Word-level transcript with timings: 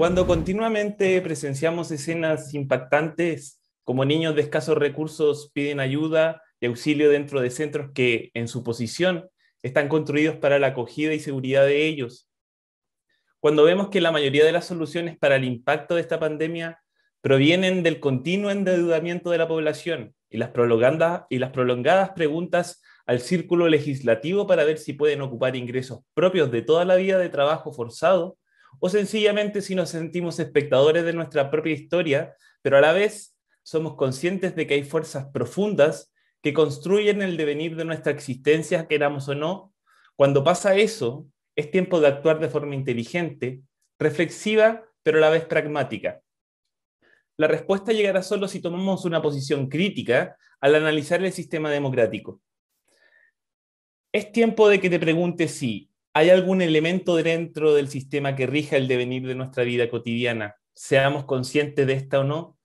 Cuando 0.00 0.26
continuamente 0.26 1.20
presenciamos 1.20 1.90
escenas 1.90 2.54
impactantes, 2.54 3.60
como 3.84 4.06
niños 4.06 4.34
de 4.34 4.40
escasos 4.40 4.78
recursos 4.78 5.50
piden 5.52 5.78
ayuda 5.78 6.40
y 6.58 6.64
auxilio 6.64 7.10
dentro 7.10 7.42
de 7.42 7.50
centros 7.50 7.90
que, 7.92 8.30
en 8.32 8.48
su 8.48 8.64
posición, 8.64 9.28
están 9.62 9.88
construidos 9.90 10.36
para 10.36 10.58
la 10.58 10.68
acogida 10.68 11.12
y 11.12 11.20
seguridad 11.20 11.66
de 11.66 11.84
ellos. 11.84 12.30
Cuando 13.40 13.62
vemos 13.62 13.90
que 13.90 14.00
la 14.00 14.10
mayoría 14.10 14.42
de 14.42 14.52
las 14.52 14.64
soluciones 14.64 15.18
para 15.18 15.36
el 15.36 15.44
impacto 15.44 15.96
de 15.96 16.00
esta 16.00 16.18
pandemia 16.18 16.80
provienen 17.20 17.82
del 17.82 18.00
continuo 18.00 18.50
endeudamiento 18.50 19.28
de 19.28 19.36
la 19.36 19.48
población 19.48 20.14
y 20.30 20.38
las 20.38 20.48
prolongadas, 20.48 21.24
y 21.28 21.40
las 21.40 21.50
prolongadas 21.50 22.12
preguntas 22.12 22.80
al 23.04 23.20
círculo 23.20 23.68
legislativo 23.68 24.46
para 24.46 24.64
ver 24.64 24.78
si 24.78 24.94
pueden 24.94 25.20
ocupar 25.20 25.56
ingresos 25.56 26.00
propios 26.14 26.50
de 26.50 26.62
toda 26.62 26.86
la 26.86 26.96
vida 26.96 27.18
de 27.18 27.28
trabajo 27.28 27.74
forzado, 27.74 28.38
o 28.78 28.88
sencillamente 28.88 29.62
si 29.62 29.74
nos 29.74 29.90
sentimos 29.90 30.38
espectadores 30.38 31.04
de 31.04 31.12
nuestra 31.12 31.50
propia 31.50 31.72
historia, 31.72 32.34
pero 32.62 32.76
a 32.78 32.80
la 32.80 32.92
vez 32.92 33.36
somos 33.62 33.96
conscientes 33.96 34.54
de 34.56 34.66
que 34.66 34.74
hay 34.74 34.84
fuerzas 34.84 35.26
profundas 35.32 36.12
que 36.42 36.54
construyen 36.54 37.22
el 37.22 37.36
devenir 37.36 37.76
de 37.76 37.84
nuestra 37.84 38.12
existencia, 38.12 38.88
queramos 38.88 39.28
o 39.28 39.34
no. 39.34 39.74
Cuando 40.16 40.42
pasa 40.44 40.74
eso, 40.74 41.26
es 41.56 41.70
tiempo 41.70 42.00
de 42.00 42.08
actuar 42.08 42.38
de 42.38 42.48
forma 42.48 42.74
inteligente, 42.74 43.62
reflexiva, 43.98 44.84
pero 45.02 45.18
a 45.18 45.20
la 45.20 45.30
vez 45.30 45.44
pragmática. 45.44 46.22
La 47.36 47.48
respuesta 47.48 47.92
llegará 47.92 48.22
solo 48.22 48.48
si 48.48 48.60
tomamos 48.60 49.04
una 49.04 49.22
posición 49.22 49.68
crítica 49.68 50.36
al 50.60 50.74
analizar 50.74 51.22
el 51.22 51.32
sistema 51.32 51.70
democrático. 51.70 52.40
Es 54.12 54.32
tiempo 54.32 54.68
de 54.68 54.80
que 54.80 54.90
te 54.90 54.98
preguntes 54.98 55.52
si 55.52 55.89
¿Hay 56.12 56.28
algún 56.30 56.60
elemento 56.60 57.14
dentro 57.14 57.72
del 57.72 57.88
sistema 57.88 58.34
que 58.34 58.48
rija 58.48 58.76
el 58.76 58.88
devenir 58.88 59.28
de 59.28 59.36
nuestra 59.36 59.62
vida 59.62 59.88
cotidiana? 59.88 60.56
Seamos 60.74 61.24
conscientes 61.24 61.86
de 61.86 61.92
esta 61.92 62.18
o 62.18 62.24
no. 62.24 62.58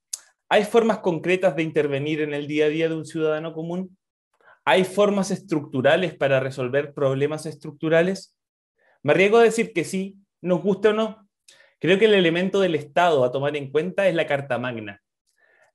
¿Hay 0.49 0.63
formas 0.63 0.99
concretas 0.99 1.55
de 1.55 1.61
intervenir 1.61 2.21
en 2.21 2.33
el 2.33 2.47
día 2.47 2.65
a 2.65 2.69
día 2.69 2.89
de 2.89 2.95
un 2.95 3.05
ciudadano 3.05 3.53
común? 3.53 3.95
¿Hay 4.63 4.83
formas 4.83 5.29
estructurales 5.29 6.15
para 6.15 6.39
resolver 6.39 6.95
problemas 6.95 7.45
estructurales? 7.45 8.35
Me 9.03 9.11
arriesgo 9.11 9.37
a 9.37 9.43
decir 9.43 9.73
que 9.73 9.83
sí, 9.83 10.17
nos 10.41 10.63
gusta 10.63 10.89
o 10.89 10.93
no. 10.93 11.29
Creo 11.79 11.99
que 11.99 12.05
el 12.05 12.15
elemento 12.15 12.59
del 12.59 12.73
Estado 12.73 13.23
a 13.23 13.31
tomar 13.31 13.55
en 13.55 13.71
cuenta 13.71 14.07
es 14.07 14.15
la 14.15 14.25
Carta 14.25 14.57
Magna, 14.57 15.03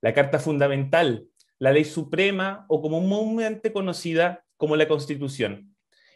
la 0.01 0.13
Carta 0.13 0.41
Fundamental, 0.41 1.29
la 1.61 1.71
Ley 1.71 1.85
Suprema 1.85 2.65
o 2.69 2.83
comúnmente 2.83 3.73
conocida 3.73 4.45
como 4.57 4.75
la 4.75 4.89
Constitución 4.89 5.70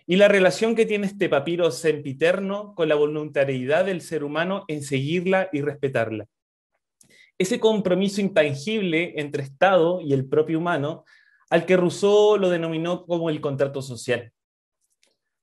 y 0.07 0.17
la 0.17 0.29
relación 0.29 0.75
que 0.75 0.87
tiene 0.87 1.07
este 1.07 1.29
papiro 1.29 1.71
sempiterno 1.71 2.75
con 2.75 2.89
la 2.89 2.95
voluntariedad 2.95 3.85
del 3.85 4.03
ser 4.03 4.23
humano 4.23 4.65
en 4.69 4.83
seguirla 4.83 5.49
y 5.53 5.63
respetarla. 5.63 6.27
Ese 7.39 7.59
compromiso 7.59 8.21
intangible 8.21 9.15
entre 9.17 9.43
Estado 9.43 10.01
y 10.01 10.13
el 10.13 10.27
propio 10.27 10.59
humano, 10.59 11.05
al 11.51 11.67
que 11.67 11.77
Rousseau 11.77 12.37
lo 12.37 12.51
denominó 12.51 13.07
como 13.07 13.31
el 13.31 13.41
contrato 13.41 13.83
social. 13.83 14.33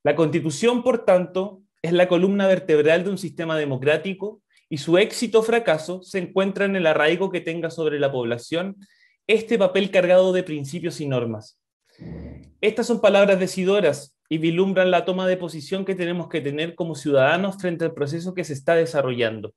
La 0.04 0.16
Constitución, 0.16 0.84
por 0.84 1.06
tanto, 1.06 1.62
es 1.82 1.92
la 1.92 2.08
columna 2.08 2.48
vertebral 2.48 3.04
de 3.04 3.10
un 3.10 3.18
sistema 3.18 3.58
democrático 3.58 4.42
y 4.70 4.78
su 4.78 4.98
éxito 4.98 5.40
o 5.40 5.44
fracaso 5.44 6.02
se 6.04 6.20
encuentra 6.20 6.66
en 6.66 6.76
el 6.76 6.88
arraigo 6.88 7.32
que 7.32 7.42
tenga 7.42 7.70
sobre 7.70 8.00
la 8.00 8.12
población 8.12 8.78
este 9.28 9.58
papel 9.58 9.92
cargado 9.92 10.32
de 10.34 10.44
principios 10.44 11.02
y 11.02 11.08
normas. 11.08 11.60
Estas 12.62 12.88
son 12.88 13.02
palabras 13.02 13.40
decidoras 13.40 14.18
y 14.32 14.38
vislumbran 14.38 14.92
la 14.92 15.04
toma 15.04 15.28
de 15.28 15.36
posición 15.36 15.84
que 15.84 15.94
tenemos 15.94 16.30
que 16.30 16.40
tener 16.40 16.74
como 16.74 16.96
ciudadanos 16.96 17.58
frente 17.58 17.84
al 17.84 17.94
proceso 17.94 18.34
que 18.34 18.46
se 18.46 18.54
está 18.54 18.76
desarrollando. 18.76 19.54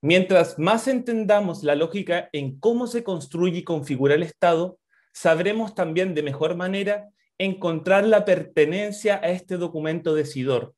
Mientras 0.00 0.56
más 0.56 0.86
entendamos 0.86 1.64
la 1.64 1.74
lógica 1.74 2.28
en 2.32 2.60
cómo 2.60 2.86
se 2.86 3.02
construye 3.02 3.58
y 3.58 3.64
configura 3.64 4.14
el 4.14 4.22
Estado, 4.22 4.78
sabremos 5.12 5.74
también 5.74 6.14
de 6.14 6.22
mejor 6.22 6.54
manera 6.54 7.08
encontrar 7.38 8.06
la 8.06 8.24
pertenencia 8.24 9.16
a 9.20 9.30
este 9.30 9.56
documento 9.56 10.14
decidor. 10.14 10.76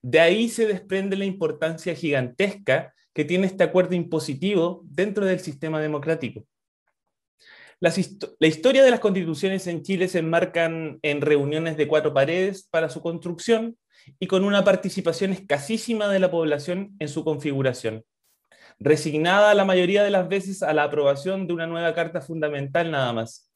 De 0.00 0.20
ahí 0.20 0.48
se 0.48 0.68
desprende 0.68 1.16
la 1.16 1.24
importancia 1.24 1.96
gigantesca 1.96 2.94
que 3.12 3.24
tiene 3.24 3.48
este 3.48 3.64
acuerdo 3.64 3.96
impositivo 3.96 4.82
dentro 4.84 5.26
del 5.26 5.40
sistema 5.40 5.80
democrático. 5.80 6.46
La 8.38 8.46
historia 8.46 8.82
de 8.82 8.90
las 8.90 9.00
constituciones 9.00 9.66
en 9.66 9.82
Chile 9.82 10.08
se 10.08 10.20
enmarcan 10.20 10.98
en 11.02 11.20
reuniones 11.20 11.76
de 11.76 11.86
cuatro 11.86 12.14
paredes 12.14 12.66
para 12.70 12.88
su 12.88 13.02
construcción 13.02 13.76
y 14.18 14.26
con 14.26 14.44
una 14.44 14.64
participación 14.64 15.32
escasísima 15.32 16.08
de 16.08 16.18
la 16.18 16.30
población 16.30 16.96
en 16.98 17.08
su 17.08 17.24
configuración, 17.24 18.02
resignada 18.78 19.52
la 19.52 19.66
mayoría 19.66 20.02
de 20.02 20.10
las 20.10 20.28
veces 20.28 20.62
a 20.62 20.72
la 20.72 20.84
aprobación 20.84 21.46
de 21.46 21.52
una 21.52 21.66
nueva 21.66 21.92
carta 21.92 22.22
fundamental 22.22 22.90
nada 22.90 23.12
más. 23.12 23.50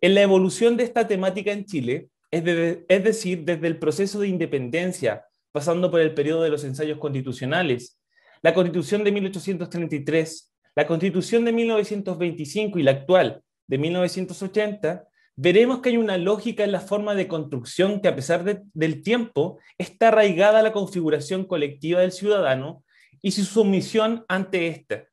En 0.00 0.14
la 0.14 0.22
evolución 0.22 0.76
de 0.76 0.84
esta 0.84 1.08
temática 1.08 1.50
en 1.50 1.64
Chile, 1.64 2.10
es, 2.30 2.44
es 2.88 3.04
decir, 3.04 3.42
desde 3.44 3.66
el 3.66 3.78
proceso 3.80 4.20
de 4.20 4.28
independencia, 4.28 5.24
pasando 5.50 5.90
por 5.90 6.00
el 6.00 6.14
periodo 6.14 6.42
de 6.42 6.50
los 6.50 6.62
ensayos 6.62 6.98
constitucionales, 6.98 7.98
la 8.40 8.54
constitución 8.54 9.02
de 9.02 9.10
1833, 9.10 10.51
la 10.74 10.86
constitución 10.86 11.44
de 11.44 11.52
1925 11.52 12.78
y 12.78 12.82
la 12.82 12.92
actual 12.92 13.42
de 13.66 13.78
1980, 13.78 15.06
veremos 15.36 15.80
que 15.80 15.90
hay 15.90 15.96
una 15.96 16.18
lógica 16.18 16.64
en 16.64 16.72
la 16.72 16.80
forma 16.80 17.14
de 17.14 17.28
construcción 17.28 18.00
que 18.00 18.08
a 18.08 18.16
pesar 18.16 18.44
del 18.44 19.02
tiempo 19.02 19.58
está 19.78 20.08
arraigada 20.08 20.60
a 20.60 20.62
la 20.62 20.72
configuración 20.72 21.44
colectiva 21.44 22.00
del 22.00 22.12
ciudadano 22.12 22.84
y 23.20 23.32
su 23.32 23.44
sumisión 23.44 24.24
ante 24.28 24.68
ésta. 24.68 25.04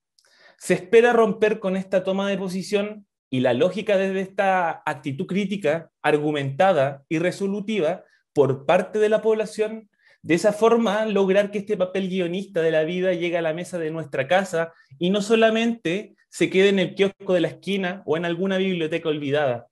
Se 0.58 0.74
espera 0.74 1.14
romper 1.14 1.60
con 1.60 1.78
esta 1.78 2.04
toma 2.04 2.30
de 2.30 2.38
posición 2.38 3.06
y 3.30 3.42
la 3.42 3.54
lógica 3.54 3.98
desde 3.98 4.22
esta 4.22 4.82
actitud 4.86 5.26
crítica, 5.26 5.92
argumentada 6.02 7.04
y 7.08 7.20
resolutiva 7.20 8.04
por 8.34 8.66
parte 8.66 9.00
de 9.00 9.10
la 9.10 9.22
población 9.22 9.90
de 10.22 10.36
esa 10.36 10.52
forma, 10.52 11.06
lograr 11.06 11.50
que 11.50 11.60
este 11.60 11.78
papel 11.78 12.10
guionista 12.10 12.62
de 12.62 12.72
la 12.72 12.84
vida 12.84 13.14
llegue 13.14 13.38
a 13.38 13.42
la 13.42 13.54
mesa 13.54 13.80
de 13.80 13.90
nuestra 13.90 14.28
casa 14.28 14.74
y 14.98 15.12
no 15.12 15.22
solamente 15.22 16.16
se 16.30 16.50
quede 16.50 16.70
en 16.70 16.80
el 16.80 16.94
kiosco 16.94 17.34
de 17.34 17.42
la 17.42 17.48
esquina 17.48 18.04
o 18.06 18.18
en 18.18 18.26
alguna 18.26 18.58
biblioteca 18.58 19.10
olvidada. 19.10 19.68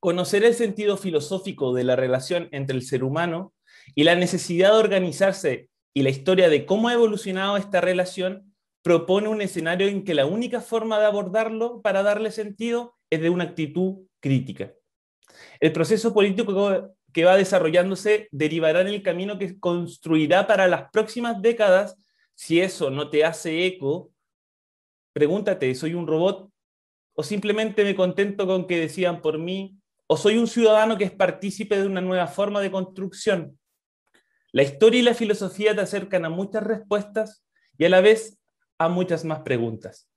Conocer 0.00 0.44
el 0.44 0.54
sentido 0.54 0.96
filosófico 0.96 1.74
de 1.74 1.84
la 1.84 1.96
relación 1.96 2.48
entre 2.52 2.76
el 2.76 2.82
ser 2.82 3.02
humano 3.02 3.54
y 3.94 4.04
la 4.04 4.14
necesidad 4.14 4.72
de 4.72 4.78
organizarse 4.78 5.70
y 5.94 6.02
la 6.02 6.10
historia 6.10 6.48
de 6.48 6.66
cómo 6.66 6.88
ha 6.88 6.92
evolucionado 6.92 7.56
esta 7.56 7.80
relación 7.80 8.54
propone 8.82 9.28
un 9.28 9.42
escenario 9.42 9.88
en 9.88 10.04
que 10.04 10.14
la 10.14 10.26
única 10.26 10.60
forma 10.60 11.00
de 11.00 11.06
abordarlo 11.06 11.80
para 11.82 12.02
darle 12.02 12.30
sentido 12.30 12.96
es 13.10 13.20
de 13.20 13.30
una 13.30 13.44
actitud 13.44 14.06
crítica. 14.20 14.72
El 15.58 15.72
proceso 15.72 16.12
político 16.14 16.94
que 17.12 17.24
va 17.24 17.36
desarrollándose 17.36 18.28
derivará 18.30 18.80
en 18.80 18.88
el 18.88 19.02
camino 19.02 19.38
que 19.38 19.58
construirá 19.58 20.46
para 20.46 20.68
las 20.68 20.90
próximas 20.90 21.40
décadas. 21.40 21.96
Si 22.34 22.60
eso 22.60 22.90
no 22.90 23.10
te 23.10 23.24
hace 23.24 23.66
eco, 23.66 24.12
pregúntate, 25.12 25.74
¿soy 25.74 25.94
un 25.94 26.06
robot? 26.06 26.50
¿O 27.14 27.22
simplemente 27.22 27.82
me 27.82 27.94
contento 27.94 28.46
con 28.46 28.66
que 28.66 28.78
decían 28.78 29.20
por 29.20 29.38
mí? 29.38 29.76
¿O 30.06 30.16
soy 30.16 30.38
un 30.38 30.46
ciudadano 30.46 30.96
que 30.96 31.04
es 31.04 31.10
partícipe 31.10 31.80
de 31.80 31.86
una 31.86 32.00
nueva 32.00 32.26
forma 32.26 32.60
de 32.60 32.70
construcción? 32.70 33.58
La 34.52 34.62
historia 34.62 35.00
y 35.00 35.02
la 35.02 35.14
filosofía 35.14 35.74
te 35.74 35.80
acercan 35.80 36.24
a 36.24 36.30
muchas 36.30 36.62
respuestas 36.62 37.44
y 37.76 37.84
a 37.84 37.88
la 37.88 38.00
vez 38.00 38.38
a 38.78 38.88
muchas 38.88 39.24
más 39.24 39.40
preguntas. 39.40 40.08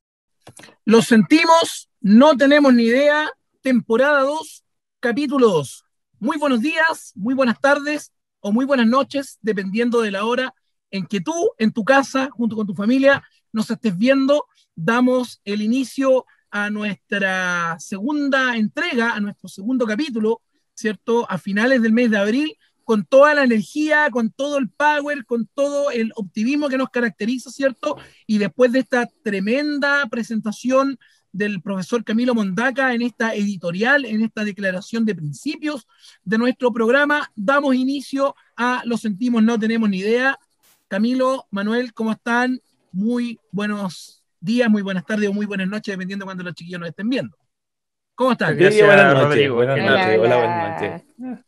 Lo 0.86 1.02
sentimos, 1.02 1.90
no 2.00 2.36
tenemos 2.38 2.74
ni 2.74 2.84
idea. 2.84 3.32
Temporada 3.62 4.22
2, 4.22 4.64
capítulo 5.00 5.50
2. 5.50 5.86
Muy 6.22 6.38
buenos 6.38 6.62
días, 6.62 7.14
muy 7.16 7.34
buenas 7.34 7.60
tardes 7.60 8.14
o 8.42 8.52
muy 8.52 8.64
buenas 8.64 8.86
noches, 8.86 9.40
dependiendo 9.42 10.02
de 10.02 10.12
la 10.12 10.24
hora 10.24 10.54
en 10.92 11.08
que 11.08 11.20
tú, 11.20 11.34
en 11.58 11.72
tu 11.72 11.84
casa, 11.84 12.30
junto 12.30 12.56
con 12.56 12.68
tu 12.68 12.76
familia, 12.76 13.24
nos 13.52 13.72
estés 13.72 13.98
viendo. 13.98 14.46
Damos 14.76 15.42
el 15.46 15.64
inicio 15.64 16.28
a 16.52 16.70
nuestra 16.70 17.76
segunda 17.80 18.56
entrega, 18.56 19.16
a 19.16 19.20
nuestro 19.20 19.50
segundo 19.50 19.88
capítulo, 19.88 20.44
¿cierto? 20.76 21.26
A 21.28 21.40
finales 21.40 21.82
del 21.82 21.92
mes 21.92 22.12
de 22.12 22.20
abril, 22.20 22.56
con 22.84 23.04
toda 23.04 23.34
la 23.34 23.44
energía, 23.44 24.12
con 24.12 24.30
todo 24.30 24.60
el 24.60 24.70
power, 24.70 25.26
con 25.26 25.48
todo 25.48 25.90
el 25.90 26.12
optimismo 26.16 26.70
que 26.70 26.78
nos 26.78 26.92
caracteriza, 26.92 27.50
¿cierto? 27.50 27.98
Y 28.28 28.38
después 28.38 28.72
de 28.72 28.80
esta 28.82 29.10
tremenda 29.24 30.06
presentación 30.06 31.00
del 31.32 31.62
profesor 31.62 32.04
Camilo 32.04 32.36
Mondaca 32.36 32.94
en 32.94 33.02
esta 33.02 33.34
editorial, 33.36 34.06
en 34.06 34.22
esta 34.22 34.44
declaración 34.44 35.06
de 35.06 35.16
principios 35.16 35.88
de 36.24 36.38
nuestro 36.38 36.72
programa. 36.72 37.32
Damos 37.36 37.76
inicio 37.76 38.36
a 38.56 38.82
Lo 38.86 38.98
sentimos, 38.98 39.44
no 39.44 39.58
tenemos 39.60 39.90
ni 39.90 40.00
idea. 40.00 40.38
Camilo, 40.88 41.48
Manuel, 41.52 41.94
¿cómo 41.94 42.12
están? 42.12 42.60
Muy 42.92 43.40
buenos 43.52 44.22
días, 44.42 44.70
muy 44.70 44.82
buenas 44.82 45.06
tardes 45.06 45.30
o 45.30 45.34
muy 45.34 45.46
buenas 45.46 45.68
noches, 45.68 45.94
dependiendo 45.94 46.24
de 46.24 46.28
cuando 46.28 46.44
los 46.44 46.54
chiquillos 46.54 46.80
nos 46.80 46.90
estén 46.90 47.10
viendo. 47.10 47.38
¿Cómo 48.16 48.34
están? 48.34 48.58
Gracias, 48.58 48.86
buenas 48.86 49.14
noches. 49.14 49.52
Buenas 49.52 49.78
noches. 49.78 50.20
Hola, 50.20 50.38
buenas 50.38 50.82
noches. 50.82 51.46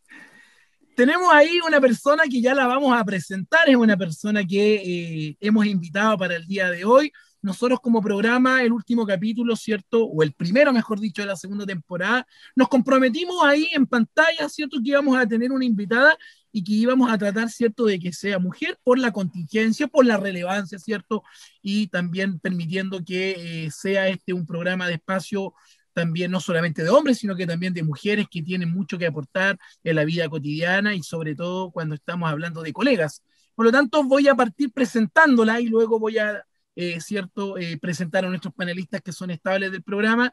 tenemos 0.96 1.32
ahí 1.32 1.58
una 1.66 1.80
persona 1.80 2.22
que 2.24 2.40
ya 2.40 2.54
la 2.54 2.66
vamos 2.66 2.98
a 2.98 3.04
presentar, 3.04 3.68
es 3.68 3.76
una 3.76 3.96
persona 3.96 4.44
que 4.44 4.74
eh, 4.76 5.36
hemos 5.40 5.66
invitado 5.66 6.16
para 6.16 6.36
el 6.36 6.46
día 6.46 6.70
de 6.70 6.84
hoy. 6.84 7.12
Nosotros 7.44 7.78
como 7.80 8.00
programa, 8.00 8.62
el 8.62 8.72
último 8.72 9.06
capítulo, 9.06 9.54
¿cierto? 9.54 10.02
O 10.06 10.22
el 10.22 10.32
primero, 10.32 10.72
mejor 10.72 10.98
dicho, 10.98 11.20
de 11.20 11.28
la 11.28 11.36
segunda 11.36 11.66
temporada, 11.66 12.26
nos 12.56 12.68
comprometimos 12.68 13.44
ahí 13.44 13.68
en 13.72 13.86
pantalla, 13.86 14.48
¿cierto? 14.48 14.78
Que 14.82 14.88
íbamos 14.92 15.14
a 15.18 15.26
tener 15.26 15.52
una 15.52 15.66
invitada 15.66 16.16
y 16.50 16.64
que 16.64 16.72
íbamos 16.72 17.12
a 17.12 17.18
tratar, 17.18 17.50
¿cierto?, 17.50 17.84
de 17.84 17.98
que 17.98 18.14
sea 18.14 18.38
mujer 18.38 18.78
por 18.82 18.98
la 18.98 19.12
contingencia, 19.12 19.88
por 19.88 20.06
la 20.06 20.16
relevancia, 20.16 20.78
¿cierto? 20.78 21.22
Y 21.60 21.88
también 21.88 22.38
permitiendo 22.38 23.04
que 23.04 23.66
eh, 23.66 23.70
sea 23.70 24.08
este 24.08 24.32
un 24.32 24.46
programa 24.46 24.86
de 24.88 24.94
espacio 24.94 25.52
también 25.92 26.30
no 26.30 26.40
solamente 26.40 26.82
de 26.82 26.88
hombres, 26.88 27.18
sino 27.18 27.36
que 27.36 27.46
también 27.46 27.74
de 27.74 27.82
mujeres 27.82 28.26
que 28.30 28.42
tienen 28.42 28.70
mucho 28.70 28.96
que 28.96 29.06
aportar 29.06 29.58
en 29.82 29.96
la 29.96 30.04
vida 30.06 30.30
cotidiana 30.30 30.94
y 30.94 31.02
sobre 31.02 31.34
todo 31.34 31.70
cuando 31.70 31.94
estamos 31.94 32.30
hablando 32.30 32.62
de 32.62 32.72
colegas. 32.72 33.22
Por 33.54 33.66
lo 33.66 33.72
tanto, 33.72 34.02
voy 34.02 34.28
a 34.28 34.34
partir 34.34 34.72
presentándola 34.72 35.60
y 35.60 35.66
luego 35.66 35.98
voy 36.00 36.16
a, 36.18 36.42
eh, 36.76 37.00
cierto, 37.00 37.58
eh, 37.58 37.78
presentar 37.78 38.24
a 38.24 38.28
nuestros 38.28 38.54
panelistas 38.54 39.00
que 39.02 39.12
son 39.12 39.30
estables 39.30 39.72
del 39.72 39.82
programa. 39.82 40.32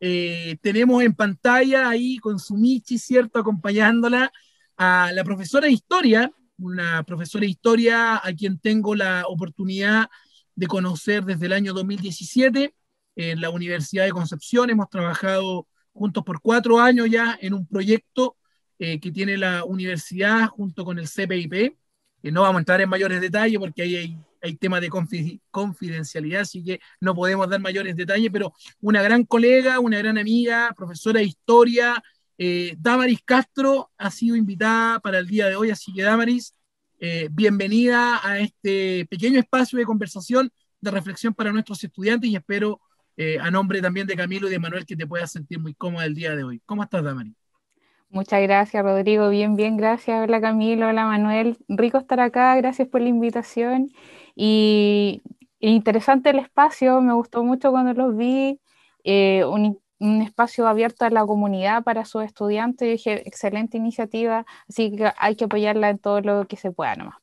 Eh, 0.00 0.56
tenemos 0.62 1.02
en 1.02 1.14
pantalla 1.14 1.88
ahí 1.88 2.18
con 2.18 2.38
su 2.38 2.56
Michi, 2.56 2.98
cierto, 2.98 3.38
acompañándola 3.38 4.32
a 4.76 5.10
la 5.12 5.24
profesora 5.24 5.66
de 5.66 5.72
historia, 5.72 6.30
una 6.58 7.02
profesora 7.02 7.42
de 7.42 7.50
historia 7.50 8.16
a 8.16 8.32
quien 8.32 8.58
tengo 8.58 8.94
la 8.94 9.24
oportunidad 9.26 10.08
de 10.54 10.66
conocer 10.66 11.24
desde 11.24 11.46
el 11.46 11.52
año 11.52 11.72
2017 11.72 12.74
en 13.16 13.40
la 13.40 13.50
Universidad 13.50 14.04
de 14.04 14.12
Concepción. 14.12 14.70
Hemos 14.70 14.88
trabajado 14.90 15.66
juntos 15.92 16.24
por 16.24 16.40
cuatro 16.40 16.80
años 16.80 17.08
ya 17.10 17.36
en 17.40 17.54
un 17.54 17.66
proyecto 17.66 18.36
eh, 18.78 19.00
que 19.00 19.10
tiene 19.10 19.36
la 19.36 19.64
universidad 19.64 20.46
junto 20.48 20.84
con 20.84 20.98
el 20.98 21.08
CPIP. 21.08 21.76
Que 22.22 22.32
no 22.32 22.42
vamos 22.42 22.56
a 22.56 22.58
entrar 22.60 22.80
en 22.80 22.88
mayores 22.88 23.20
detalles 23.20 23.58
porque 23.58 23.82
ahí 23.82 24.18
hay, 24.40 24.56
temas 24.56 24.80
de 24.80 24.88
confidencialidad, 25.50 26.42
así 26.42 26.62
que 26.62 26.80
no 27.00 27.14
podemos 27.14 27.48
dar 27.50 27.60
mayores 27.60 27.96
detalles, 27.96 28.30
pero 28.32 28.54
una 28.80 29.02
gran 29.02 29.24
colega, 29.24 29.80
una 29.80 29.98
gran 29.98 30.16
amiga, 30.16 30.72
profesora 30.76 31.18
de 31.18 31.26
historia, 31.26 32.02
eh, 32.38 32.76
Damaris 32.78 33.20
Castro 33.24 33.90
ha 33.98 34.12
sido 34.12 34.36
invitada 34.36 35.00
para 35.00 35.18
el 35.18 35.26
día 35.26 35.48
de 35.48 35.56
hoy, 35.56 35.70
así 35.70 35.92
que 35.92 36.02
Damaris, 36.02 36.54
eh, 37.00 37.28
bienvenida 37.32 38.20
a 38.22 38.38
este 38.38 39.06
pequeño 39.10 39.40
espacio 39.40 39.76
de 39.76 39.84
conversación, 39.84 40.52
de 40.80 40.90
reflexión 40.92 41.34
para 41.34 41.52
nuestros 41.52 41.82
estudiantes 41.82 42.30
y 42.30 42.36
espero 42.36 42.80
eh, 43.16 43.38
a 43.40 43.50
nombre 43.50 43.82
también 43.82 44.06
de 44.06 44.14
Camilo 44.14 44.46
y 44.46 44.52
de 44.52 44.60
Manuel, 44.60 44.86
que 44.86 44.94
te 44.94 45.06
puedas 45.06 45.32
sentir 45.32 45.58
muy 45.58 45.74
cómoda 45.74 46.04
el 46.04 46.14
día 46.14 46.36
de 46.36 46.44
hoy. 46.44 46.62
¿Cómo 46.64 46.84
estás, 46.84 47.02
Damari? 47.02 47.34
Muchas 48.10 48.40
gracias, 48.42 48.82
Rodrigo. 48.82 49.28
Bien, 49.28 49.54
bien, 49.54 49.76
gracias. 49.76 50.24
Hola, 50.24 50.40
Camilo. 50.40 50.88
Hola, 50.88 51.04
Manuel. 51.04 51.58
Rico 51.68 51.98
estar 51.98 52.20
acá. 52.20 52.56
Gracias 52.56 52.88
por 52.88 53.02
la 53.02 53.08
invitación. 53.08 53.90
Y 54.34 55.22
interesante 55.60 56.30
el 56.30 56.38
espacio. 56.38 57.00
Me 57.02 57.12
gustó 57.12 57.44
mucho 57.44 57.70
cuando 57.70 57.92
los 57.92 58.16
vi. 58.16 58.60
Eh, 59.04 59.44
un, 59.44 59.78
espacio 60.22 60.68
abierto 60.68 61.04
a 61.04 61.10
la 61.10 61.26
comunidad 61.26 61.82
para 61.82 62.04
sus 62.04 62.22
estudiantes. 62.24 62.88
dije, 62.88 63.28
excelente 63.28 63.76
iniciativa. 63.76 64.46
Así 64.68 64.94
que 64.94 65.12
hay 65.16 65.36
que 65.36 65.44
apoyarla 65.44 65.90
en 65.90 65.98
todo 65.98 66.20
lo 66.20 66.46
que 66.46 66.56
se 66.56 66.70
pueda 66.70 66.94
nomás. 66.96 67.18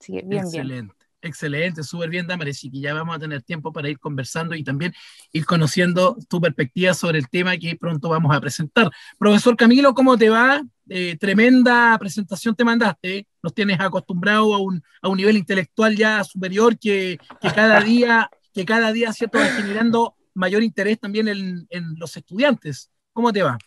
Así 0.00 0.12
que 0.12 0.22
bien, 0.22 0.44
Excelente. 0.44 0.94
Excelente, 1.20 1.82
súper 1.82 2.10
bien, 2.10 2.28
Damaris, 2.28 2.62
y 2.62 2.70
que 2.70 2.78
ya 2.80 2.94
vamos 2.94 3.16
a 3.16 3.18
tener 3.18 3.42
tiempo 3.42 3.72
para 3.72 3.88
ir 3.88 3.98
conversando 3.98 4.54
y 4.54 4.62
también 4.62 4.92
ir 5.32 5.44
conociendo 5.44 6.16
tu 6.28 6.40
perspectiva 6.40 6.94
sobre 6.94 7.18
el 7.18 7.28
tema 7.28 7.56
que 7.56 7.74
pronto 7.76 8.08
vamos 8.08 8.34
a 8.34 8.40
presentar. 8.40 8.88
Profesor 9.18 9.56
Camilo, 9.56 9.94
¿cómo 9.94 10.16
te 10.16 10.28
va? 10.28 10.62
Eh, 10.88 11.16
tremenda 11.18 11.96
presentación 11.98 12.54
te 12.54 12.64
mandaste, 12.64 13.18
¿eh? 13.18 13.26
nos 13.42 13.52
tienes 13.52 13.80
acostumbrado 13.80 14.54
a 14.54 14.58
un, 14.58 14.80
a 15.02 15.08
un 15.08 15.16
nivel 15.16 15.36
intelectual 15.36 15.96
ya 15.96 16.22
superior 16.22 16.78
que, 16.78 17.18
que 17.40 17.52
cada 17.52 17.80
día, 17.82 18.30
que 18.54 18.64
cada 18.64 18.92
día 18.92 19.12
¿cierto? 19.12 19.38
va 19.38 19.46
generando 19.46 20.14
mayor 20.34 20.62
interés 20.62 21.00
también 21.00 21.26
en, 21.26 21.66
en 21.70 21.94
los 21.98 22.16
estudiantes. 22.16 22.90
¿Cómo 23.12 23.32
te 23.32 23.42
va? 23.42 23.58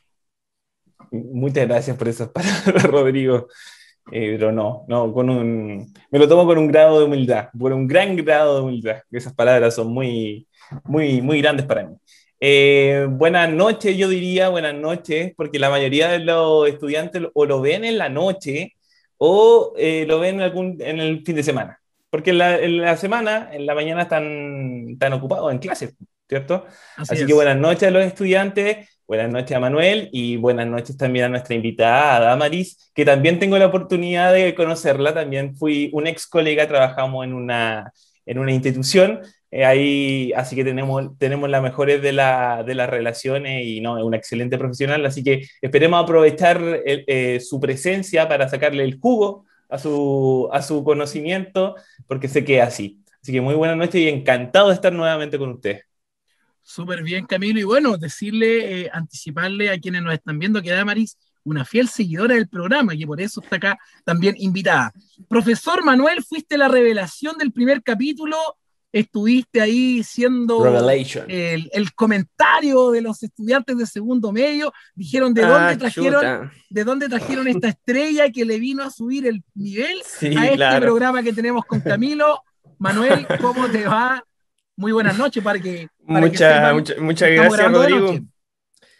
Muchas 1.11 1.67
gracias 1.67 1.97
por 1.97 2.07
esas 2.07 2.29
palabras, 2.33 2.83
Rodrigo. 2.83 3.47
Eh, 4.11 4.35
pero 4.37 4.51
no, 4.51 4.83
no, 4.87 5.13
con 5.13 5.29
un, 5.29 5.93
me 6.09 6.19
lo 6.19 6.27
tomo 6.27 6.45
con 6.45 6.57
un 6.57 6.67
grado 6.67 6.99
de 6.99 7.05
humildad, 7.05 7.49
por 7.57 7.71
un 7.71 7.87
gran 7.87 8.15
grado 8.15 8.55
de 8.55 8.61
humildad. 8.61 8.97
Esas 9.11 9.33
palabras 9.33 9.75
son 9.75 9.93
muy, 9.93 10.47
muy, 10.83 11.21
muy 11.21 11.41
grandes 11.41 11.65
para 11.65 11.85
mí. 11.85 11.95
Eh, 12.39 13.05
buenas 13.07 13.49
noches, 13.51 13.95
yo 13.95 14.09
diría 14.09 14.49
buenas 14.49 14.73
noches, 14.73 15.33
porque 15.37 15.59
la 15.59 15.69
mayoría 15.69 16.09
de 16.09 16.19
los 16.19 16.67
estudiantes 16.67 17.21
o 17.33 17.45
lo 17.45 17.61
ven 17.61 17.85
en 17.85 17.99
la 17.99 18.09
noche 18.09 18.73
o 19.17 19.73
eh, 19.77 20.05
lo 20.07 20.19
ven 20.19 20.35
en, 20.35 20.41
algún, 20.41 20.77
en 20.81 20.99
el 20.99 21.23
fin 21.23 21.35
de 21.35 21.43
semana. 21.43 21.79
Porque 22.09 22.31
en 22.31 22.39
la, 22.39 22.59
en 22.59 22.81
la, 22.81 22.97
semana, 22.97 23.49
en 23.53 23.65
la 23.65 23.75
mañana 23.75 24.01
están, 24.01 24.89
están 24.89 25.13
ocupados 25.13 25.51
en 25.51 25.59
clases, 25.59 25.95
¿cierto? 26.27 26.65
Así, 26.97 27.13
Así 27.13 27.25
que 27.27 27.33
buenas 27.33 27.57
noches 27.57 27.83
a 27.87 27.91
los 27.91 28.03
estudiantes. 28.03 28.89
Buenas 29.11 29.29
noches 29.29 29.57
a 29.57 29.59
Manuel 29.59 30.07
y 30.13 30.37
buenas 30.37 30.67
noches 30.67 30.95
también 30.95 31.25
a 31.25 31.27
nuestra 31.27 31.53
invitada, 31.53 32.15
a 32.15 32.19
Damaris, 32.21 32.89
que 32.95 33.03
también 33.03 33.39
tengo 33.39 33.57
la 33.57 33.65
oportunidad 33.65 34.31
de 34.31 34.55
conocerla. 34.55 35.13
También 35.13 35.53
fui 35.57 35.89
un 35.91 36.07
ex 36.07 36.25
colega, 36.25 36.65
trabajamos 36.65 37.25
en 37.25 37.33
una, 37.33 37.91
en 38.25 38.39
una 38.39 38.53
institución, 38.53 39.19
eh, 39.51 39.65
ahí, 39.65 40.31
así 40.33 40.55
que 40.55 40.63
tenemos, 40.63 41.17
tenemos 41.17 41.49
las 41.49 41.61
mejores 41.61 42.01
de, 42.01 42.13
la, 42.13 42.63
de 42.65 42.73
las 42.73 42.89
relaciones 42.89 43.65
y 43.65 43.81
no, 43.81 43.97
es 43.97 44.03
una 44.05 44.15
excelente 44.15 44.57
profesional. 44.57 45.05
Así 45.05 45.25
que 45.25 45.45
esperemos 45.61 46.01
aprovechar 46.01 46.61
eh, 46.85 47.41
su 47.41 47.59
presencia 47.59 48.29
para 48.29 48.47
sacarle 48.47 48.85
el 48.85 48.97
jugo 48.97 49.45
a 49.67 49.77
su, 49.77 50.47
a 50.53 50.61
su 50.61 50.85
conocimiento, 50.85 51.75
porque 52.07 52.29
sé 52.29 52.45
que 52.45 52.59
es 52.59 52.63
así. 52.63 53.03
Así 53.21 53.33
que 53.33 53.41
muy 53.41 53.55
buenas 53.55 53.75
noches 53.75 53.95
y 53.95 54.07
encantado 54.07 54.69
de 54.69 54.75
estar 54.75 54.93
nuevamente 54.93 55.37
con 55.37 55.49
usted. 55.49 55.81
Súper 56.71 57.03
bien, 57.03 57.25
Camilo. 57.25 57.59
Y 57.59 57.63
bueno, 57.63 57.97
decirle, 57.97 58.83
eh, 58.83 58.89
anticiparle 58.93 59.69
a 59.71 59.77
quienes 59.77 60.03
nos 60.03 60.13
están 60.13 60.39
viendo 60.39 60.61
que 60.61 60.71
Damaris, 60.71 61.17
una 61.43 61.65
fiel 61.65 61.89
seguidora 61.89 62.35
del 62.35 62.47
programa, 62.47 62.95
que 62.95 63.05
por 63.05 63.19
eso 63.19 63.41
está 63.41 63.57
acá 63.57 63.77
también 64.05 64.35
invitada. 64.37 64.93
Profesor 65.27 65.83
Manuel, 65.83 66.23
fuiste 66.23 66.57
la 66.57 66.69
revelación 66.69 67.37
del 67.37 67.51
primer 67.51 67.83
capítulo, 67.83 68.37
estuviste 68.89 69.59
ahí 69.59 70.01
siendo 70.03 70.65
el, 71.27 71.69
el, 71.73 71.93
comentario 71.93 72.91
de 72.91 73.01
los 73.01 73.21
estudiantes 73.21 73.77
de 73.77 73.85
segundo 73.85 74.31
medio, 74.31 74.71
dijeron 74.95 75.33
de 75.33 75.41
dónde 75.41 75.73
ah, 75.73 75.77
trajeron, 75.77 76.51
de 76.69 76.83
dónde 76.85 77.09
trajeron 77.09 77.49
esta 77.49 77.67
estrella 77.67 78.31
que 78.31 78.45
le 78.45 78.59
vino 78.59 78.81
a 78.83 78.89
subir 78.89 79.27
el 79.27 79.43
nivel 79.55 80.01
a 80.37 80.47
este 80.47 80.81
programa 80.81 81.21
que 81.21 81.33
tenemos 81.33 81.65
con 81.65 81.81
Camilo. 81.81 82.41
Manuel, 82.79 83.27
¿cómo 83.41 83.67
te 83.67 83.85
va? 83.85 84.23
muy 84.81 84.91
buenas 84.91 85.17
noches 85.17 85.43
para 85.43 85.59
que... 85.59 85.87
muchas 86.11 87.29
gracias, 87.29 87.71
Rodrigo. 87.71 88.19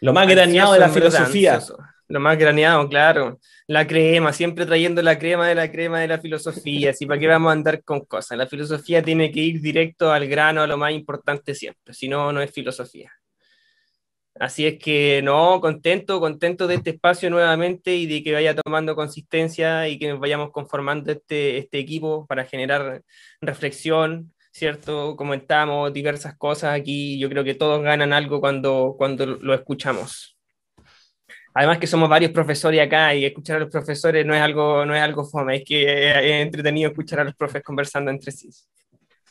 Lo 0.00 0.12
más 0.12 0.28
graneado 0.28 0.72
de 0.72 0.78
la 0.78 0.88
filosofía. 0.88 1.60
Lo 2.08 2.20
más 2.20 2.36
graneado, 2.36 2.88
claro. 2.88 3.38
La 3.66 3.86
crema, 3.86 4.32
siempre 4.32 4.66
trayendo 4.66 5.00
la 5.00 5.18
crema 5.18 5.48
de 5.48 5.54
la 5.54 5.70
crema 5.70 6.00
de 6.00 6.08
la 6.08 6.18
filosofía. 6.18 6.90
Así, 6.90 7.06
¿para 7.06 7.18
qué 7.18 7.26
vamos 7.26 7.50
a 7.50 7.52
andar 7.52 7.82
con 7.84 8.04
cosas? 8.04 8.36
La 8.36 8.46
filosofía 8.46 9.02
tiene 9.02 9.30
que 9.30 9.40
ir 9.40 9.62
directo 9.62 10.12
al 10.12 10.26
grano, 10.26 10.60
a 10.60 10.66
lo 10.66 10.76
más 10.76 10.92
importante 10.92 11.54
siempre. 11.54 11.94
Si 11.94 12.08
no, 12.08 12.32
no 12.32 12.42
es 12.42 12.50
filosofía. 12.50 13.12
Así 14.34 14.66
es 14.66 14.78
que 14.78 15.20
no, 15.22 15.60
contento, 15.60 16.18
contento 16.18 16.66
de 16.66 16.76
este 16.76 16.90
espacio 16.90 17.30
nuevamente 17.30 17.94
y 17.94 18.06
de 18.06 18.22
que 18.22 18.32
vaya 18.32 18.54
tomando 18.54 18.96
consistencia 18.96 19.88
y 19.88 19.98
que 19.98 20.08
nos 20.08 20.20
vayamos 20.20 20.50
conformando 20.50 21.12
este, 21.12 21.58
este 21.58 21.78
equipo 21.78 22.26
para 22.26 22.44
generar 22.44 23.02
reflexión, 23.40 24.34
¿cierto? 24.52 25.16
Comentamos 25.16 25.92
diversas 25.92 26.36
cosas 26.36 26.78
aquí, 26.78 27.18
yo 27.18 27.28
creo 27.28 27.42
que 27.42 27.54
todos 27.54 27.82
ganan 27.82 28.12
algo 28.12 28.40
cuando, 28.40 28.94
cuando 28.96 29.26
lo 29.26 29.54
escuchamos. 29.54 30.36
Además 31.54 31.78
que 31.78 31.86
somos 31.86 32.08
varios 32.08 32.32
profesores 32.32 32.80
acá 32.80 33.14
y 33.14 33.24
escuchar 33.24 33.56
a 33.56 33.60
los 33.60 33.70
profesores 33.70 34.24
no 34.24 34.34
es 34.34 34.40
algo, 34.40 34.86
no 34.86 34.94
es 34.94 35.02
algo 35.02 35.24
fome, 35.24 35.56
es 35.56 35.64
que 35.66 36.10
es 36.10 36.46
entretenido 36.46 36.90
escuchar 36.90 37.20
a 37.20 37.24
los 37.24 37.34
profes 37.34 37.62
conversando 37.62 38.10
entre 38.10 38.32
sí. 38.32 38.50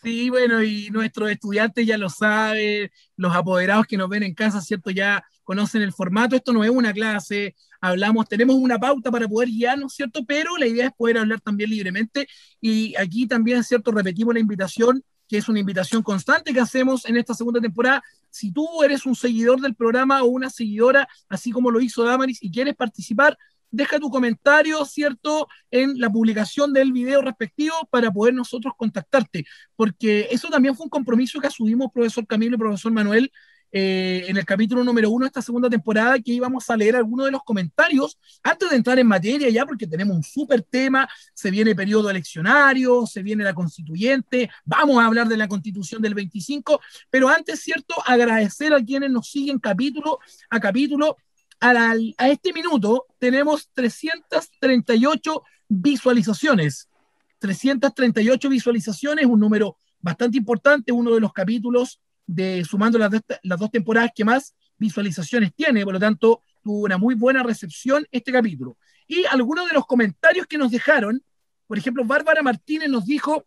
Sí, 0.03 0.31
bueno, 0.31 0.63
y 0.63 0.89
nuestros 0.89 1.29
estudiantes 1.29 1.85
ya 1.85 1.97
lo 1.97 2.09
saben, 2.09 2.89
los 3.17 3.35
apoderados 3.35 3.85
que 3.85 3.97
nos 3.97 4.09
ven 4.09 4.23
en 4.23 4.33
casa, 4.33 4.59
¿cierto? 4.59 4.89
Ya 4.89 5.23
conocen 5.43 5.83
el 5.83 5.93
formato, 5.93 6.35
esto 6.35 6.53
no 6.53 6.63
es 6.63 6.71
una 6.71 6.91
clase, 6.91 7.55
hablamos, 7.79 8.27
tenemos 8.27 8.55
una 8.55 8.79
pauta 8.79 9.11
para 9.11 9.27
poder 9.27 9.49
guiarnos, 9.49 9.93
¿cierto? 9.93 10.21
Pero 10.25 10.57
la 10.57 10.65
idea 10.65 10.87
es 10.87 10.91
poder 10.93 11.19
hablar 11.19 11.41
también 11.41 11.69
libremente 11.69 12.27
y 12.59 12.95
aquí 12.95 13.27
también, 13.27 13.63
¿cierto? 13.63 13.91
Repetimos 13.91 14.33
la 14.33 14.39
invitación 14.39 15.03
que 15.31 15.37
es 15.37 15.47
una 15.47 15.59
invitación 15.59 16.03
constante 16.03 16.51
que 16.53 16.59
hacemos 16.59 17.05
en 17.05 17.15
esta 17.15 17.33
segunda 17.33 17.61
temporada. 17.61 18.03
Si 18.29 18.51
tú 18.51 18.67
eres 18.83 19.05
un 19.05 19.15
seguidor 19.15 19.61
del 19.61 19.75
programa 19.75 20.23
o 20.23 20.25
una 20.25 20.49
seguidora, 20.49 21.07
así 21.29 21.51
como 21.51 21.71
lo 21.71 21.79
hizo 21.79 22.03
Damaris, 22.03 22.43
y 22.43 22.51
quieres 22.51 22.75
participar, 22.75 23.37
deja 23.69 23.97
tu 23.97 24.09
comentario, 24.09 24.83
¿cierto?, 24.83 25.47
en 25.71 25.97
la 26.01 26.09
publicación 26.09 26.73
del 26.73 26.91
video 26.91 27.21
respectivo 27.21 27.73
para 27.89 28.11
poder 28.11 28.33
nosotros 28.33 28.73
contactarte, 28.75 29.45
porque 29.77 30.27
eso 30.31 30.49
también 30.49 30.75
fue 30.75 30.83
un 30.83 30.89
compromiso 30.89 31.39
que 31.39 31.47
asumimos 31.47 31.93
profesor 31.93 32.27
Camilo 32.27 32.57
y 32.57 32.59
profesor 32.59 32.91
Manuel 32.91 33.31
eh, 33.71 34.25
en 34.27 34.37
el 34.37 34.45
capítulo 34.45 34.83
número 34.83 35.09
uno 35.09 35.23
de 35.23 35.27
esta 35.27 35.41
segunda 35.41 35.69
temporada 35.69 36.19
que 36.19 36.33
íbamos 36.33 36.69
a 36.69 36.75
leer 36.75 36.95
algunos 36.95 37.25
de 37.27 37.31
los 37.31 37.43
comentarios 37.43 38.17
antes 38.43 38.69
de 38.69 38.75
entrar 38.75 38.99
en 38.99 39.07
materia 39.07 39.49
ya, 39.49 39.65
porque 39.65 39.87
tenemos 39.87 40.15
un 40.15 40.23
súper 40.23 40.61
tema, 40.63 41.07
se 41.33 41.51
viene 41.51 41.73
periodo 41.73 42.09
eleccionario, 42.09 43.05
se 43.05 43.23
viene 43.23 43.43
la 43.43 43.53
constituyente, 43.53 44.49
vamos 44.65 44.97
a 44.97 45.05
hablar 45.05 45.27
de 45.27 45.37
la 45.37 45.47
constitución 45.47 46.01
del 46.01 46.13
25, 46.13 46.81
pero 47.09 47.29
antes, 47.29 47.61
¿cierto? 47.61 47.95
Agradecer 48.05 48.73
a 48.73 48.83
quienes 48.83 49.09
nos 49.09 49.29
siguen 49.29 49.59
capítulo 49.59 50.19
a 50.49 50.59
capítulo. 50.59 51.15
A 51.59 52.27
este 52.27 52.53
minuto 52.53 53.05
tenemos 53.19 53.69
338 53.73 55.43
visualizaciones. 55.69 56.89
338 57.37 58.49
visualizaciones, 58.49 59.25
un 59.25 59.39
número 59.39 59.77
bastante 59.99 60.37
importante, 60.37 60.91
uno 60.91 61.13
de 61.13 61.19
los 61.19 61.31
capítulos 61.31 61.99
de 62.31 62.63
sumando 62.63 62.97
las, 62.97 63.11
dos 63.59 63.71
temporadas 63.71 64.11
que 64.15 64.23
más 64.23 64.55
visualizaciones 64.77 65.53
tiene, 65.53 65.83
por 65.83 65.93
lo 65.93 65.99
tanto, 65.99 66.43
tuvo 66.63 66.85
una 66.85 66.97
muy 66.97 67.13
buena 67.15 67.43
recepción 67.43 68.07
este 68.11 68.31
capítulo. 68.31 68.77
Y 69.07 69.25
algunos 69.25 69.67
de 69.67 69.73
los 69.73 69.85
comentarios 69.85 70.47
que 70.47 70.57
nos 70.57 70.71
dejaron, 70.71 71.21
por 71.67 71.77
ejemplo, 71.77 72.05
Bárbara 72.05 72.41
Martínez 72.41 72.89
nos 72.89 73.05
dijo, 73.05 73.45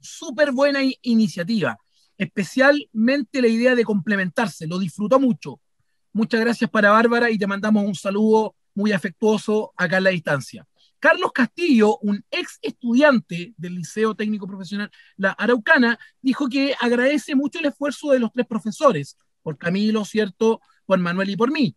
súper 0.00 0.52
buena 0.52 0.80
iniciativa, 1.02 1.76
especialmente 2.16 3.42
la 3.42 3.48
idea 3.48 3.74
de 3.74 3.84
complementarse, 3.84 4.66
lo 4.66 4.78
disfrutó 4.78 5.20
mucho. 5.20 5.60
Muchas 6.12 6.40
gracias 6.40 6.70
para 6.70 6.90
Bárbara 6.90 7.30
y 7.30 7.38
te 7.38 7.46
mandamos 7.46 7.84
un 7.84 7.94
saludo 7.94 8.56
muy 8.74 8.92
afectuoso 8.92 9.72
acá 9.76 9.98
en 9.98 10.04
la 10.04 10.10
distancia. 10.10 10.66
Carlos 11.06 11.30
Castillo, 11.32 11.98
un 11.98 12.24
ex 12.32 12.58
estudiante 12.62 13.54
del 13.56 13.76
Liceo 13.76 14.16
Técnico 14.16 14.48
Profesional 14.48 14.90
La 15.16 15.30
Araucana, 15.30 16.00
dijo 16.20 16.48
que 16.48 16.74
agradece 16.80 17.36
mucho 17.36 17.60
el 17.60 17.66
esfuerzo 17.66 18.10
de 18.10 18.18
los 18.18 18.32
tres 18.32 18.44
profesores, 18.44 19.16
por 19.40 19.56
Camilo, 19.56 20.04
¿cierto?, 20.04 20.60
por 20.84 20.98
Manuel 20.98 21.30
y 21.30 21.36
por 21.36 21.52
mí, 21.52 21.76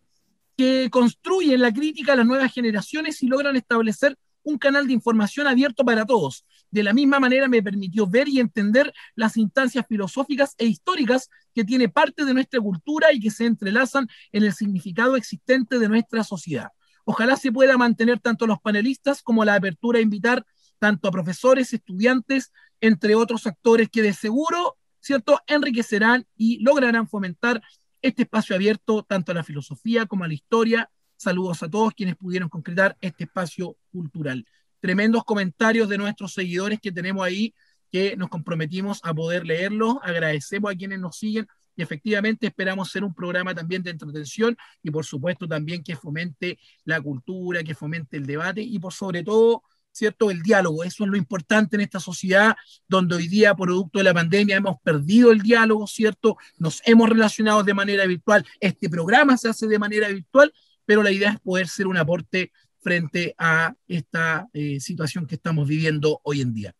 que 0.56 0.88
construyen 0.90 1.60
la 1.60 1.72
crítica 1.72 2.14
a 2.14 2.16
las 2.16 2.26
nuevas 2.26 2.52
generaciones 2.52 3.22
y 3.22 3.28
logran 3.28 3.54
establecer 3.54 4.18
un 4.42 4.58
canal 4.58 4.88
de 4.88 4.94
información 4.94 5.46
abierto 5.46 5.84
para 5.84 6.04
todos. 6.04 6.44
De 6.68 6.82
la 6.82 6.92
misma 6.92 7.20
manera 7.20 7.46
me 7.46 7.62
permitió 7.62 8.08
ver 8.08 8.28
y 8.28 8.40
entender 8.40 8.92
las 9.14 9.36
instancias 9.36 9.86
filosóficas 9.88 10.56
e 10.58 10.66
históricas 10.66 11.30
que 11.54 11.62
tiene 11.62 11.88
parte 11.88 12.24
de 12.24 12.34
nuestra 12.34 12.60
cultura 12.60 13.12
y 13.12 13.20
que 13.20 13.30
se 13.30 13.46
entrelazan 13.46 14.08
en 14.32 14.42
el 14.42 14.52
significado 14.52 15.14
existente 15.14 15.78
de 15.78 15.88
nuestra 15.88 16.24
sociedad. 16.24 16.70
Ojalá 17.10 17.36
se 17.36 17.50
pueda 17.50 17.76
mantener 17.76 18.20
tanto 18.20 18.46
los 18.46 18.60
panelistas 18.60 19.20
como 19.20 19.44
la 19.44 19.56
apertura 19.56 19.98
a 19.98 20.02
invitar 20.02 20.46
tanto 20.78 21.08
a 21.08 21.10
profesores, 21.10 21.72
estudiantes, 21.72 22.52
entre 22.80 23.16
otros 23.16 23.48
actores 23.48 23.88
que 23.90 24.00
de 24.00 24.12
seguro, 24.12 24.76
¿cierto?, 25.00 25.40
enriquecerán 25.48 26.24
y 26.36 26.62
lograrán 26.62 27.08
fomentar 27.08 27.60
este 28.00 28.22
espacio 28.22 28.54
abierto 28.54 29.02
tanto 29.02 29.32
a 29.32 29.34
la 29.34 29.42
filosofía 29.42 30.06
como 30.06 30.22
a 30.22 30.28
la 30.28 30.34
historia. 30.34 30.88
Saludos 31.16 31.64
a 31.64 31.68
todos 31.68 31.94
quienes 31.94 32.14
pudieron 32.14 32.48
concretar 32.48 32.96
este 33.00 33.24
espacio 33.24 33.76
cultural. 33.90 34.46
Tremendos 34.78 35.24
comentarios 35.24 35.88
de 35.88 35.98
nuestros 35.98 36.32
seguidores 36.32 36.78
que 36.80 36.92
tenemos 36.92 37.26
ahí, 37.26 37.52
que 37.90 38.16
nos 38.16 38.28
comprometimos 38.28 39.00
a 39.02 39.12
poder 39.12 39.44
leerlos. 39.44 39.96
Agradecemos 40.04 40.70
a 40.70 40.76
quienes 40.76 41.00
nos 41.00 41.18
siguen 41.18 41.48
y 41.80 41.82
efectivamente 41.82 42.46
esperamos 42.46 42.90
ser 42.90 43.04
un 43.04 43.14
programa 43.14 43.54
también 43.54 43.82
de 43.82 43.90
entretención 43.90 44.54
y 44.82 44.90
por 44.90 45.06
supuesto 45.06 45.48
también 45.48 45.82
que 45.82 45.96
fomente 45.96 46.58
la 46.84 47.00
cultura, 47.00 47.64
que 47.64 47.74
fomente 47.74 48.18
el 48.18 48.26
debate 48.26 48.60
y 48.60 48.78
por 48.78 48.92
sobre 48.92 49.22
todo, 49.22 49.62
¿cierto? 49.90 50.30
El 50.30 50.42
diálogo. 50.42 50.84
Eso 50.84 51.04
es 51.04 51.10
lo 51.10 51.16
importante 51.16 51.76
en 51.76 51.80
esta 51.80 51.98
sociedad 51.98 52.54
donde 52.86 53.14
hoy 53.14 53.28
día, 53.28 53.54
producto 53.54 53.98
de 53.98 54.04
la 54.04 54.12
pandemia, 54.12 54.58
hemos 54.58 54.76
perdido 54.82 55.32
el 55.32 55.40
diálogo, 55.40 55.86
¿cierto? 55.86 56.36
Nos 56.58 56.82
hemos 56.84 57.08
relacionado 57.08 57.62
de 57.62 57.72
manera 57.72 58.04
virtual. 58.04 58.46
Este 58.60 58.90
programa 58.90 59.38
se 59.38 59.48
hace 59.48 59.66
de 59.66 59.78
manera 59.78 60.08
virtual, 60.08 60.52
pero 60.84 61.02
la 61.02 61.12
idea 61.12 61.30
es 61.30 61.40
poder 61.40 61.66
ser 61.66 61.86
un 61.86 61.96
aporte 61.96 62.52
frente 62.82 63.34
a 63.38 63.74
esta 63.88 64.48
eh, 64.52 64.80
situación 64.80 65.26
que 65.26 65.36
estamos 65.36 65.66
viviendo 65.66 66.20
hoy 66.24 66.42
en 66.42 66.52
día. 66.52 66.74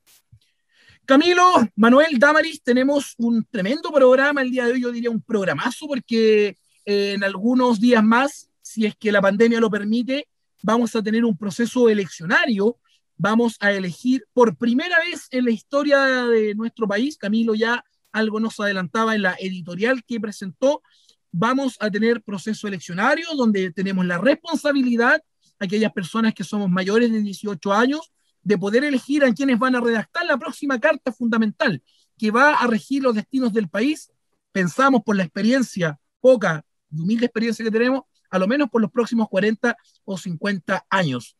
Camilo, 1.04 1.42
Manuel, 1.76 2.18
Damaris, 2.18 2.62
tenemos 2.62 3.14
un 3.18 3.44
tremendo 3.50 3.90
programa 3.90 4.42
el 4.42 4.50
día 4.50 4.66
de 4.66 4.72
hoy, 4.72 4.82
yo 4.82 4.92
diría 4.92 5.10
un 5.10 5.22
programazo, 5.22 5.86
porque 5.88 6.56
eh, 6.84 7.12
en 7.14 7.24
algunos 7.24 7.80
días 7.80 8.04
más, 8.04 8.48
si 8.62 8.86
es 8.86 8.94
que 8.96 9.10
la 9.10 9.20
pandemia 9.20 9.60
lo 9.60 9.70
permite, 9.70 10.28
vamos 10.62 10.94
a 10.94 11.02
tener 11.02 11.24
un 11.24 11.36
proceso 11.36 11.88
eleccionario, 11.88 12.76
vamos 13.16 13.56
a 13.60 13.72
elegir 13.72 14.24
por 14.32 14.56
primera 14.56 14.98
vez 15.00 15.26
en 15.30 15.44
la 15.44 15.50
historia 15.50 16.26
de 16.26 16.54
nuestro 16.54 16.86
país, 16.86 17.16
Camilo 17.16 17.54
ya 17.54 17.84
algo 18.12 18.40
nos 18.40 18.58
adelantaba 18.60 19.14
en 19.14 19.22
la 19.22 19.36
editorial 19.38 20.04
que 20.04 20.20
presentó, 20.20 20.82
vamos 21.32 21.76
a 21.80 21.90
tener 21.90 22.22
proceso 22.22 22.66
eleccionario 22.66 23.26
donde 23.36 23.72
tenemos 23.72 24.04
la 24.06 24.18
responsabilidad, 24.18 25.22
aquellas 25.58 25.92
personas 25.92 26.34
que 26.34 26.44
somos 26.44 26.70
mayores 26.70 27.12
de 27.12 27.20
18 27.20 27.72
años, 27.72 28.10
de 28.42 28.58
poder 28.58 28.84
elegir 28.84 29.24
a 29.24 29.32
quienes 29.32 29.58
van 29.58 29.76
a 29.76 29.80
redactar 29.80 30.24
la 30.26 30.38
próxima 30.38 30.78
carta 30.78 31.12
fundamental 31.12 31.82
que 32.18 32.30
va 32.30 32.54
a 32.54 32.66
regir 32.66 33.02
los 33.02 33.14
destinos 33.14 33.52
del 33.52 33.68
país, 33.68 34.10
pensamos 34.52 35.02
por 35.02 35.16
la 35.16 35.24
experiencia, 35.24 35.98
poca 36.20 36.64
y 36.90 37.00
humilde 37.00 37.26
experiencia 37.26 37.64
que 37.64 37.70
tenemos, 37.70 38.02
a 38.30 38.38
lo 38.38 38.46
menos 38.46 38.68
por 38.68 38.82
los 38.82 38.90
próximos 38.90 39.28
40 39.28 39.76
o 40.04 40.18
50 40.18 40.86
años. 40.90 41.36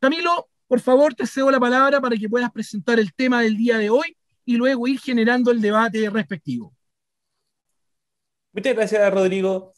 Camilo, 0.00 0.48
por 0.66 0.80
favor, 0.80 1.14
te 1.14 1.26
cedo 1.26 1.50
la 1.50 1.60
palabra 1.60 2.00
para 2.00 2.16
que 2.16 2.28
puedas 2.28 2.50
presentar 2.50 2.98
el 2.98 3.12
tema 3.12 3.42
del 3.42 3.56
día 3.56 3.76
de 3.78 3.90
hoy 3.90 4.16
y 4.44 4.56
luego 4.56 4.88
ir 4.88 4.98
generando 4.98 5.50
el 5.50 5.60
debate 5.60 6.08
respectivo. 6.08 6.74
Muchas 8.52 8.74
gracias, 8.74 9.12
Rodrigo. 9.12 9.72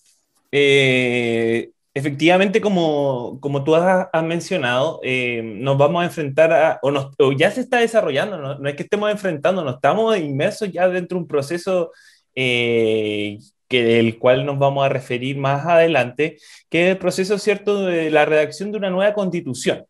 Eh, 0.52 1.72
Efectivamente, 1.96 2.60
como, 2.60 3.38
como 3.40 3.62
tú 3.62 3.76
has, 3.76 4.08
mencionado, 4.24 4.98
eh, 5.04 5.42
nos 5.44 5.78
vamos 5.78 6.02
a 6.02 6.06
enfrentar 6.06 6.52
a, 6.52 6.78
o, 6.82 6.90
nos, 6.90 7.14
ya 7.38 7.52
se 7.52 7.60
está 7.60 7.78
desarrollando, 7.78 8.36
no, 8.36 8.68
es 8.68 8.74
que 8.74 8.82
estemos 8.82 9.12
enfrentando, 9.12 9.62
no 9.62 9.70
estamos 9.70 10.18
inmersos 10.18 10.72
ya 10.72 10.88
dentro 10.88 11.16
de 11.16 11.22
un 11.22 11.28
proceso 11.28 11.92
eh, 12.34 13.38
que, 13.68 13.84
del 13.84 14.18
cual 14.18 14.44
nos 14.44 14.58
vamos 14.58 14.84
a 14.84 14.88
referir 14.88 15.38
más 15.38 15.66
adelante, 15.66 16.38
que 16.68 16.86
es 16.86 16.90
el 16.90 16.98
proceso, 16.98 17.38
¿cierto?, 17.38 17.84
de 17.86 18.10
la 18.10 18.24
redacción 18.24 18.72
de 18.72 18.78
una 18.78 18.90
nueva 18.90 19.14
constitución. 19.14 19.86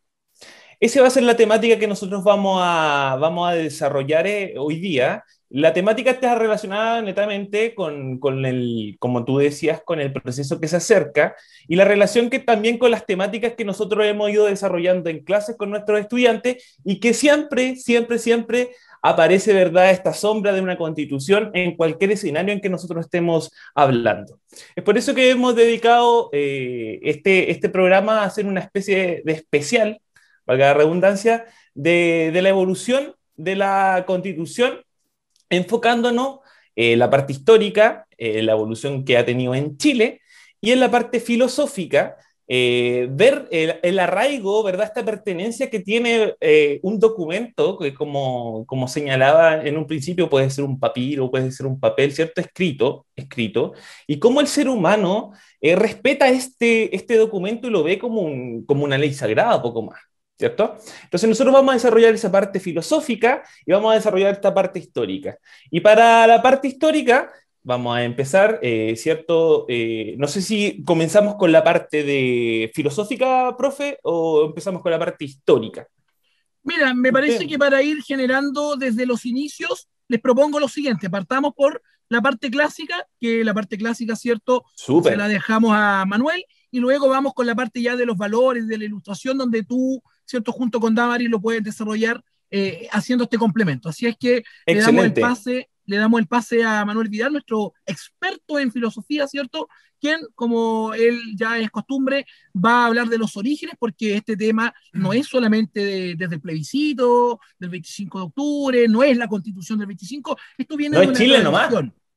Esa 0.80 1.00
va 1.00 1.06
a 1.06 1.10
ser 1.10 1.22
la 1.22 1.36
temática 1.36 1.78
que 1.78 1.86
nosotros 1.86 2.22
vamos 2.22 2.60
a, 2.62 3.16
vamos 3.18 3.48
a 3.48 3.54
desarrollar 3.54 4.26
eh, 4.26 4.54
hoy 4.58 4.78
día 4.78 5.24
la 5.50 5.72
temática 5.72 6.10
está 6.10 6.34
relacionada 6.34 7.00
netamente 7.02 7.74
con, 7.74 8.18
con, 8.18 8.44
el, 8.44 8.96
como 8.98 9.24
tú 9.24 9.38
decías, 9.38 9.82
con 9.84 10.00
el 10.00 10.12
proceso 10.12 10.60
que 10.60 10.68
se 10.68 10.76
acerca 10.76 11.36
y 11.68 11.76
la 11.76 11.84
relación 11.84 12.30
que 12.30 12.38
también 12.38 12.78
con 12.78 12.90
las 12.90 13.06
temáticas 13.06 13.54
que 13.54 13.64
nosotros 13.64 14.04
hemos 14.06 14.30
ido 14.30 14.46
desarrollando 14.46 15.10
en 15.10 15.22
clases 15.22 15.56
con 15.56 15.70
nuestros 15.70 16.00
estudiantes 16.00 16.76
y 16.84 16.98
que 16.98 17.14
siempre, 17.14 17.76
siempre, 17.76 18.18
siempre 18.18 18.70
aparece, 19.02 19.52
¿verdad?, 19.52 19.90
esta 19.90 20.14
sombra 20.14 20.54
de 20.54 20.62
una 20.62 20.78
constitución 20.78 21.50
en 21.52 21.76
cualquier 21.76 22.12
escenario 22.12 22.54
en 22.54 22.60
que 22.62 22.70
nosotros 22.70 23.04
estemos 23.04 23.52
hablando. 23.74 24.40
Es 24.74 24.82
por 24.82 24.96
eso 24.96 25.14
que 25.14 25.30
hemos 25.30 25.54
dedicado 25.54 26.30
eh, 26.32 27.00
este, 27.02 27.50
este 27.50 27.68
programa 27.68 28.22
a 28.22 28.24
hacer 28.24 28.46
una 28.46 28.60
especie 28.60 29.20
de 29.22 29.32
especial, 29.32 30.00
valga 30.46 30.68
la 30.68 30.74
redundancia, 30.74 31.44
de, 31.74 32.30
de 32.32 32.40
la 32.40 32.48
evolución 32.48 33.14
de 33.36 33.56
la 33.56 34.04
constitución 34.06 34.83
enfocándonos 35.54 36.40
en 36.76 36.98
la 36.98 37.10
parte 37.10 37.32
histórica, 37.32 38.06
la 38.18 38.52
evolución 38.52 39.04
que 39.04 39.16
ha 39.16 39.24
tenido 39.24 39.54
en 39.54 39.76
Chile, 39.76 40.20
y 40.60 40.72
en 40.72 40.80
la 40.80 40.90
parte 40.90 41.20
filosófica, 41.20 42.16
eh, 42.46 43.08
ver 43.10 43.48
el, 43.50 43.98
arraigo, 43.98 44.62
¿verdad? 44.62 44.86
Esta 44.86 45.04
pertenencia 45.04 45.70
que 45.70 45.80
tiene 45.80 46.34
eh, 46.40 46.80
un 46.82 46.98
documento, 46.98 47.78
que 47.78 47.94
como, 47.94 48.66
como 48.66 48.88
señalaba 48.88 49.62
en 49.62 49.76
un 49.78 49.86
principio, 49.86 50.28
puede 50.28 50.50
ser 50.50 50.64
un 50.64 50.78
papiro, 50.78 51.30
puede 51.30 51.50
ser 51.52 51.66
un 51.66 51.80
papel, 51.80 52.12
¿cierto? 52.12 52.40
Escrito, 52.40 53.06
escrito, 53.16 53.72
y 54.06 54.18
cómo 54.18 54.40
el 54.40 54.46
ser 54.46 54.68
humano 54.68 55.32
eh, 55.60 55.76
respeta 55.76 56.28
este, 56.28 56.94
este 56.94 57.16
documento 57.16 57.66
y 57.66 57.70
lo 57.70 57.82
ve 57.82 57.98
como, 57.98 58.22
un, 58.22 58.64
como 58.64 58.84
una 58.84 58.98
ley 58.98 59.12
sagrada, 59.14 59.62
poco 59.62 59.82
más. 59.82 60.00
¿Cierto? 60.38 60.76
Entonces 61.04 61.28
nosotros 61.28 61.54
vamos 61.54 61.72
a 61.72 61.76
desarrollar 61.76 62.14
esa 62.14 62.30
parte 62.30 62.60
filosófica 62.60 63.42
y 63.64 63.72
vamos 63.72 63.92
a 63.92 63.96
desarrollar 63.96 64.34
esta 64.34 64.52
parte 64.52 64.78
histórica. 64.78 65.38
Y 65.70 65.80
para 65.80 66.26
la 66.26 66.42
parte 66.42 66.68
histórica 66.68 67.32
vamos 67.62 67.96
a 67.96 68.04
empezar, 68.04 68.58
eh, 68.62 68.94
¿cierto? 68.96 69.64
Eh, 69.68 70.14
no 70.18 70.28
sé 70.28 70.42
si 70.42 70.82
comenzamos 70.84 71.36
con 71.36 71.50
la 71.50 71.64
parte 71.64 72.02
de 72.02 72.70
filosófica, 72.74 73.56
profe, 73.56 73.98
o 74.02 74.44
empezamos 74.46 74.82
con 74.82 74.92
la 74.92 74.98
parte 74.98 75.24
histórica. 75.24 75.86
Mira, 76.62 76.94
me 76.94 77.12
parece 77.12 77.46
que 77.46 77.58
para 77.58 77.82
ir 77.82 78.02
generando 78.02 78.76
desde 78.76 79.06
los 79.06 79.26
inicios, 79.26 79.88
les 80.08 80.20
propongo 80.20 80.60
lo 80.60 80.68
siguiente, 80.68 81.10
partamos 81.10 81.52
por 81.54 81.82
la 82.08 82.20
parte 82.20 82.50
clásica, 82.50 83.06
que 83.20 83.44
la 83.44 83.54
parte 83.54 83.76
clásica, 83.78 84.14
¿cierto? 84.14 84.64
Se 84.74 85.16
la 85.16 85.28
dejamos 85.28 85.72
a 85.74 86.04
Manuel, 86.06 86.44
y 86.70 86.80
luego 86.80 87.08
vamos 87.08 87.34
con 87.34 87.46
la 87.46 87.54
parte 87.54 87.80
ya 87.80 87.96
de 87.96 88.06
los 88.06 88.16
valores, 88.16 88.66
de 88.66 88.78
la 88.78 88.84
ilustración, 88.84 89.38
donde 89.38 89.62
tú 89.62 90.02
¿cierto? 90.24 90.52
Junto 90.52 90.80
con 90.80 90.94
Damaris 90.94 91.28
lo 91.28 91.40
pueden 91.40 91.62
desarrollar 91.62 92.22
eh, 92.50 92.88
haciendo 92.92 93.24
este 93.24 93.38
complemento. 93.38 93.88
Así 93.88 94.06
es 94.06 94.16
que 94.16 94.44
le 94.66 94.80
damos 94.80 95.04
el 95.04 95.12
pase 95.12 95.68
le 95.86 95.96
damos 95.96 96.20
el 96.20 96.26
pase 96.26 96.64
a 96.64 96.84
Manuel 96.84 97.08
Vidal, 97.08 97.32
nuestro 97.32 97.74
experto 97.84 98.58
en 98.58 98.72
filosofía, 98.72 99.26
¿cierto? 99.26 99.68
Quien, 100.00 100.20
como 100.34 100.92
él 100.94 101.18
ya 101.34 101.58
es 101.58 101.70
costumbre, 101.70 102.26
va 102.54 102.82
a 102.82 102.86
hablar 102.86 103.08
de 103.08 103.18
los 103.18 103.36
orígenes, 103.36 103.74
porque 103.78 104.16
este 104.16 104.36
tema 104.36 104.74
no 104.92 105.12
es 105.12 105.26
solamente 105.26 106.14
desde 106.16 106.34
el 106.34 106.40
plebiscito 106.40 107.40
del 107.58 107.70
25 107.70 108.18
de 108.18 108.24
octubre, 108.24 108.88
no 108.88 109.02
es 109.02 109.16
la 109.16 109.28
constitución 109.28 109.78
del 109.78 109.88
25, 109.88 110.36
esto 110.58 110.76
viene 110.76 110.98
de 110.98 111.06
una 111.06 111.18
Chile 111.18 111.42
nomás. 111.42 111.72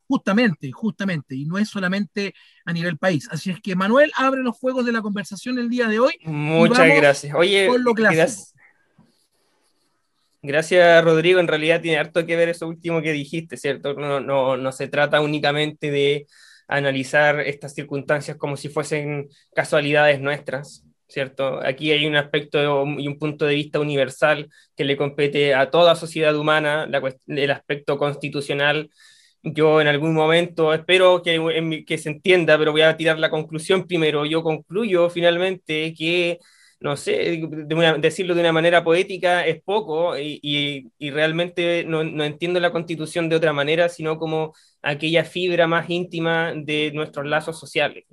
Justamente, 0.08 0.72
justamente, 0.72 1.36
y 1.36 1.46
no 1.46 1.58
es 1.58 1.68
solamente 1.70 2.34
a 2.66 2.72
nivel 2.72 2.98
país. 2.98 3.28
Así 3.30 3.52
es 3.52 3.60
que 3.60 3.76
Manuel 3.76 4.12
abre 4.16 4.42
los 4.42 4.58
fuegos 4.58 4.86
de 4.86 4.94
la 4.94 5.02
conversación 5.02 5.60
el 5.60 5.70
día 5.70 5.88
de 5.88 6.00
hoy. 6.00 6.14
Muchas 6.24 6.88
gracias. 6.88 7.36
Oye, 7.36 7.70
lo 7.78 7.94
gracias. 7.94 8.54
Gracias, 10.42 11.04
Rodrigo. 11.04 11.42
En 11.42 11.48
realidad 11.48 11.82
tiene 11.82 11.98
harto 11.98 12.26
que 12.26 12.38
ver 12.38 12.48
eso 12.48 12.68
último 12.68 13.02
que 13.02 13.12
dijiste, 13.12 13.58
¿cierto? 13.58 13.96
No, 13.96 14.22
no, 14.22 14.56
no 14.56 14.72
se 14.72 14.88
trata 14.88 15.20
únicamente 15.20 15.92
de 15.92 16.26
analizar 16.70 17.42
estas 17.42 17.74
circunstancias 17.74 18.38
como 18.38 18.56
si 18.56 18.70
fuesen 18.70 19.28
casualidades 19.54 20.22
nuestras, 20.22 20.86
¿cierto? 21.08 21.60
Aquí 21.66 21.92
hay 21.92 22.06
un 22.06 22.16
aspecto 22.16 22.86
y 22.98 23.08
un 23.08 23.20
punto 23.20 23.46
de 23.46 23.56
vista 23.56 23.80
universal 23.80 24.50
que 24.76 24.86
le 24.86 24.96
compete 24.96 25.54
a 25.54 25.70
toda 25.70 25.96
sociedad 25.96 26.36
humana, 26.36 26.88
el 27.28 27.52
aspecto 27.52 27.98
constitucional 27.98 28.90
yo 29.44 29.82
en 29.82 29.88
algún 29.88 30.14
momento 30.14 30.74
espero 30.74 31.22
que, 31.22 31.84
que 31.86 31.98
se 31.98 32.10
entienda, 32.10 32.58
pero 32.58 32.72
voy 32.72 32.82
a 32.82 32.98
tirar 32.98 33.20
la 33.20 33.30
conclusión 33.30 33.88
primero. 33.88 34.26
Yo 34.26 34.44
concluyo 34.44 35.10
finalmente 35.10 35.94
que, 35.94 36.40
no 36.80 36.98
sé, 36.98 37.48
decirlo 38.00 38.36
de 38.36 38.42
una 38.42 38.52
manera 38.52 38.84
poética 38.84 39.46
es 39.46 39.62
poco 39.64 40.18
y, 40.18 40.40
y, 40.98 41.12
realmente 41.12 41.84
no, 41.86 42.04
no, 42.04 42.24
entiendo 42.24 42.60
la 42.60 42.72
constitución 42.72 43.30
de 43.30 43.36
otra 43.36 43.54
manera, 43.54 43.90
sino 43.90 44.18
como 44.18 44.54
aquella 44.82 45.24
fibra 45.24 45.68
más 45.68 45.90
íntima 45.90 46.54
de 46.56 46.92
nuestros 46.94 47.26
lazos 47.26 47.60
sociales. 47.60 48.06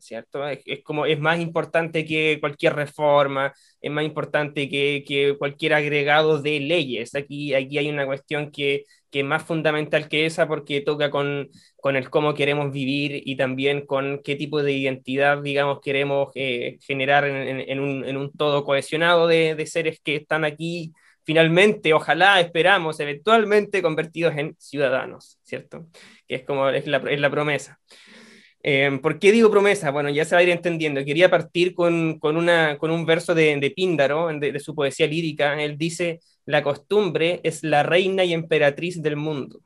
¿Cierto? 0.00 0.48
Es, 0.48 0.60
es, 0.64 0.82
como, 0.84 1.06
es 1.06 1.18
más 1.18 1.40
importante 1.40 2.04
que 2.04 2.38
cualquier 2.40 2.74
reforma, 2.74 3.52
es 3.80 3.90
más 3.90 4.04
importante 4.04 4.68
que, 4.68 5.04
que 5.06 5.36
cualquier 5.36 5.74
agregado 5.74 6.40
de 6.40 6.60
leyes. 6.60 7.14
Aquí, 7.16 7.52
aquí 7.52 7.78
hay 7.78 7.90
una 7.90 8.06
cuestión 8.06 8.50
que 8.52 8.84
que 9.10 9.24
más 9.24 9.42
fundamental 9.42 10.08
que 10.08 10.26
esa 10.26 10.46
porque 10.48 10.80
toca 10.80 11.10
con, 11.10 11.48
con 11.80 11.96
el 11.96 12.10
cómo 12.10 12.34
queremos 12.34 12.72
vivir 12.72 13.22
y 13.24 13.36
también 13.36 13.86
con 13.86 14.20
qué 14.22 14.36
tipo 14.36 14.62
de 14.62 14.72
identidad, 14.72 15.42
digamos, 15.42 15.80
queremos 15.80 16.30
eh, 16.34 16.78
generar 16.82 17.24
en, 17.24 17.80
un, 17.80 18.04
en, 18.04 18.16
un, 18.16 18.32
todo 18.32 18.64
cohesionado 18.64 19.26
de, 19.26 19.54
de, 19.54 19.66
seres 19.66 20.00
que 20.02 20.16
están 20.16 20.44
aquí 20.44 20.92
finalmente, 21.28 21.92
ojalá, 21.92 22.40
esperamos, 22.40 22.98
eventualmente 23.00 23.82
convertidos 23.82 24.34
en 24.38 24.56
ciudadanos, 24.58 25.38
¿cierto? 25.42 25.86
Que 26.26 26.36
es 26.36 26.44
como 26.44 26.70
es 26.70 26.86
la, 26.86 26.96
es 26.98 27.20
la 27.20 27.30
promesa. 27.30 27.78
Eh, 28.62 28.98
¿Por 29.02 29.18
qué 29.18 29.30
digo 29.30 29.50
promesa? 29.50 29.90
Bueno, 29.90 30.08
ya 30.08 30.24
se 30.24 30.34
va 30.34 30.40
a 30.40 30.42
ir 30.42 30.48
entendiendo. 30.48 31.04
Quería 31.04 31.30
partir 31.30 31.74
con, 31.74 32.18
con, 32.18 32.36
una, 32.38 32.78
con 32.78 32.90
un 32.90 33.04
verso 33.04 33.34
de, 33.34 33.56
de 33.58 33.70
Píndaro, 33.70 34.28
de, 34.38 34.58
su 34.58 34.74
poesía 34.74 35.06
lírica. 35.06 35.62
Él 35.62 35.76
dice, 35.76 36.20
la 36.48 36.62
costumbre 36.62 37.40
es 37.44 37.62
la 37.62 37.82
reina 37.82 38.24
y 38.24 38.32
emperatriz 38.32 39.02
del 39.02 39.16
mundo. 39.16 39.60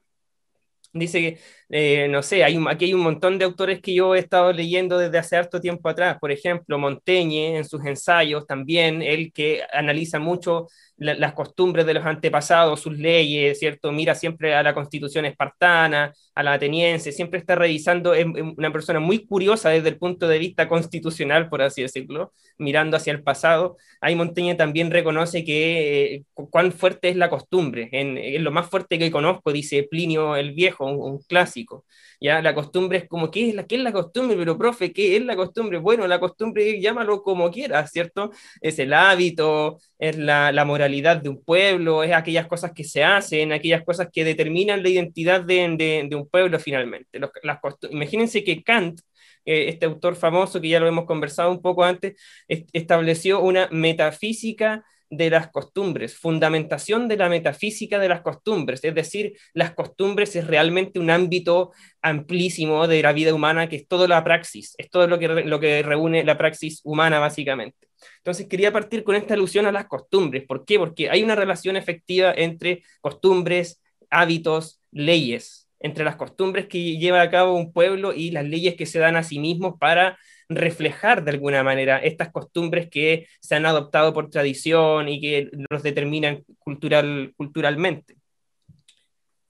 Dice 0.92 1.38
eh, 1.70 2.08
no 2.10 2.22
sé, 2.22 2.42
hay 2.42 2.58
aquí 2.68 2.86
hay 2.86 2.94
un 2.94 3.02
montón 3.02 3.38
de 3.38 3.44
autores 3.44 3.80
que 3.80 3.94
yo 3.94 4.16
he 4.16 4.18
estado 4.18 4.52
leyendo 4.52 4.98
desde 4.98 5.16
hace 5.16 5.36
harto 5.36 5.60
tiempo 5.60 5.88
atrás. 5.88 6.18
Por 6.20 6.32
ejemplo, 6.32 6.78
Montaigne 6.78 7.56
en 7.56 7.64
sus 7.64 7.84
ensayos 7.86 8.46
también, 8.48 9.00
él 9.00 9.32
que 9.32 9.62
analiza 9.72 10.18
mucho 10.18 10.66
las 11.02 11.32
costumbres 11.34 11.86
de 11.86 11.94
los 11.94 12.06
antepasados, 12.06 12.80
sus 12.80 12.96
leyes, 12.98 13.58
¿cierto? 13.58 13.92
Mira 13.92 14.14
siempre 14.14 14.54
a 14.54 14.62
la 14.62 14.74
constitución 14.74 15.24
espartana, 15.24 16.12
a 16.34 16.42
la 16.42 16.54
ateniense, 16.54 17.12
siempre 17.12 17.38
está 17.38 17.54
revisando, 17.54 18.14
es 18.14 18.24
una 18.24 18.72
persona 18.72 19.00
muy 19.00 19.26
curiosa 19.26 19.70
desde 19.70 19.88
el 19.90 19.98
punto 19.98 20.28
de 20.28 20.38
vista 20.38 20.68
constitucional, 20.68 21.48
por 21.48 21.62
así 21.62 21.82
decirlo, 21.82 22.32
mirando 22.58 22.96
hacia 22.96 23.12
el 23.12 23.22
pasado. 23.22 23.76
Ahí 24.00 24.14
Montaigne 24.14 24.54
también 24.54 24.90
reconoce 24.90 25.44
que 25.44 26.14
eh, 26.14 26.24
cuán 26.34 26.72
fuerte 26.72 27.08
es 27.08 27.16
la 27.16 27.28
costumbre, 27.30 27.88
en, 27.92 28.42
lo 28.44 28.50
más 28.50 28.68
fuerte 28.68 28.98
que 28.98 29.10
conozco, 29.10 29.52
dice 29.52 29.86
Plinio 29.90 30.36
el 30.36 30.52
Viejo, 30.52 30.86
un 30.86 31.18
clásico. 31.22 31.84
¿ya? 32.22 32.40
La 32.40 32.54
costumbre 32.54 32.98
es 32.98 33.08
como, 33.08 33.30
¿qué 33.30 33.48
es 33.50 33.54
la, 33.54 33.66
qué 33.66 33.76
es 33.76 33.82
la 33.82 33.92
costumbre? 33.92 34.36
Pero, 34.36 34.56
profe, 34.56 34.92
¿qué 34.92 35.16
es 35.16 35.24
la 35.24 35.36
costumbre? 35.36 35.78
Bueno, 35.78 36.06
la 36.06 36.20
costumbre, 36.20 36.80
llámalo 36.80 37.22
como 37.22 37.50
quieras, 37.50 37.90
¿cierto? 37.90 38.30
Es 38.60 38.78
el 38.78 38.92
hábito, 38.92 39.78
es 39.98 40.16
la, 40.16 40.52
la 40.52 40.64
moralidad 40.64 40.91
de 41.00 41.28
un 41.28 41.42
pueblo, 41.42 42.02
es 42.02 42.12
aquellas 42.12 42.46
cosas 42.46 42.72
que 42.72 42.84
se 42.84 43.02
hacen, 43.02 43.52
aquellas 43.52 43.84
cosas 43.84 44.08
que 44.12 44.24
determinan 44.24 44.82
la 44.82 44.88
identidad 44.88 45.40
de, 45.42 46.06
de, 46.08 46.16
un 46.16 46.28
pueblo 46.28 46.58
finalmente. 46.58 47.18
Los, 47.18 47.30
las 47.42 47.58
Imagínense 47.90 48.44
que 48.44 48.62
Kant, 48.62 49.00
eh, 49.44 49.68
este 49.68 49.86
autor 49.86 50.16
famoso 50.16 50.60
que 50.60 50.68
ya 50.68 50.80
lo 50.80 50.86
hemos 50.86 51.06
conversado 51.06 51.50
un 51.50 51.62
poco 51.62 51.84
antes, 51.84 52.14
estableció 52.48 53.40
una 53.40 53.68
metafísica 53.72 54.84
de 55.12 55.28
las 55.28 55.50
costumbres, 55.50 56.16
fundamentación 56.16 57.06
de 57.06 57.18
la 57.18 57.28
metafísica 57.28 57.98
de 57.98 58.08
las 58.08 58.22
costumbres, 58.22 58.82
es 58.82 58.94
decir, 58.94 59.34
las 59.52 59.74
costumbres 59.74 60.34
es 60.36 60.46
realmente 60.46 60.98
un 60.98 61.10
ámbito 61.10 61.72
amplísimo 62.00 62.88
de 62.88 63.02
la 63.02 63.12
vida 63.12 63.34
humana 63.34 63.68
que 63.68 63.76
es 63.76 63.86
toda 63.86 64.08
la 64.08 64.24
praxis, 64.24 64.74
es 64.78 64.88
todo 64.88 65.06
lo 65.06 65.18
que, 65.18 65.28
lo 65.28 65.60
que 65.60 65.82
reúne 65.82 66.24
la 66.24 66.38
praxis 66.38 66.80
humana 66.82 67.18
básicamente. 67.18 67.91
Entonces 68.18 68.46
quería 68.48 68.72
partir 68.72 69.04
con 69.04 69.14
esta 69.16 69.34
alusión 69.34 69.66
a 69.66 69.72
las 69.72 69.86
costumbres. 69.86 70.44
¿Por 70.46 70.64
qué? 70.64 70.78
Porque 70.78 71.10
hay 71.10 71.22
una 71.22 71.34
relación 71.34 71.76
efectiva 71.76 72.32
entre 72.36 72.82
costumbres, 73.00 73.80
hábitos, 74.10 74.80
leyes, 74.90 75.68
entre 75.80 76.04
las 76.04 76.16
costumbres 76.16 76.66
que 76.66 76.96
lleva 76.98 77.22
a 77.22 77.30
cabo 77.30 77.54
un 77.54 77.72
pueblo 77.72 78.12
y 78.14 78.30
las 78.30 78.44
leyes 78.44 78.76
que 78.76 78.86
se 78.86 78.98
dan 78.98 79.16
a 79.16 79.22
sí 79.22 79.38
mismos 79.38 79.74
para 79.78 80.18
reflejar 80.48 81.24
de 81.24 81.32
alguna 81.32 81.62
manera 81.62 81.98
estas 81.98 82.30
costumbres 82.30 82.88
que 82.90 83.26
se 83.40 83.54
han 83.54 83.66
adoptado 83.66 84.12
por 84.12 84.30
tradición 84.30 85.08
y 85.08 85.20
que 85.20 85.50
los 85.70 85.82
determinan 85.82 86.44
cultural, 86.58 87.32
culturalmente. 87.36 88.16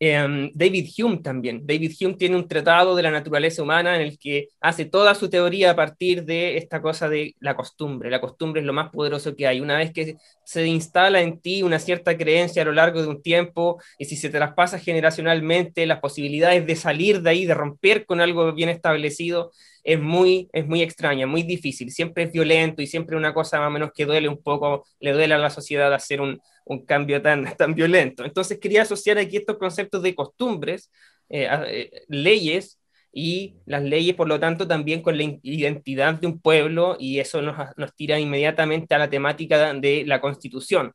Em, 0.04 0.50
David 0.52 0.90
Hume 0.98 1.18
también. 1.18 1.64
David 1.64 1.92
Hume 2.00 2.14
tiene 2.14 2.34
un 2.34 2.48
tratado 2.48 2.96
de 2.96 3.04
la 3.04 3.12
naturaleza 3.12 3.62
humana 3.62 3.94
en 3.94 4.02
el 4.02 4.18
que 4.18 4.48
hace 4.60 4.84
toda 4.84 5.14
su 5.14 5.30
teoría 5.30 5.70
a 5.70 5.76
partir 5.76 6.24
de 6.24 6.56
esta 6.56 6.82
cosa 6.82 7.08
de 7.08 7.36
la 7.38 7.54
costumbre. 7.54 8.10
La 8.10 8.20
costumbre 8.20 8.60
es 8.62 8.66
lo 8.66 8.72
más 8.72 8.90
poderoso 8.90 9.36
que 9.36 9.46
hay. 9.46 9.60
Una 9.60 9.76
vez 9.76 9.92
que 9.92 10.16
se 10.44 10.66
instala 10.66 11.20
en 11.20 11.40
ti 11.40 11.62
una 11.62 11.78
cierta 11.78 12.16
creencia 12.18 12.62
a 12.62 12.64
lo 12.64 12.72
largo 12.72 13.00
de 13.00 13.06
un 13.06 13.22
tiempo 13.22 13.80
y 13.96 14.06
si 14.06 14.16
se 14.16 14.28
traspasa 14.28 14.76
generacionalmente, 14.80 15.86
las 15.86 16.00
posibilidades 16.00 16.66
de 16.66 16.74
salir 16.74 17.22
de 17.22 17.30
ahí, 17.30 17.46
de 17.46 17.54
romper 17.54 18.04
con 18.04 18.20
algo 18.20 18.52
bien 18.54 18.70
establecido, 18.70 19.52
es 19.84 20.00
muy, 20.00 20.48
es 20.52 20.66
muy 20.66 20.82
extraña, 20.82 21.26
muy 21.26 21.42
difícil, 21.42 21.90
siempre 21.90 22.24
es 22.24 22.32
violento 22.32 22.82
y 22.82 22.86
siempre 22.86 23.16
una 23.16 23.34
cosa 23.34 23.58
más 23.58 23.68
o 23.68 23.70
menos 23.70 23.90
que 23.94 24.06
duele 24.06 24.28
un 24.28 24.42
poco, 24.42 24.86
le 25.00 25.12
duele 25.12 25.34
a 25.34 25.38
la 25.38 25.50
sociedad 25.50 25.92
hacer 25.92 26.20
un, 26.20 26.40
un 26.64 26.84
cambio 26.84 27.20
tan, 27.22 27.44
tan 27.56 27.74
violento. 27.74 28.24
Entonces 28.24 28.58
quería 28.58 28.82
asociar 28.82 29.18
aquí 29.18 29.36
estos 29.36 29.58
conceptos 29.58 30.02
de 30.02 30.14
costumbres, 30.14 30.90
eh, 31.28 31.48
eh, 31.66 32.02
leyes, 32.08 32.78
y 33.12 33.56
las 33.66 33.82
leyes, 33.82 34.16
por 34.16 34.26
lo 34.26 34.40
tanto, 34.40 34.66
también 34.66 35.02
con 35.02 35.18
la 35.18 35.24
identidad 35.42 36.14
de 36.14 36.26
un 36.26 36.40
pueblo, 36.40 36.96
y 36.98 37.18
eso 37.18 37.42
nos, 37.42 37.56
nos 37.76 37.94
tira 37.94 38.18
inmediatamente 38.18 38.94
a 38.94 38.98
la 38.98 39.10
temática 39.10 39.74
de 39.74 40.04
la 40.06 40.20
constitución, 40.20 40.92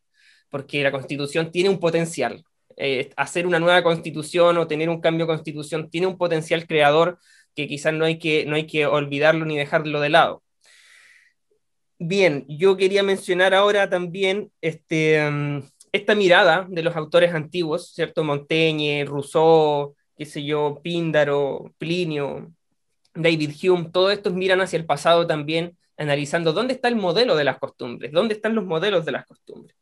porque 0.50 0.82
la 0.82 0.92
constitución 0.92 1.52
tiene 1.52 1.70
un 1.70 1.80
potencial. 1.80 2.44
Eh, 2.76 3.12
hacer 3.18 3.48
una 3.48 3.60
nueva 3.60 3.84
constitución 3.84 4.58
o 4.58 4.68
tener 4.68 4.90
un 4.90 5.02
cambio 5.02 5.26
de 5.26 5.34
constitución 5.34 5.90
tiene 5.90 6.08
un 6.08 6.18
potencial 6.18 6.68
creador 6.68 7.20
que 7.58 7.68
quizás 7.68 7.94
no 7.94 8.06
hay 8.06 8.20
que, 8.20 8.46
no 8.46 8.56
hay 8.56 8.68
que 8.68 8.86
olvidarlo 8.86 9.44
ni 9.44 9.58
dejarlo 9.58 10.00
de 10.00 10.10
lado. 10.10 10.44
Bien, 12.00 12.46
yo 12.48 12.78
quería 12.78 13.02
mencionar 13.02 13.56
ahora 13.56 13.90
también 13.90 14.52
este, 14.62 15.28
mm, 15.30 15.64
esta 15.92 16.14
mirada 16.14 16.68
de 16.70 16.84
los 16.84 16.96
autores 16.96 17.34
antiguos, 17.34 17.90
¿cierto? 17.94 18.24
Montaigne, 18.24 19.06
Rousseau, 19.06 19.96
qué 20.16 20.26
sé 20.26 20.44
yo, 20.46 20.80
Píndaro, 20.84 21.74
Plinio, 21.80 22.54
David 23.16 23.52
Hume, 23.64 23.90
todos 23.92 24.14
estos 24.14 24.34
miran 24.34 24.62
hacia 24.62 24.78
el 24.78 24.86
pasado 24.86 25.26
también, 25.26 25.76
analizando 25.98 26.54
dónde 26.54 26.76
está 26.76 26.90
el 26.90 26.96
modelo 26.96 27.36
de 27.36 27.44
las 27.44 27.58
costumbres, 27.58 28.12
dónde 28.12 28.36
están 28.36 28.54
los 28.54 28.66
modelos 28.66 29.04
de 29.06 29.14
las 29.14 29.26
costumbres. 29.26 29.76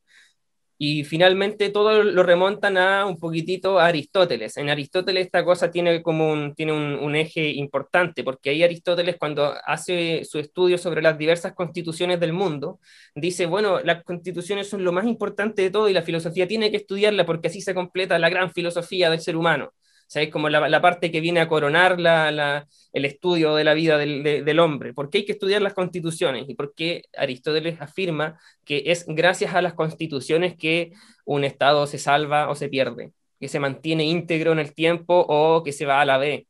Y 0.78 1.06
finalmente 1.06 1.70
todo 1.70 2.04
lo 2.04 2.24
remontan 2.24 2.78
a 2.78 3.06
un 3.06 3.18
poquitito 3.18 3.80
a 3.80 3.88
Aristóteles. 3.88 4.58
En 4.58 4.70
Aristóteles 4.70 5.26
esta 5.26 5.46
cosa 5.46 5.72
tiene 5.72 6.02
como 6.04 6.54
tiene 6.54 6.74
un, 6.74 6.96
un, 6.96 7.16
eje 7.16 7.50
importante, 7.52 8.24
porque 8.24 8.50
ahí 8.50 8.64
Aristóteles 8.64 9.16
cuando 9.18 9.54
hace 9.66 10.24
su 10.26 10.40
estudio 10.40 10.78
sobre 10.78 11.02
las 11.02 11.18
diversas 11.18 11.54
constituciones 11.54 12.20
del 12.20 12.34
mundo, 12.34 12.80
dice, 13.16 13.46
bueno, 13.46 13.80
las 13.82 14.04
constituciones 14.04 14.70
son 14.70 14.84
lo 14.84 14.92
más 14.92 15.06
importante 15.06 15.62
de 15.62 15.70
todo 15.72 15.90
y 15.90 15.94
la 15.94 16.02
filosofía 16.02 16.48
tiene 16.48 16.72
que 16.72 16.78
estudiarla 16.78 17.26
porque 17.26 17.48
así 17.48 17.62
se 17.62 17.74
completa 17.74 18.20
la 18.20 18.30
gran 18.30 18.52
filosofía 18.52 19.10
del 19.10 19.22
ser 19.22 19.38
humano. 19.38 19.74
¿Sabes? 20.08 20.30
Como 20.30 20.50
la, 20.50 20.68
la, 20.70 20.82
parte 20.82 21.12
que 21.12 21.22
viene 21.22 21.40
a 21.42 21.48
coronar 21.48 22.00
la, 22.00 22.32
la, 22.32 22.68
el 22.94 23.06
estudio 23.06 23.56
de 23.56 23.64
la 23.64 23.74
vida 23.74 23.98
del, 23.98 24.24
de, 24.24 24.44
del, 24.44 24.60
hombre. 24.60 24.94
¿Por 24.94 25.10
qué 25.10 25.20
hay 25.20 25.26
que 25.26 25.34
estudiar 25.34 25.62
las 25.62 25.74
constituciones? 25.74 26.50
¿Y 26.50 26.56
por 26.56 26.74
qué 26.76 27.04
Aristóteles 27.18 27.82
afirma 27.82 28.40
que 28.64 28.84
es 28.88 29.06
gracias 29.08 29.54
a 29.56 29.62
las 29.62 29.74
constituciones 29.74 30.56
que 30.56 30.94
un 31.26 31.44
Estado 31.44 31.88
se 31.88 31.98
salva 31.98 32.50
o 32.50 32.56
se 32.56 32.70
pierde? 32.70 33.12
que 33.40 33.48
se 33.48 33.60
mantiene 33.60 34.06
íntegro 34.06 34.52
en 34.52 34.60
el 34.60 34.74
tiempo 34.74 35.26
o 35.28 35.64
que 35.64 35.72
se 35.72 35.86
va 35.86 36.02
a 36.02 36.06
la 36.06 36.18
B 36.18 36.48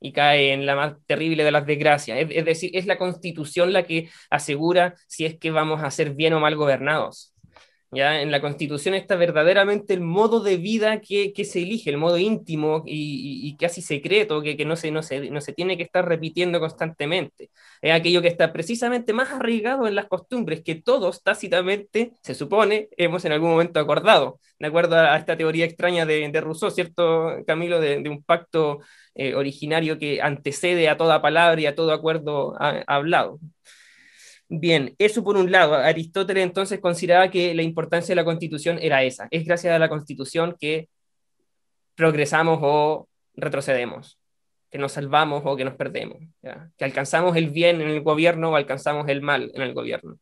y 0.00 0.12
cae 0.12 0.52
en 0.52 0.66
la 0.66 0.76
más 0.76 0.94
terrible 1.06 1.44
de 1.44 1.50
las 1.50 1.66
desgracias. 1.66 2.18
Es, 2.30 2.44
decir, 2.44 2.70
es 2.74 2.86
la 2.86 2.98
constitución 2.98 3.72
la 3.72 3.84
que 3.84 4.10
asegura 4.30 4.94
si 5.08 5.24
es 5.24 5.38
que 5.38 5.50
vamos 5.50 5.82
a 5.82 5.90
ser 5.90 6.14
bien 6.14 6.34
o 6.34 6.40
mal 6.40 6.54
gobernados. 6.56 7.34
¿Ya? 7.90 8.20
En 8.20 8.30
la 8.30 8.40
constitución 8.40 8.94
está 8.94 9.16
verdaderamente 9.16 9.94
el 9.94 10.00
modo 10.00 10.40
de 10.40 10.56
vida 10.56 11.00
que, 11.00 11.32
se 11.44 11.62
elige, 11.62 11.90
el 11.90 11.96
modo 11.98 12.18
íntimo 12.18 12.82
y, 12.86 13.56
casi 13.58 13.82
secreto, 13.82 14.42
que, 14.42 14.64
no, 14.64 14.76
se, 14.76 14.90
no, 14.90 15.02
se, 15.02 15.30
no 15.30 15.40
se 15.40 15.52
tiene 15.52 15.76
que 15.76 15.84
estar 15.84 16.06
repitiendo 16.06 16.60
constantemente. 16.60 17.50
Es 17.80 17.92
aquello 17.92 18.22
que 18.22 18.28
está 18.28 18.52
precisamente 18.52 19.12
más 19.12 19.30
arraigado 19.30 19.86
en 19.86 19.94
las 19.94 20.06
costumbres, 20.06 20.62
que 20.62 20.76
todos 20.76 21.22
tácitamente, 21.22 22.12
se 22.22 22.34
supone, 22.34 22.88
hemos 22.96 23.24
en 23.24 23.32
algún 23.32 23.50
momento 23.50 23.80
acordado, 23.80 24.40
de 24.58 24.66
acuerdo 24.66 24.96
a, 24.96 25.16
esta 25.16 25.36
teoría 25.36 25.64
extraña 25.64 26.06
de, 26.06 26.28
de 26.28 26.40
Rousseau, 26.40 26.70
¿cierto, 26.70 27.36
Camilo? 27.46 27.80
De, 27.80 28.00
de 28.02 28.08
un 28.08 28.22
pacto 28.22 28.80
eh, 29.14 29.34
originario 29.34 29.98
que 29.98 30.20
antecede 30.20 30.88
a 30.88 30.96
toda 30.98 31.22
palabra 31.22 31.60
y 31.60 31.66
a 31.66 31.74
todo 31.74 31.92
acuerdo 31.92 32.54
hablado. 32.86 33.38
Bien, 34.48 34.94
eso 34.98 35.24
por 35.24 35.36
un 35.36 35.50
lado. 35.50 35.74
Aristóteles 35.74 36.44
entonces 36.44 36.78
consideraba 36.80 37.30
que 37.30 37.54
la 37.54 37.62
importancia 37.62 38.12
de 38.12 38.16
la 38.16 38.24
constitución 38.24 38.78
era 38.80 39.02
esa. 39.02 39.26
Es 39.30 39.44
gracias 39.44 39.74
a 39.74 39.78
la 39.78 39.88
constitución 39.88 40.56
que 40.58 40.88
progresamos 41.96 42.60
o 42.62 43.08
retrocedemos, 43.34 44.18
que 44.70 44.78
nos 44.78 44.92
salvamos 44.92 45.42
o 45.44 45.56
que 45.56 45.64
nos 45.64 45.74
perdemos, 45.74 46.18
que 46.76 46.84
alcanzamos 46.84 47.36
el 47.36 47.50
bien 47.50 47.80
en 47.80 47.88
el 47.88 48.02
gobierno 48.02 48.50
o 48.50 48.56
alcanzamos 48.56 49.08
el 49.08 49.20
mal 49.20 49.50
en 49.54 49.62
el 49.62 49.74
gobierno. 49.74 50.16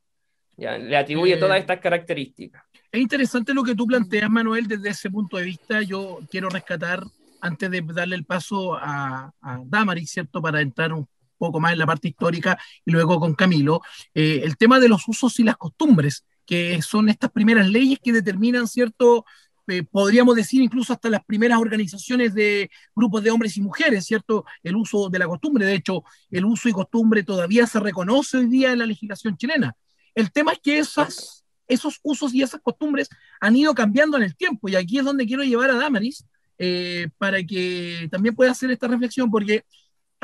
¿ya? 0.57 0.79
Le 0.79 0.97
atribuye 0.97 1.37
todas 1.37 1.57
eh, 1.59 1.61
estas 1.61 1.81
características. 1.81 2.63
Es 2.91 3.01
interesante 3.01 3.53
lo 3.53 3.63
que 3.63 3.75
tú 3.75 3.87
planteas, 3.87 4.31
Manuel, 4.31 4.67
desde 4.67 4.89
ese 4.89 5.11
punto 5.11 5.37
de 5.37 5.45
vista. 5.45 5.83
Yo 5.83 6.21
quiero 6.31 6.49
rescatar 6.49 7.03
antes 7.41 7.71
de 7.71 7.83
darle 7.83 8.17
el 8.17 8.25
paso 8.25 8.75
a, 8.75 9.31
a 9.43 9.61
Damaris, 9.65 10.11
¿cierto? 10.11 10.41
Para 10.41 10.63
entrar 10.63 10.93
un 10.93 11.07
poco 11.39 11.61
más 11.61 11.73
en 11.73 11.79
la 11.79 11.87
parte 11.87 12.09
histórica 12.09 12.59
y 12.85 12.91
luego 12.91 13.19
con 13.21 13.35
Camilo, 13.35 13.81
eh, 14.15 14.41
el 14.45 14.57
tema 14.57 14.81
de 14.81 14.89
los 14.89 15.07
usos 15.09 15.39
y 15.41 15.45
las 15.45 15.57
costumbres, 15.57 16.25
que 16.47 16.81
son 16.83 17.09
estas 17.09 17.31
primeras 17.31 17.69
leyes 17.69 17.99
que 18.03 18.13
determinan, 18.13 18.69
¿cierto? 18.69 19.25
Eh, 19.67 19.83
podríamos 19.83 20.37
decir 20.37 20.61
incluso 20.61 20.93
hasta 20.93 21.09
las 21.09 21.25
primeras 21.25 21.59
organizaciones 21.59 22.35
de 22.35 22.71
grupos 22.95 23.23
de 23.23 23.31
hombres 23.31 23.57
y 23.57 23.63
mujeres, 23.63 24.05
¿cierto? 24.05 24.45
El 24.63 24.77
uso 24.77 25.09
de 25.09 25.19
la 25.19 25.27
costumbre, 25.27 25.65
de 25.65 25.75
hecho, 25.75 26.05
el 26.31 26.45
uso 26.45 26.69
y 26.69 26.73
costumbre 26.73 27.23
todavía 27.23 27.67
se 27.67 27.81
reconoce 27.81 28.39
hoy 28.39 28.47
día 28.47 28.73
en 28.73 28.81
la 28.81 28.87
legislación 28.87 29.37
chilena. 29.37 29.75
El 30.15 30.31
tema 30.33 30.53
es 30.53 30.59
que 30.63 30.79
esas, 30.79 31.45
esos 31.67 31.99
usos 32.03 32.35
y 32.35 32.43
esas 32.43 32.61
costumbres 32.61 33.09
han 33.41 33.57
ido 33.57 33.75
cambiando 33.75 34.19
en 34.19 34.25
el 34.25 34.37
tiempo, 34.37 34.69
y 34.69 34.77
aquí 34.77 34.99
es 34.99 35.05
donde 35.05 35.27
quiero 35.27 35.43
llevar 35.43 35.71
a 35.71 35.77
Damaris, 35.77 36.27
eh, 36.59 37.09
para 37.19 37.43
que 37.43 38.09
también 38.11 38.35
pueda 38.35 38.53
hacer 38.53 38.71
esta 38.71 38.87
reflexión, 38.87 39.31
porque 39.31 39.65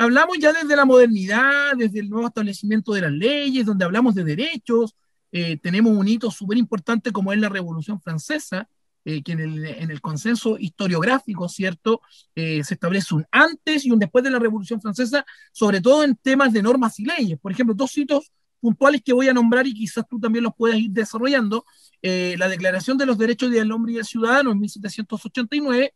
hablamos 0.01 0.37
ya 0.39 0.51
desde 0.51 0.75
la 0.75 0.85
modernidad, 0.85 1.73
desde 1.77 1.99
el 1.99 2.09
nuevo 2.09 2.27
establecimiento 2.27 2.93
de 2.93 3.01
las 3.01 3.11
leyes, 3.11 3.65
donde 3.65 3.85
hablamos 3.85 4.15
de 4.15 4.23
derechos, 4.23 4.95
eh, 5.31 5.57
tenemos 5.57 5.93
un 5.93 6.07
hito 6.07 6.31
súper 6.31 6.57
importante 6.57 7.11
como 7.11 7.31
es 7.31 7.39
la 7.39 7.49
Revolución 7.49 8.01
Francesa, 8.01 8.67
eh, 9.05 9.21
que 9.23 9.31
en 9.31 9.39
el, 9.39 9.65
en 9.65 9.91
el, 9.91 10.01
consenso 10.01 10.57
historiográfico, 10.59 11.47
¿cierto? 11.49 12.01
se 12.35 12.59
establece 12.59 13.15
un 13.15 13.25
antes 13.31 13.85
y 13.85 13.91
un 13.91 13.99
después 13.99 14.23
de 14.23 14.31
la 14.31 14.39
Revolución 14.39 14.81
Francesa, 14.81 15.25
sobre 15.51 15.81
todo 15.81 16.03
en 16.03 16.15
temas 16.15 16.51
de 16.51 16.61
normas 16.61 16.99
y 16.99 17.05
leyes. 17.05 17.39
Por 17.39 17.51
ejemplo, 17.51 17.75
dos 17.75 17.95
hitos 17.97 18.31
puntuales 18.59 19.01
que 19.03 19.13
voy 19.13 19.27
a 19.27 19.33
nombrar 19.33 19.65
y 19.65 19.73
quizás 19.73 20.05
tú 20.07 20.19
también 20.19 20.43
los 20.43 20.53
puedas 20.55 20.77
ir 20.77 20.91
desarrollando. 20.91 21.65
la 22.01 22.47
Declaración 22.49 22.97
de 22.97 23.05
los 23.05 23.17
Derechos 23.17 23.51
del 23.51 23.71
Hombre 23.71 23.93
y 23.93 23.95
del 23.95 24.05
Ciudadano 24.05 24.51
en 24.51 24.59
1789 24.59 25.93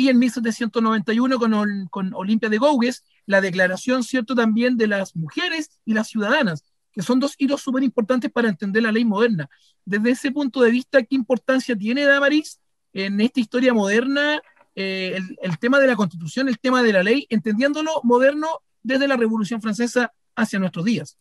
y 0.00 0.08
en 0.08 0.18
1791 0.18 1.38
con, 1.38 1.86
con 1.90 2.14
Olimpia 2.14 2.48
de 2.48 2.56
Gouges, 2.56 3.04
la 3.26 3.42
declaración, 3.42 4.02
¿cierto?, 4.02 4.34
también 4.34 4.78
de 4.78 4.86
las 4.86 5.14
mujeres 5.14 5.78
y 5.84 5.92
las 5.92 6.08
ciudadanas, 6.08 6.64
que 6.90 7.02
son 7.02 7.20
dos 7.20 7.34
hitos 7.36 7.60
súper 7.60 7.82
importantes 7.82 8.30
para 8.30 8.48
entender 8.48 8.82
la 8.82 8.92
ley 8.92 9.04
moderna. 9.04 9.50
Desde 9.84 10.12
ese 10.12 10.32
punto 10.32 10.62
de 10.62 10.70
vista, 10.70 11.02
¿qué 11.02 11.14
importancia 11.14 11.76
tiene 11.76 12.06
Damaris 12.06 12.60
en 12.94 13.20
esta 13.20 13.40
historia 13.40 13.74
moderna 13.74 14.40
eh, 14.74 15.18
el, 15.42 15.58
tema 15.58 15.78
de 15.78 15.88
la 15.88 15.96
constitución, 15.96 16.48
el 16.48 16.58
tema 16.58 16.82
de 16.82 16.94
la 16.94 17.02
ley, 17.02 17.26
entendiéndolo 17.28 18.00
moderno 18.02 18.48
desde 18.82 19.06
la 19.06 19.18
Revolución 19.18 19.60
Francesa 19.60 20.14
hacia 20.34 20.58
nuestros 20.58 20.86
días? 20.86 21.18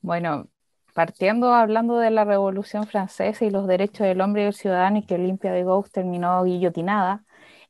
Bueno, 0.00 0.48
partiendo 0.94 1.52
hablando 1.52 1.98
de 1.98 2.10
la 2.10 2.24
Revolución 2.24 2.86
Francesa 2.86 3.44
y 3.44 3.50
los 3.50 3.66
derechos 3.66 4.06
del 4.06 4.22
hombre 4.22 4.42
y 4.42 4.44
del 4.46 4.54
ciudadano 4.54 4.98
y 4.98 5.02
que 5.02 5.16
Olimpia 5.16 5.52
de 5.52 5.64
Gaulle 5.64 5.90
terminó 5.90 6.42
guillotinada, 6.44 7.23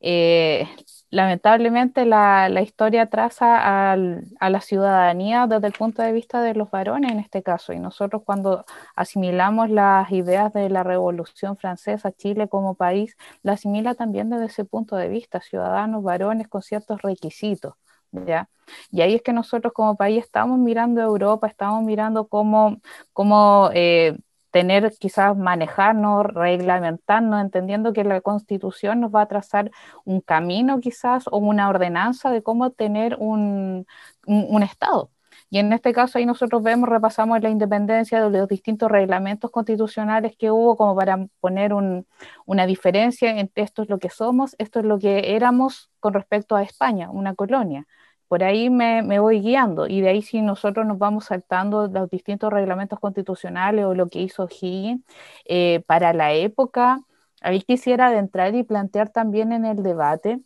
eh, 0.06 0.68
lamentablemente 1.08 2.04
la, 2.04 2.50
historia 2.60 3.06
traza 3.06 3.92
a 3.92 4.50
la 4.50 4.60
ciudadanía 4.60 5.46
desde 5.46 5.68
el 5.68 5.72
punto 5.72 6.02
de 6.02 6.12
vista 6.12 6.42
de 6.42 6.52
los 6.54 6.70
varones 6.70 7.10
en 7.10 7.20
este 7.20 7.42
caso, 7.42 7.72
y 7.72 7.78
nosotros 7.78 8.22
cuando 8.24 8.66
asimilamos 8.96 9.70
las 9.70 10.10
ideas 10.12 10.52
de 10.52 10.68
la 10.68 10.82
Revolución 10.82 11.56
Francesa, 11.56 12.12
Chile 12.12 12.48
como 12.48 12.74
país, 12.74 13.16
la 13.42 13.52
asimila 13.52 13.94
también 13.94 14.28
desde 14.28 14.46
ese 14.46 14.64
punto 14.66 14.96
de 14.96 15.08
vista, 15.08 15.40
ciudadanos, 15.40 16.02
varones 16.02 16.48
con 16.48 16.60
ciertos 16.62 17.00
requisitos. 17.00 17.74
¿Ya? 18.12 18.48
Y 18.92 19.00
ahí 19.00 19.14
es 19.14 19.22
que 19.22 19.32
nosotros 19.32 19.72
como 19.72 19.96
país 19.96 20.22
estamos 20.22 20.58
mirando 20.58 21.00
a 21.00 21.04
Europa, 21.04 21.48
estamos 21.48 21.82
mirando 21.82 22.28
cómo, 22.28 22.80
cómo 23.12 23.70
eh, 23.74 24.16
tener 24.54 24.92
quizás 25.00 25.36
manejarnos, 25.36 26.26
reglamentarnos, 26.28 27.40
entendiendo 27.40 27.92
que 27.92 28.04
la 28.04 28.20
constitución 28.20 29.00
nos 29.00 29.12
va 29.12 29.22
a 29.22 29.26
trazar 29.26 29.72
un 30.04 30.20
camino 30.20 30.78
quizás 30.78 31.24
o 31.26 31.38
una 31.38 31.68
ordenanza 31.68 32.30
de 32.30 32.40
cómo 32.44 32.70
tener 32.70 33.16
un, 33.18 33.84
un, 34.26 34.62
Estado. 34.62 35.10
Y 35.50 35.58
en 35.58 35.72
este 35.72 35.92
caso 35.92 36.18
ahí 36.18 36.26
nosotros 36.26 36.62
vemos, 36.62 36.88
repasamos 36.88 37.42
la 37.42 37.50
independencia 37.50 38.22
de 38.22 38.38
los 38.38 38.48
distintos 38.48 38.88
reglamentos 38.92 39.50
constitucionales 39.50 40.36
que 40.36 40.52
hubo 40.52 40.76
como 40.76 40.94
para 40.94 41.26
poner 41.40 41.72
un, 41.74 42.06
una 42.46 42.64
diferencia 42.64 43.36
entre 43.40 43.64
esto 43.64 43.82
es 43.82 43.88
lo 43.88 43.98
que 43.98 44.08
somos, 44.08 44.54
esto 44.58 44.78
es 44.78 44.84
lo 44.86 45.00
que 45.00 45.34
éramos 45.34 45.90
con 45.98 46.14
respecto 46.14 46.54
a 46.54 46.62
España, 46.62 47.10
una 47.10 47.34
colonia 47.34 47.88
por 48.34 48.42
ahí 48.42 48.68
me, 48.68 49.20
voy 49.20 49.40
guiando 49.40 49.86
y 49.86 50.00
de 50.00 50.08
ahí 50.08 50.20
si 50.20 50.42
nosotros 50.42 50.84
nos 50.86 50.98
vamos 50.98 51.26
saltando 51.26 51.86
los 51.86 52.10
distintos 52.10 52.52
reglamentos 52.52 52.98
constitucionales 52.98 53.84
o 53.84 53.94
lo 53.94 54.08
que 54.08 54.22
hizo 54.22 54.48
Higgins 54.50 55.04
eh, 55.44 55.84
para 55.86 56.12
la 56.12 56.32
época, 56.32 56.98
ahí 57.42 57.62
quisiera 57.62 58.08
adentrar 58.08 58.56
y 58.56 58.64
plantear 58.64 59.10
también 59.10 59.52
en 59.52 59.64
el 59.64 59.84
debate 59.84 60.40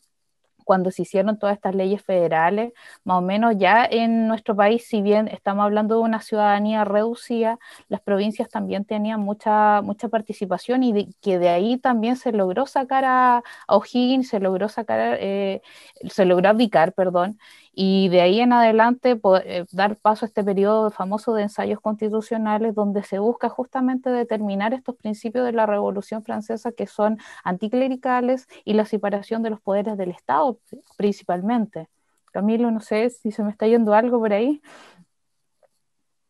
cuando 0.64 0.90
se 0.90 1.00
hicieron 1.02 1.38
todas 1.38 1.56
estas 1.56 1.74
leyes 1.74 2.02
federales, 2.02 2.74
más 3.02 3.18
o 3.18 3.22
menos 3.22 3.54
ya 3.56 3.86
en 3.86 4.28
nuestro 4.28 4.54
país, 4.54 4.86
si 4.86 5.00
bien 5.00 5.26
estamos 5.28 5.64
hablando 5.64 5.94
de 5.94 6.02
una 6.02 6.20
ciudadanía 6.20 6.84
reducida, 6.84 7.58
las 7.88 8.02
provincias 8.02 8.50
también 8.50 8.84
tenían 8.84 9.20
mucha, 9.20 9.80
mucha 9.80 10.08
participación 10.10 10.82
y 10.82 11.14
que 11.22 11.38
de 11.38 11.48
ahí 11.48 11.78
también 11.78 12.16
se 12.16 12.32
logró 12.32 12.66
sacar 12.66 13.04
a, 13.06 13.42
O'Higgins, 13.66 14.28
se 14.28 14.40
logró 14.40 14.68
sacar, 14.68 15.16
eh, 15.20 15.62
se 16.10 16.26
logró 16.26 16.50
abdicar, 16.50 16.92
perdón, 16.92 17.38
y 17.80 18.08
de 18.08 18.22
ahí 18.22 18.40
en 18.40 18.52
adelante 18.52 19.20
eh, 19.44 19.64
dar 19.70 19.94
paso 19.98 20.24
a 20.24 20.28
este 20.28 20.42
periodo 20.42 20.90
famoso 20.90 21.32
de 21.32 21.42
ensayos 21.42 21.80
constitucionales 21.80 22.74
donde 22.74 23.04
se 23.04 23.20
busca 23.20 23.48
justamente 23.48 24.10
determinar 24.10 24.74
estos 24.74 24.96
principios 24.96 25.46
de 25.46 25.52
la 25.52 25.64
Revolución 25.64 26.24
Francesa 26.24 26.72
que 26.72 26.88
son 26.88 27.18
anticlericales 27.44 28.48
y 28.64 28.72
la 28.72 28.84
separación 28.84 29.44
de 29.44 29.50
los 29.50 29.60
poderes 29.60 29.96
del 29.96 30.10
Estado 30.10 30.58
principalmente. 30.96 31.86
Camilo, 32.32 32.68
no 32.72 32.80
sé 32.80 33.10
si 33.10 33.30
se 33.30 33.44
me 33.44 33.50
está 33.50 33.68
yendo 33.68 33.94
algo 33.94 34.18
por 34.18 34.32
ahí. 34.32 34.60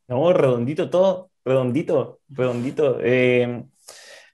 No, 0.06 0.34
redondito 0.34 0.90
todo, 0.90 1.30
redondito, 1.46 2.20
redondito. 2.28 2.98
Eh, 3.00 3.64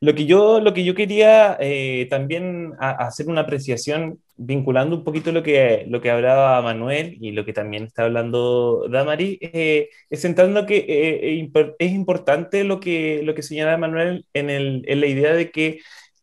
lo 0.00 0.14
que 0.16 0.26
yo, 0.26 0.58
lo 0.58 0.74
que 0.74 0.82
yo 0.82 0.96
quería 0.96 1.56
eh, 1.60 2.08
también 2.10 2.72
hacer 2.80 3.28
una 3.28 3.42
apreciación 3.42 4.20
vinculando 4.36 4.96
un 4.96 5.04
poquito 5.04 5.32
lo 5.32 5.42
que, 5.42 5.86
lo 5.88 6.00
que 6.00 6.10
hablaba 6.10 6.60
Manuel 6.62 7.16
y 7.20 7.32
lo 7.32 7.44
que 7.44 7.52
también 7.52 7.84
está 7.84 8.04
hablando 8.04 8.86
Damari, 8.90 9.38
eh, 9.40 9.90
es 10.10 10.22
centrando 10.22 10.66
que 10.66 10.84
eh, 10.88 11.50
es 11.78 11.92
importante 11.92 12.64
lo 12.64 12.80
que, 12.80 13.22
lo 13.22 13.34
que 13.34 13.42
señala 13.42 13.76
Manuel 13.78 14.26
en, 14.34 14.50
el, 14.50 14.82
en 14.86 15.00
la 15.00 15.06
idea 15.06 15.34
de 15.34 15.50
que 15.50 15.80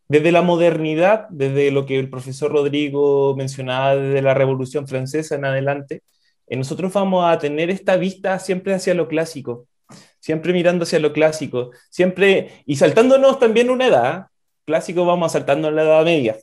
desde 0.07 0.31
la 0.31 0.41
modernidad, 0.41 1.27
desde 1.29 1.71
lo 1.71 1.85
que 1.85 1.97
el 1.99 2.09
profesor 2.09 2.51
Rodrigo 2.51 3.35
mencionaba, 3.37 3.95
desde 3.95 4.21
la 4.21 4.33
Revolución 4.33 4.87
Francesa 4.87 5.35
en 5.35 5.45
adelante, 5.45 6.03
nosotros 6.49 6.91
vamos 6.93 7.25
a 7.25 7.39
tener 7.39 7.69
esta 7.69 7.95
vista 7.95 8.37
siempre 8.39 8.73
hacia 8.73 8.93
lo 8.93 9.07
clásico 9.07 9.67
siempre 10.21 10.53
mirando 10.53 10.83
hacia 10.83 10.99
lo 10.99 11.11
clásico, 11.11 11.71
siempre 11.89 12.63
y 12.65 12.77
saltándonos 12.77 13.39
también 13.39 13.69
una 13.69 13.87
edad, 13.87 14.27
clásico 14.65 15.05
vamos 15.05 15.33
saltando 15.33 15.67
en 15.67 15.75
la 15.75 15.83
edad 15.83 16.05
media, 16.05 16.37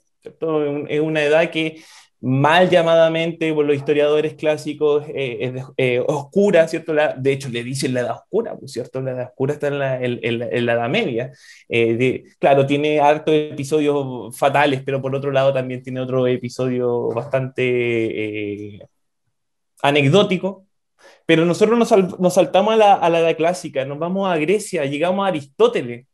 Es 0.89 1.01
una 1.01 1.23
edad 1.23 1.51
que 1.51 1.83
mal 2.21 2.69
llamadamente 2.69 3.53
por 3.55 3.65
los 3.65 3.77
historiadores 3.77 4.35
clásicos 4.35 5.05
eh, 5.09 5.39
es 5.41 5.65
eh, 5.77 6.03
oscura, 6.07 6.67
¿cierto? 6.67 6.93
La, 6.93 7.15
de 7.15 7.33
hecho, 7.33 7.49
le 7.49 7.63
dicen 7.63 7.95
la 7.95 8.01
edad 8.01 8.17
oscura, 8.17 8.57
pues, 8.57 8.73
¿cierto? 8.73 9.01
La 9.01 9.13
edad 9.13 9.29
oscura 9.29 9.55
está 9.55 9.69
en 9.69 9.79
la, 9.79 10.03
en, 10.03 10.67
la 10.67 10.73
edad 10.73 10.89
media. 10.89 11.33
Eh, 11.69 12.25
claro, 12.39 12.67
tiene 12.67 13.01
hartos 13.01 13.35
episodios 13.35 14.37
fatales, 14.37 14.83
pero 14.85 15.01
por 15.01 15.15
otro 15.15 15.31
lado 15.31 15.53
también 15.53 15.83
tiene 15.83 16.01
otro 16.01 16.27
episodio 16.27 17.09
bastante 17.11 18.81
anecdótico. 19.83 20.67
Pero 21.27 21.45
nosotros 21.45 21.79
nos, 21.79 22.19
nos 22.19 22.35
saltamos 22.35 22.75
a 22.75 22.77
la, 22.77 22.95
a 22.95 23.09
la 23.11 23.21
edad 23.21 23.37
clásica, 23.37 23.85
nos 23.85 23.99
vamos 23.99 24.29
a 24.29 24.37
Grecia, 24.39 24.85
llegamos 24.87 25.25
a 25.25 25.29
Aristóteles, 25.29 26.07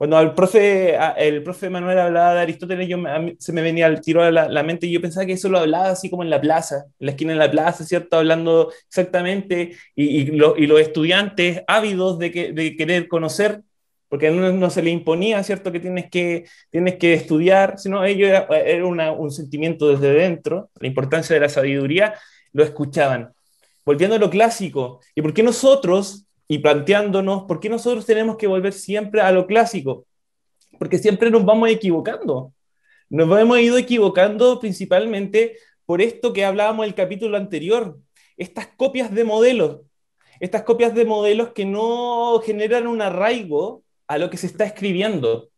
cuando 0.00 0.18
el 0.18 0.32
profe, 0.32 0.96
el 1.18 1.42
profe 1.42 1.68
Manuel 1.68 1.98
hablaba 1.98 2.32
de 2.32 2.40
Aristóteles, 2.40 2.88
yo, 2.88 2.96
se 3.38 3.52
me 3.52 3.60
venía 3.60 3.84
al 3.84 4.00
tiro 4.00 4.22
a 4.22 4.30
la, 4.30 4.62
mente 4.62 4.86
y 4.86 4.92
yo 4.92 5.00
pensaba 5.02 5.26
que 5.26 5.34
eso 5.34 5.50
lo 5.50 5.58
hablaba 5.58 5.90
así 5.90 6.08
como 6.08 6.22
en 6.22 6.30
la 6.30 6.40
plaza, 6.40 6.86
en 6.98 7.04
la 7.04 7.10
esquina 7.10 7.34
de 7.34 7.38
la 7.38 7.50
plaza, 7.50 7.84
¿cierto? 7.84 8.16
Hablando 8.16 8.72
exactamente, 8.88 9.76
y, 9.94 10.22
y, 10.22 10.30
y 10.30 10.66
los 10.66 10.80
estudiantes 10.80 11.60
ávidos 11.66 12.18
de, 12.18 12.32
que, 12.32 12.52
de 12.54 12.76
querer 12.76 13.08
conocer, 13.08 13.60
porque 14.08 14.30
no, 14.30 14.50
no, 14.50 14.70
se 14.70 14.80
le 14.80 14.88
imponía, 14.88 15.42
¿cierto? 15.42 15.70
Que 15.70 15.80
tienes 15.80 16.08
que, 16.08 16.46
tienes 16.70 16.96
que 16.96 17.12
estudiar, 17.12 17.78
sino 17.78 18.02
ello 18.02 18.26
era, 18.26 18.46
era 18.64 18.86
una, 18.86 19.12
un 19.12 19.30
sentimiento 19.30 19.86
desde 19.86 20.14
dentro, 20.14 20.70
la 20.80 20.86
importancia 20.86 21.34
de 21.34 21.40
la 21.40 21.50
sabiduría, 21.50 22.14
lo 22.54 22.64
escuchaban. 22.64 23.34
Volviendo 23.84 24.16
a 24.16 24.18
lo 24.18 24.30
clásico, 24.30 25.00
¿y 25.14 25.20
por 25.20 25.34
qué 25.34 25.42
nosotros 25.42 26.24
y 26.50 26.58
planteándonos 26.58 27.44
por 27.44 27.60
qué 27.60 27.68
nosotros 27.68 28.04
tenemos 28.04 28.36
que 28.36 28.48
volver 28.48 28.72
siempre 28.72 29.20
a 29.20 29.30
lo 29.30 29.46
clásico, 29.46 30.04
porque 30.80 30.98
siempre 30.98 31.30
nos 31.30 31.44
vamos 31.44 31.70
equivocando. 31.70 32.52
Nos 33.08 33.38
hemos 33.38 33.60
ido 33.60 33.78
equivocando 33.78 34.58
principalmente 34.58 35.56
por 35.86 36.02
esto 36.02 36.32
que 36.32 36.44
hablábamos 36.44 36.86
el 36.86 36.96
capítulo 36.96 37.36
anterior, 37.36 38.00
estas 38.36 38.66
copias 38.66 39.14
de 39.14 39.22
modelos, 39.22 39.82
estas 40.40 40.64
copias 40.64 40.92
de 40.92 41.04
modelos 41.04 41.50
que 41.50 41.64
no 41.64 42.40
generan 42.44 42.88
un 42.88 43.00
arraigo 43.00 43.84
a 44.08 44.18
lo 44.18 44.28
que 44.28 44.36
se 44.36 44.48
está 44.48 44.64
escribiendo. 44.64 45.50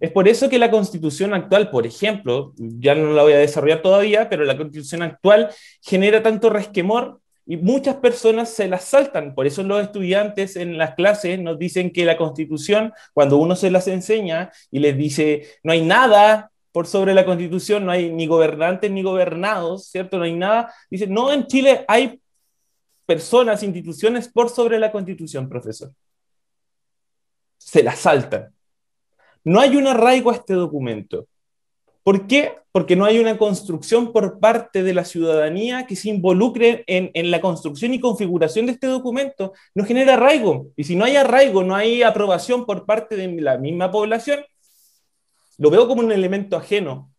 Es 0.00 0.10
por 0.10 0.26
eso 0.26 0.48
que 0.48 0.58
la 0.58 0.72
constitución 0.72 1.34
actual, 1.34 1.70
por 1.70 1.86
ejemplo, 1.86 2.52
ya 2.56 2.96
no 2.96 3.12
la 3.12 3.22
voy 3.22 3.34
a 3.34 3.38
desarrollar 3.38 3.80
todavía, 3.80 4.28
pero 4.28 4.42
la 4.42 4.56
constitución 4.56 5.02
actual 5.02 5.50
genera 5.80 6.20
tanto 6.20 6.50
resquemor 6.50 7.20
y 7.46 7.56
muchas 7.56 7.96
personas 7.96 8.50
se 8.50 8.66
las 8.66 8.84
saltan. 8.84 9.34
Por 9.34 9.46
eso 9.46 9.62
los 9.62 9.82
estudiantes 9.82 10.56
en 10.56 10.76
las 10.76 10.94
clases 10.96 11.38
nos 11.38 11.58
dicen 11.58 11.92
que 11.92 12.04
la 12.04 12.16
constitución, 12.16 12.92
cuando 13.14 13.36
uno 13.36 13.54
se 13.54 13.70
las 13.70 13.86
enseña 13.86 14.50
y 14.70 14.80
les 14.80 14.96
dice, 14.96 15.46
no 15.62 15.72
hay 15.72 15.82
nada 15.82 16.50
por 16.72 16.88
sobre 16.88 17.14
la 17.14 17.24
constitución, 17.24 17.86
no 17.86 17.92
hay 17.92 18.10
ni 18.10 18.26
gobernantes 18.26 18.90
ni 18.90 19.02
gobernados, 19.02 19.86
¿cierto? 19.86 20.18
No 20.18 20.24
hay 20.24 20.34
nada. 20.34 20.74
Dicen, 20.90 21.14
no, 21.14 21.32
en 21.32 21.46
Chile 21.46 21.84
hay 21.86 22.20
personas, 23.06 23.62
instituciones 23.62 24.28
por 24.28 24.50
sobre 24.50 24.80
la 24.80 24.90
constitución, 24.90 25.48
profesor. 25.48 25.92
Se 27.58 27.82
las 27.82 28.00
saltan. 28.00 28.52
No 29.44 29.60
hay 29.60 29.76
un 29.76 29.86
arraigo 29.86 30.32
a 30.32 30.34
este 30.34 30.54
documento. 30.54 31.28
¿Por 32.06 32.28
qué? 32.28 32.52
Porque 32.70 32.94
no 32.94 33.04
hay 33.04 33.18
una 33.18 33.36
construcción 33.36 34.12
por 34.12 34.38
parte 34.38 34.84
de 34.84 34.94
la 34.94 35.04
ciudadanía 35.04 35.88
que 35.88 35.96
se 35.96 36.08
involucre 36.08 36.84
en, 36.86 37.30
la 37.32 37.40
construcción 37.40 37.94
y 37.94 37.98
configuración 37.98 38.66
de 38.66 38.72
este 38.72 38.86
documento. 38.86 39.54
No 39.74 39.84
genera 39.84 40.14
arraigo. 40.14 40.68
Y 40.76 40.84
si 40.84 40.94
no 40.94 41.04
hay 41.04 41.16
arraigo, 41.16 41.64
no 41.64 41.74
hay 41.74 42.04
aprobación 42.04 42.64
por 42.64 42.86
parte 42.86 43.16
de 43.16 43.40
la 43.42 43.58
misma 43.58 43.90
población, 43.90 44.44
lo 45.58 45.68
veo 45.68 45.88
como 45.88 46.00
un 46.00 46.12
elemento 46.12 46.56
ajeno 46.56 47.10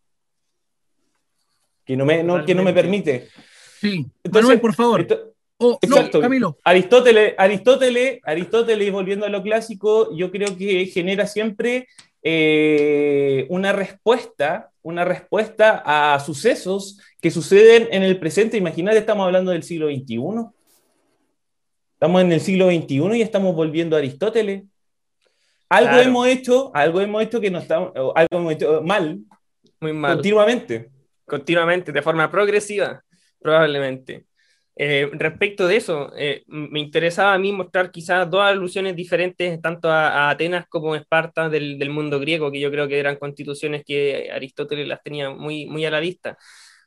que 1.84 1.94
no 1.94 2.06
me, 2.06 2.24
que 2.46 2.54
no 2.54 2.62
me 2.62 2.72
permite. 2.72 3.28
Sí, 3.82 4.06
Entonces, 4.24 4.58
por 4.58 4.74
favor. 4.74 5.06
Oh, 5.58 5.78
exacto. 5.82 6.18
Camilo. 6.18 6.56
Aristóteles, 6.64 7.34
Aristóteles, 7.36 8.20
Aristóteles, 8.24 8.90
volviendo 8.90 9.26
a 9.26 9.28
lo 9.28 9.42
clásico, 9.42 10.16
yo 10.16 10.30
creo 10.30 10.56
que 10.56 10.86
genera 10.86 11.26
siempre 11.26 11.88
eh, 12.22 13.46
una 13.48 13.72
respuesta, 13.72 14.70
una 14.88 15.04
respuesta 15.04 15.82
a 15.84 16.18
sucesos 16.18 16.98
que 17.20 17.30
suceden 17.30 17.88
en 17.92 18.02
el 18.02 18.18
presente. 18.18 18.56
Imagínate, 18.56 18.96
estamos 18.96 19.26
hablando 19.26 19.50
del 19.50 19.62
siglo 19.62 19.88
XXI. 19.88 20.18
Estamos 21.92 22.22
en 22.22 22.32
el 22.32 22.40
siglo 22.40 22.68
XXI 22.68 23.18
y 23.18 23.22
estamos 23.22 23.54
volviendo 23.54 23.96
a 23.96 23.98
Aristóteles. 23.98 24.64
Algo 25.68 25.98
hemos 25.98 26.26
hecho, 26.26 26.70
algo 26.74 27.02
hemos 27.02 27.22
hecho 27.22 27.38
que 27.38 27.50
no 27.50 27.58
estamos, 27.58 27.92
algo 27.94 28.38
hemos 28.38 28.52
hecho 28.54 28.80
mal. 28.82 29.18
Muy 29.80 29.92
mal. 29.92 30.14
Continuamente. 30.14 30.90
Continuamente, 31.26 31.92
de 31.92 32.00
forma 32.00 32.30
progresiva, 32.30 33.04
probablemente. 33.38 34.24
Eh, 34.80 35.10
respecto 35.12 35.66
de 35.66 35.76
eso, 35.76 36.12
eh, 36.16 36.44
me 36.46 36.78
interesaba 36.78 37.34
a 37.34 37.38
mí 37.38 37.50
mostrar 37.52 37.90
quizás 37.90 38.30
dos 38.30 38.42
alusiones 38.42 38.94
diferentes, 38.94 39.60
tanto 39.60 39.90
a, 39.90 40.30
Atenas 40.30 40.66
como 40.68 40.94
a 40.94 40.98
Esparta 40.98 41.48
del, 41.48 41.90
mundo 41.90 42.20
griego, 42.20 42.52
que 42.52 42.60
yo 42.60 42.70
creo 42.70 42.86
que 42.86 43.00
eran 43.00 43.16
constituciones 43.16 43.82
que 43.84 44.30
Aristóteles 44.32 44.86
las 44.86 45.02
tenía 45.02 45.30
muy, 45.30 45.66
muy 45.66 45.84
a 45.84 45.90
la 45.90 45.98
vista. 45.98 46.38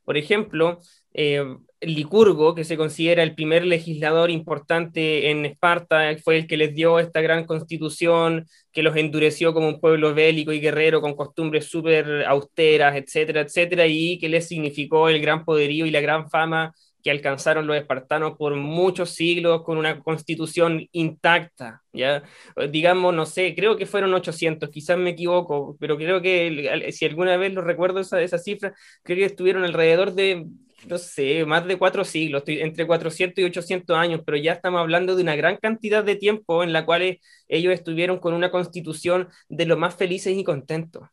Por 0.06 0.16
ejemplo, 0.18 0.80
eh, 1.14 1.44
Licurgo, 1.82 2.56
que 2.56 2.64
se 2.64 2.78
considera 2.78 3.24
el 3.24 3.36
primer 3.36 3.66
legislador 3.66 4.32
importante 4.32 5.30
en 5.30 5.46
Esparta, 5.46 6.16
fue 6.24 6.38
el 6.38 6.48
que 6.48 6.56
les 6.58 6.74
dio 6.74 6.98
esta 6.98 7.20
gran 7.22 7.46
constitución, 7.46 8.48
que 8.72 8.84
los 8.84 8.96
endureció 8.96 9.54
como 9.54 9.68
un 9.68 9.82
pueblo 9.82 10.14
bélico 10.14 10.54
y 10.54 10.62
guerrero 10.62 11.02
con 11.02 11.16
costumbres 11.16 11.66
súper 11.66 12.24
austeras, 12.26 12.96
etcétera, 12.96 13.42
etcétera, 13.42 13.86
y 13.88 14.18
que 14.18 14.30
les 14.30 14.48
significó 14.48 15.10
el 15.10 15.20
gran 15.22 15.44
poderío 15.44 15.86
y 15.86 15.92
la 15.92 16.00
gran 16.02 16.30
fama 16.30 16.74
que 17.04 17.12
alcanzaron 17.12 17.68
los 17.68 17.76
espartanos 17.78 18.38
por 18.38 18.56
muchos 18.56 19.12
siglos 19.12 19.64
con 19.64 19.78
una 19.78 20.00
constitución 20.00 20.88
intacta, 20.92 21.82
¿ya? 21.94 22.24
Digamos, 22.72 23.14
no 23.14 23.26
sé, 23.26 23.56
creo 23.56 23.78
que 23.78 23.86
fueron 23.86 24.14
800, 24.14 24.70
quizás 24.70 24.98
me 24.98 25.12
equivoco, 25.12 25.78
pero 25.80 25.98
creo 25.98 26.22
que 26.22 26.90
si 26.92 27.06
alguna 27.06 27.38
vez 27.38 27.54
lo 27.54 27.62
recuerdo 27.62 28.00
esa, 28.00 28.22
esa 28.22 28.38
cifra, 28.38 28.74
creo 29.04 29.18
que 29.18 29.26
estuvieron 29.26 29.64
alrededor 29.64 30.14
de, 30.14 30.46
no 30.88 30.98
sé, 30.98 31.46
más 31.46 31.66
de 31.68 31.78
cuatro 31.78 32.04
siglos, 32.04 32.44
entre 32.48 32.88
400 32.88 33.42
y 33.42 33.46
800 33.46 33.96
años, 33.98 34.22
pero 34.26 34.38
ya 34.38 34.54
estamos 34.54 34.80
hablando 34.82 35.16
de 35.16 35.24
una 35.24 35.36
gran 35.36 35.58
cantidad 35.58 36.04
de 36.04 36.16
tiempo 36.16 36.64
en 36.64 36.74
la 36.74 36.86
cual 36.86 37.20
ellos 37.48 37.74
estuvieron 37.74 38.20
con 38.20 38.34
una 38.34 38.52
constitución 38.52 39.30
de 39.50 39.66
lo 39.66 39.78
más 39.78 39.96
felices 39.96 40.36
y 40.38 40.44
contentos. 40.44 41.04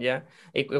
¿Ya? 0.00 0.26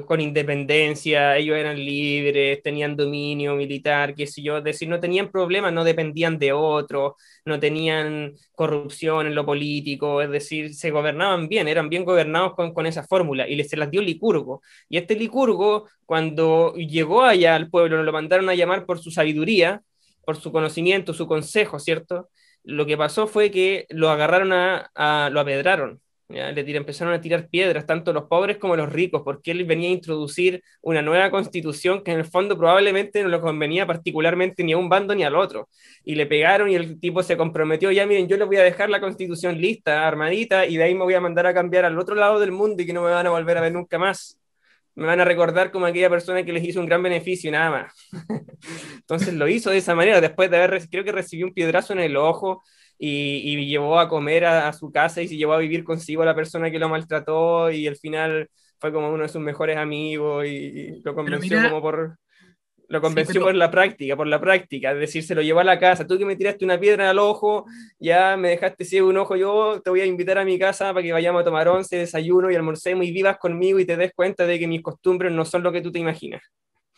Con 0.07 0.21
independencia, 0.21 1.37
ellos 1.37 1.57
eran 1.57 1.77
libres, 1.77 2.63
tenían 2.63 2.97
dominio 2.97 3.55
militar, 3.55 4.15
qué 4.15 4.27
sé 4.27 4.43
yo, 4.43 4.59
es 4.59 4.65
decir, 4.65 4.89
no 4.89 5.01
tenían 5.01 5.31
problemas, 5.31 5.73
no 5.73 5.85
dependían 5.85 6.39
de 6.39 6.53
otros, 6.53 7.15
no 7.45 7.59
tenían 7.61 8.35
corrupción 8.53 9.27
en 9.27 9.35
lo 9.35 9.47
político, 9.47 10.21
es 10.23 10.31
decir, 10.31 10.75
se 10.75 10.91
gobernaban 10.91 11.49
bien, 11.49 11.69
eran 11.69 11.89
bien 11.89 12.05
gobernados 12.05 12.55
con, 12.55 12.73
con 12.75 12.87
esa 12.87 13.05
fórmula, 13.05 13.49
y 13.49 13.57
les 13.57 13.69
se 13.69 13.77
las 13.77 13.91
dio 13.91 14.03
Licurgo. 14.03 14.63
Y 14.89 14.97
este 14.99 15.17
Licurgo, 15.17 15.89
cuando 16.07 16.75
llegó 16.75 17.23
allá 17.23 17.55
al 17.55 17.71
pueblo, 17.71 18.03
lo 18.03 18.13
mandaron 18.13 18.49
a 18.49 18.55
llamar 18.55 18.87
por 18.87 18.99
su 18.99 19.11
sabiduría, 19.11 19.83
por 20.25 20.37
su 20.37 20.53
conocimiento, 20.53 21.15
su 21.15 21.27
consejo, 21.27 21.79
¿cierto? 21.79 22.29
Lo 22.63 22.87
que 22.87 22.97
pasó 22.97 23.27
fue 23.27 23.51
que 23.51 23.87
lo 23.91 24.11
agarraron 24.11 24.53
a, 24.53 24.91
a 24.95 25.31
lo 25.31 25.41
apedraron, 25.41 26.01
le 26.29 26.77
empezaron 26.77 27.13
a 27.13 27.21
tirar 27.21 27.49
piedras, 27.49 27.87
tanto 27.87 28.13
los 28.13 28.25
pobres 28.25 28.57
como 28.57 28.77
los 28.77 28.91
ricos, 28.93 29.23
porque 29.25 29.51
él 29.51 29.65
venía 29.65 29.91
a 29.91 29.93
introducir 29.93 30.63
una 30.81 31.03
nueva 31.03 31.31
constitución 31.31 32.03
que 32.03 32.13
en 32.13 32.21
el 32.21 32.25
fondo 32.25 32.57
probablemente 32.57 33.23
no 33.23 33.29
le 33.29 33.41
convenía 33.41 33.87
particularmente 33.87 34.65
ni 34.65 34.73
a 34.73 34.79
un 34.79 34.89
bando 34.89 35.15
ni 35.15 35.23
al 35.23 35.37
otro. 35.37 35.69
Y 36.03 36.15
le 36.15 36.27
pegaron 36.27 36.71
y 36.71 36.77
el 36.77 36.99
tipo 36.99 37.23
se 37.23 37.37
comprometió, 37.37 37.91
ya 37.91 38.07
miren, 38.07 38.27
yo 38.27 38.37
les 38.37 38.47
voy 38.47 38.57
a 38.57 38.63
dejar 38.63 38.89
la 38.89 39.01
constitución 39.01 39.61
lista, 39.61 40.07
armadita, 40.07 40.67
y 40.67 40.77
de 40.77 40.85
ahí 40.85 40.95
me 40.95 41.05
voy 41.05 41.15
a 41.15 41.21
mandar 41.21 41.47
a 41.47 41.55
cambiar 41.55 41.85
al 41.85 41.99
otro 41.99 42.15
lado 42.15 42.41
del 42.41 42.53
mundo 42.53 42.83
y 42.83 42.87
que 42.87 42.93
no 42.93 43.03
me 43.03 43.11
van 43.11 43.27
a 43.27 43.31
volver 43.31 43.59
a 43.59 43.61
ver 43.61 43.73
nunca 43.73 43.99
más. 43.99 44.39
Me 44.95 45.07
van 45.07 45.21
a 45.21 45.25
recordar 45.25 45.73
como 45.73 45.87
aquella 45.87 46.09
persona 46.09 46.45
que 46.45 46.53
les 46.53 46.65
hizo 46.65 46.81
un 46.81 46.87
gran 46.87 47.03
beneficio, 47.03 47.51
nada 47.51 47.71
más. 47.71 47.93
Entonces 48.97 49.35
lo 49.35 49.49
hizo 49.49 49.71
de 49.71 49.79
esa 49.79 49.95
manera, 49.95 50.21
después 50.21 50.51
de 50.51 50.57
haber, 50.57 50.89
creo 50.89 51.05
que 51.05 51.13
recibió 51.13 51.47
un 51.47 51.53
piedrazo 51.53 51.93
en 51.93 52.01
el 52.01 52.17
ojo, 52.17 52.63
y, 52.99 53.67
llevó 53.67 53.99
a 53.99 54.09
comer 54.09 54.45
a, 54.45 54.73
su 54.73 54.91
casa 54.91 55.23
y 55.23 55.29
se 55.29 55.37
llevó 55.37 55.55
a 55.55 55.59
vivir 55.59 55.85
consigo 55.85 56.23
a 56.23 56.27
la 56.27 56.35
persona 56.35 56.71
que 56.71 56.79
lo 56.79 56.89
maltrató 56.89 57.71
y 57.71 57.87
al 57.87 57.97
final 57.97 58.49
fue 58.79 58.93
como 58.93 59.11
uno 59.11 59.23
de 59.23 59.29
sus 59.29 59.41
mejores 59.41 59.77
amigos 59.77 60.47
y, 60.47 61.01
lo 61.03 61.15
convenció 61.15 61.63
como 61.63 61.81
por 61.81 62.19
lo 62.89 63.01
convenció 63.01 63.41
por 63.41 63.55
la 63.55 63.71
práctica, 63.71 64.17
por 64.17 64.27
la 64.27 64.41
práctica, 64.41 64.93
es 64.93 64.99
decir, 64.99 65.23
se 65.25 65.35
lo 65.35 65.43
llevó 65.43 65.61
a 65.61 65.65
la 65.65 65.79
casa, 65.79 66.07
tú 66.07 66.19
que 66.19 66.25
me 66.27 66.37
tiraste 66.37 66.65
una 66.65 66.79
piedra 66.79 67.11
al 67.11 67.19
ojo, 67.19 67.65
ya 67.99 68.37
me 68.37 68.51
dejaste 68.51 68.85
ciego 68.85 69.09
un 69.09 69.17
ojo, 69.17 69.37
yo 69.37 69.81
te 69.83 69.91
voy 69.91 70.01
a 70.01 70.07
invitar 70.07 70.39
a 70.39 70.45
mi 70.45 70.59
casa 70.59 70.93
para 70.93 71.03
que 71.03 71.13
vayamos 71.13 71.41
a 71.41 71.45
tomar 71.45 71.67
once, 71.67 71.97
desayuno 71.97 72.51
y 72.51 72.55
almorcemos 72.55 73.07
y 73.07 73.11
vivas 73.11 73.39
conmigo 73.39 73.81
y 73.81 73.87
te 73.87 73.97
des 73.97 74.13
cuenta 74.15 74.47
de 74.47 74.59
que 74.59 74.69
mis 74.69 74.83
costumbres 74.83 75.33
no 75.33 75.45
son 75.45 75.63
lo 75.63 75.73
que 75.73 75.81
tú 75.81 75.91
te 75.91 75.99
imaginas. 75.99 76.43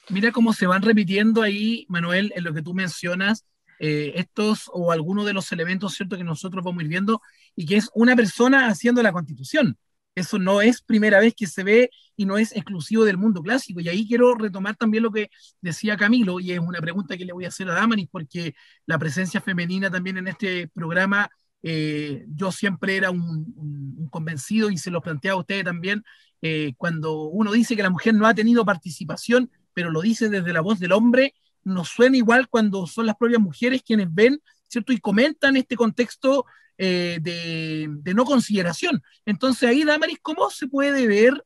Mira 0.09 0.31
cómo 0.33 0.53
se 0.53 0.67
van 0.67 0.83
repitiendo 0.83 1.43
ahí, 1.43 1.85
Manuel, 1.89 2.33
en 2.37 2.45
lo 2.45 2.53
que 2.53 2.63
tú 2.63 2.75
mencionas, 2.75 3.45
eh, 3.79 4.13
estos 4.17 4.71
o 4.73 4.93
algunos 4.93 5.27
de 5.27 5.33
los 5.33 5.51
elementos 5.53 5.95
¿cierto? 5.95 6.17
que 6.17 6.25
nosotros 6.25 6.65
vamos 6.65 6.81
a 6.81 6.85
ir 6.85 6.89
viendo 6.89 7.21
y 7.55 7.67
que 7.67 7.77
es 7.77 7.91
una 7.95 8.17
persona 8.17 8.69
haciendo 8.69 9.03
la 9.03 9.13
constitución. 9.13 9.79
Eso 10.17 10.39
no 10.39 10.63
es 10.63 10.81
primera 10.81 11.21
vez 11.21 11.35
que 11.35 11.47
se 11.47 11.63
ve 11.63 11.91
y 12.17 12.25
no 12.25 12.39
es 12.39 12.57
exclusivo 12.57 13.05
del 13.05 13.19
mundo 13.19 13.43
clásico. 13.43 13.81
Y 13.81 13.89
ahí 13.89 14.09
quiero 14.09 14.35
retomar 14.35 14.75
también 14.77 15.03
lo 15.03 15.13
que 15.13 15.31
decía 15.61 15.97
Camilo, 15.97 16.41
y 16.41 16.53
es 16.53 16.59
una 16.59 16.81
pregunta 16.81 17.17
que 17.19 17.27
le 17.27 17.35
voy 17.35 17.45
a 17.45 17.49
hacer 17.49 17.69
a 17.69 17.75
Damaris, 17.75 18.09
porque 18.11 18.55
la 18.87 18.99
presencia 18.99 19.43
femenina 19.43 19.91
también 19.91 20.17
en 20.17 20.29
este 20.29 20.69
programa, 20.69 21.29
eh, 21.63 22.25
yo 22.29 22.51
siempre 22.51 22.97
era 22.97 23.11
un, 23.11 24.09
convencido 24.11 24.71
y 24.71 24.79
se 24.79 24.91
lo 24.91 25.03
planteaba 25.03 25.37
a 25.37 25.41
ustedes 25.41 25.65
también, 25.65 26.03
eh, 26.41 26.73
cuando 26.79 27.25
uno 27.25 27.53
dice 27.53 27.77
que 27.77 27.83
la 27.83 27.91
mujer 27.91 28.15
no 28.15 28.27
ha 28.27 28.35
tenido 28.35 28.65
participación, 28.65 29.51
pero 29.75 29.91
lo 29.91 30.01
dice 30.01 30.31
desde 30.31 30.53
la 30.55 30.63
voz 30.63 30.79
del 30.79 30.93
hombre, 30.93 31.35
nos 31.67 31.89
suena 31.89 32.17
igual 32.17 32.49
cuando 32.49 32.87
son 32.87 33.07
las 33.07 33.17
propias 33.17 33.41
mujeres 33.41 33.83
quienes 33.83 34.07
ven, 34.15 34.41
¿cierto? 34.69 34.93
Y 34.93 35.01
comentan 35.01 35.57
este 35.57 35.75
contexto 35.77 36.47
eh, 36.79 37.19
de, 37.21 38.15
no 38.15 38.25
consideración. 38.25 39.03
Entonces 39.25 39.69
ahí, 39.69 39.83
Damaris, 39.83 40.19
¿cómo 40.23 40.49
se 40.49 40.69
puede 40.69 41.09
ver 41.09 41.45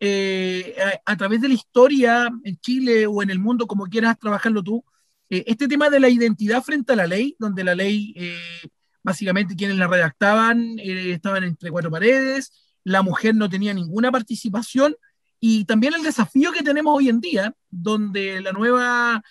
eh, 0.00 0.74
a, 1.04 1.16
través 1.16 1.40
de 1.40 1.48
la 1.48 1.54
historia 1.54 2.28
en 2.42 2.56
Chile 2.58 3.06
o 3.06 3.22
en 3.22 3.30
el 3.30 3.38
mundo, 3.38 3.68
como 3.68 3.86
quieras 3.86 4.18
trabajarlo 4.18 4.62
tú, 4.62 4.84
eh, 5.28 5.44
este 5.46 5.68
tema 5.68 5.88
de 5.88 6.00
la 6.00 6.08
identidad 6.08 6.62
frente 6.64 6.94
a 6.94 6.96
la 6.96 7.06
ley, 7.06 7.36
donde 7.38 7.62
la 7.62 7.76
ley, 7.76 8.14
básicamente 9.04 9.54
quienes 9.54 9.76
la 9.76 9.86
redactaban 9.86 10.78
estaban 10.80 11.44
entre 11.44 11.70
cuatro 11.70 11.92
paredes, 11.92 12.52
la 12.82 13.02
mujer 13.02 13.36
no 13.36 13.48
tenía 13.48 13.72
ninguna 13.72 14.10
participación, 14.10 14.96
y 15.40 15.64
también 15.64 15.94
el 15.94 16.02
desafío 16.02 16.52
que 16.52 16.62
tenemos 16.62 16.94
hoy 16.94 17.08
en 17.08 17.20
día, 17.20 17.54
donde 17.70 18.40
la 18.42 18.52
nueva 18.52 19.22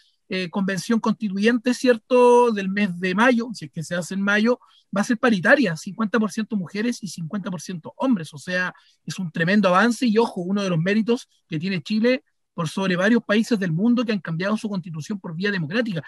convención 0.52 1.00
constituyente, 1.00 1.74
¿cierto?, 1.74 2.52
del 2.52 2.70
mes 2.70 3.00
de 3.00 3.16
mayo, 3.16 3.50
si 3.54 3.66
es 3.66 3.72
que 3.72 3.84
se 3.84 3.96
hace 3.96 4.14
en 4.14 4.22
mayo, 4.22 4.60
va 4.96 5.02
a 5.02 5.04
ser 5.04 5.18
paritaria, 5.18 5.76
50% 5.76 6.56
mujeres 6.56 7.00
y 7.02 7.08
50% 7.08 7.94
hombres. 7.96 8.34
O 8.34 8.38
sea, 8.38 8.74
es 9.06 9.20
un 9.20 9.32
tremendo 9.32 9.70
avance 9.70 10.06
y 10.06 10.18
ojo, 10.18 10.42
uno 10.42 10.64
de 10.64 10.70
los 10.70 10.80
méritos 10.80 11.30
que 11.48 11.60
tiene 11.60 11.82
Chile 11.82 12.24
por 12.54 12.68
sobre 12.68 12.96
varios 12.96 13.24
países 13.24 13.58
del 13.60 13.72
mundo 13.72 14.04
que 14.04 14.12
han 14.12 14.20
cambiado 14.20 14.58
su 14.58 14.70
constitución 14.70 15.20
por 15.20 15.36
vía 15.36 15.52
democrática. 15.52 16.04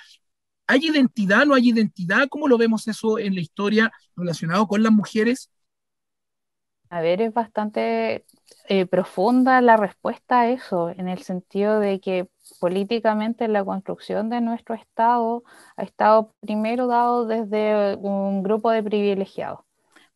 ¿Hay 0.68 0.86
identidad, 0.86 1.46
no 1.46 1.54
hay 1.54 1.70
identidad? 1.70 2.28
¿Cómo 2.30 2.48
lo 2.48 2.58
vemos 2.58 2.88
eso 2.88 3.20
en 3.20 3.36
la 3.36 3.42
historia 3.42 3.92
relacionado 4.16 4.68
con 4.68 4.84
las 4.84 4.92
mujeres? 4.92 5.50
A 6.90 7.00
ver, 7.00 7.22
es 7.22 7.34
bastante 7.34 8.26
eh, 8.68 8.86
profunda 8.86 9.62
la 9.62 9.78
respuesta 9.78 10.42
a 10.42 10.50
eso, 10.50 10.90
en 10.90 11.08
el 11.08 11.20
sentido 11.20 11.80
de 11.80 12.02
que 12.02 12.28
políticamente 12.60 13.48
la 13.48 13.64
construcción 13.64 14.30
de 14.30 14.42
nuestro 14.42 14.76
Estado 14.76 15.44
ha 15.78 15.84
estado 15.84 16.34
primero 16.40 16.88
dado 16.88 17.26
desde 17.26 17.96
un 17.96 18.44
grupo 18.44 18.72
de 18.72 18.84
privilegiados. 18.84 19.60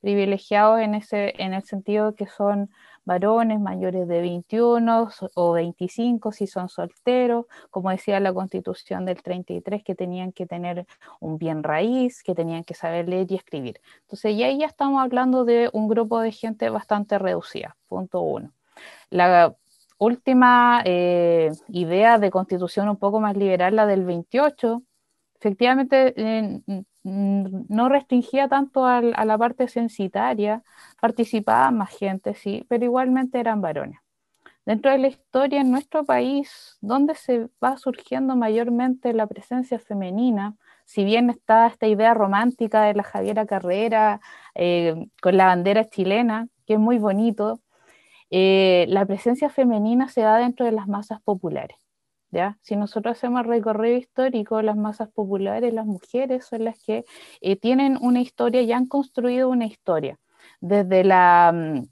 Privilegiados 0.02 0.82
en, 0.82 0.95
ese, 0.95 1.34
en 1.41 1.54
el 1.54 1.63
sentido 1.63 2.13
que 2.13 2.28
son 2.28 2.69
varones 3.06 3.60
mayores 3.60 4.08
de 4.08 4.21
21 4.21 5.10
o 5.36 5.52
25 5.54 6.32
si 6.32 6.48
son 6.48 6.69
solteros, 6.69 7.45
como 7.69 7.91
decía 7.91 8.19
la 8.19 8.34
constitución 8.34 9.06
del 9.06 9.21
33, 9.21 9.84
que 9.84 9.95
tenían 9.95 10.32
que 10.32 10.45
tener 10.45 10.86
un 11.19 11.38
bien 11.38 11.63
raíz, 11.63 12.24
que 12.24 12.36
tenían 12.36 12.63
que 12.63 12.74
saber 12.74 13.08
leer 13.08 13.32
y 13.32 13.36
escribir. 13.36 13.80
Entonces 14.02 14.38
ya 14.38 14.52
ya 14.52 14.65
estamos 14.65 15.02
hablando 15.02 15.45
de 15.45 15.69
un 15.71 15.88
grupo 15.88 16.19
de 16.19 16.32
gente 16.32 16.69
bastante 16.69 17.17
reducida, 17.19 17.78
punto 17.88 18.21
uno. 18.21 18.52
La 19.10 19.56
última 19.97 20.81
eh, 20.86 21.51
idea 21.69 22.17
de 22.19 22.31
constitución 22.31 22.89
un 22.89 22.97
poco 22.97 23.19
más 23.19 23.36
liberal, 23.38 23.75
la 23.75 23.86
del 23.86 24.05
28, 24.05 24.84
efectivamente 25.39 26.13
eh, 26.17 26.62
no 27.03 27.89
restringía 27.89 28.47
tanto 28.47 28.86
a, 28.86 29.01
la 29.01 29.38
parte 29.38 29.67
censitaria, 29.67 30.63
participaba 30.99 31.69
más 31.71 31.95
gente, 31.95 32.34
sí, 32.34 32.65
pero 32.67 32.84
igualmente 32.86 33.39
eran 33.39 33.62
varones. 33.62 33.99
Dentro 34.65 34.91
de 34.91 34.97
la 34.97 35.08
historia 35.08 35.62
en 35.62 35.69
nuestro 35.69 36.05
país, 36.05 36.77
donde 36.81 37.13
se 37.13 37.49
va 37.63 37.77
surgiendo 37.77 38.36
mayormente 38.36 39.13
la 39.13 39.27
presencia 39.27 39.77
femenina, 39.77 40.55
si 40.86 41.03
bien 41.03 41.29
está 41.29 41.67
esta 41.67 41.86
idea 41.88 42.15
romántica 42.15 42.84
de 42.84 42.95
la 42.95 43.03
Javiera 43.03 43.45
Carrera 43.45 44.19
eh, 44.55 45.08
con 45.21 45.38
la 45.38 45.45
bandera 45.47 45.86
chilena, 45.86 46.47
que 46.65 46.73
es 46.73 46.79
muy 46.79 46.97
bonito, 46.97 47.62
eh, 48.31 48.85
la 48.89 49.05
presencia 49.05 49.49
femenina 49.49 50.09
se 50.09 50.21
da 50.21 50.38
dentro 50.38 50.65
de 50.65 50.71
las 50.71 50.88
masas 50.88 51.21
populares. 51.21 51.77
¿ya? 52.31 52.57
Si 52.61 52.75
nosotros 52.75 53.17
hacemos 53.17 53.45
recorrido 53.45 53.97
histórico, 53.97 54.61
las 54.61 54.77
masas 54.77 55.09
populares, 55.09 55.73
las 55.73 55.85
mujeres 55.85 56.45
son 56.45 56.65
las 56.65 56.77
que 56.83 57.05
eh, 57.41 57.55
tienen 57.55 57.97
una 58.01 58.21
historia 58.21 58.61
y 58.61 58.71
han 58.71 58.88
construido 58.88 59.49
una 59.49 59.65
historia. 59.65 60.19
Desde 60.61 61.03
la, 61.03 61.51
mm, 61.53 61.83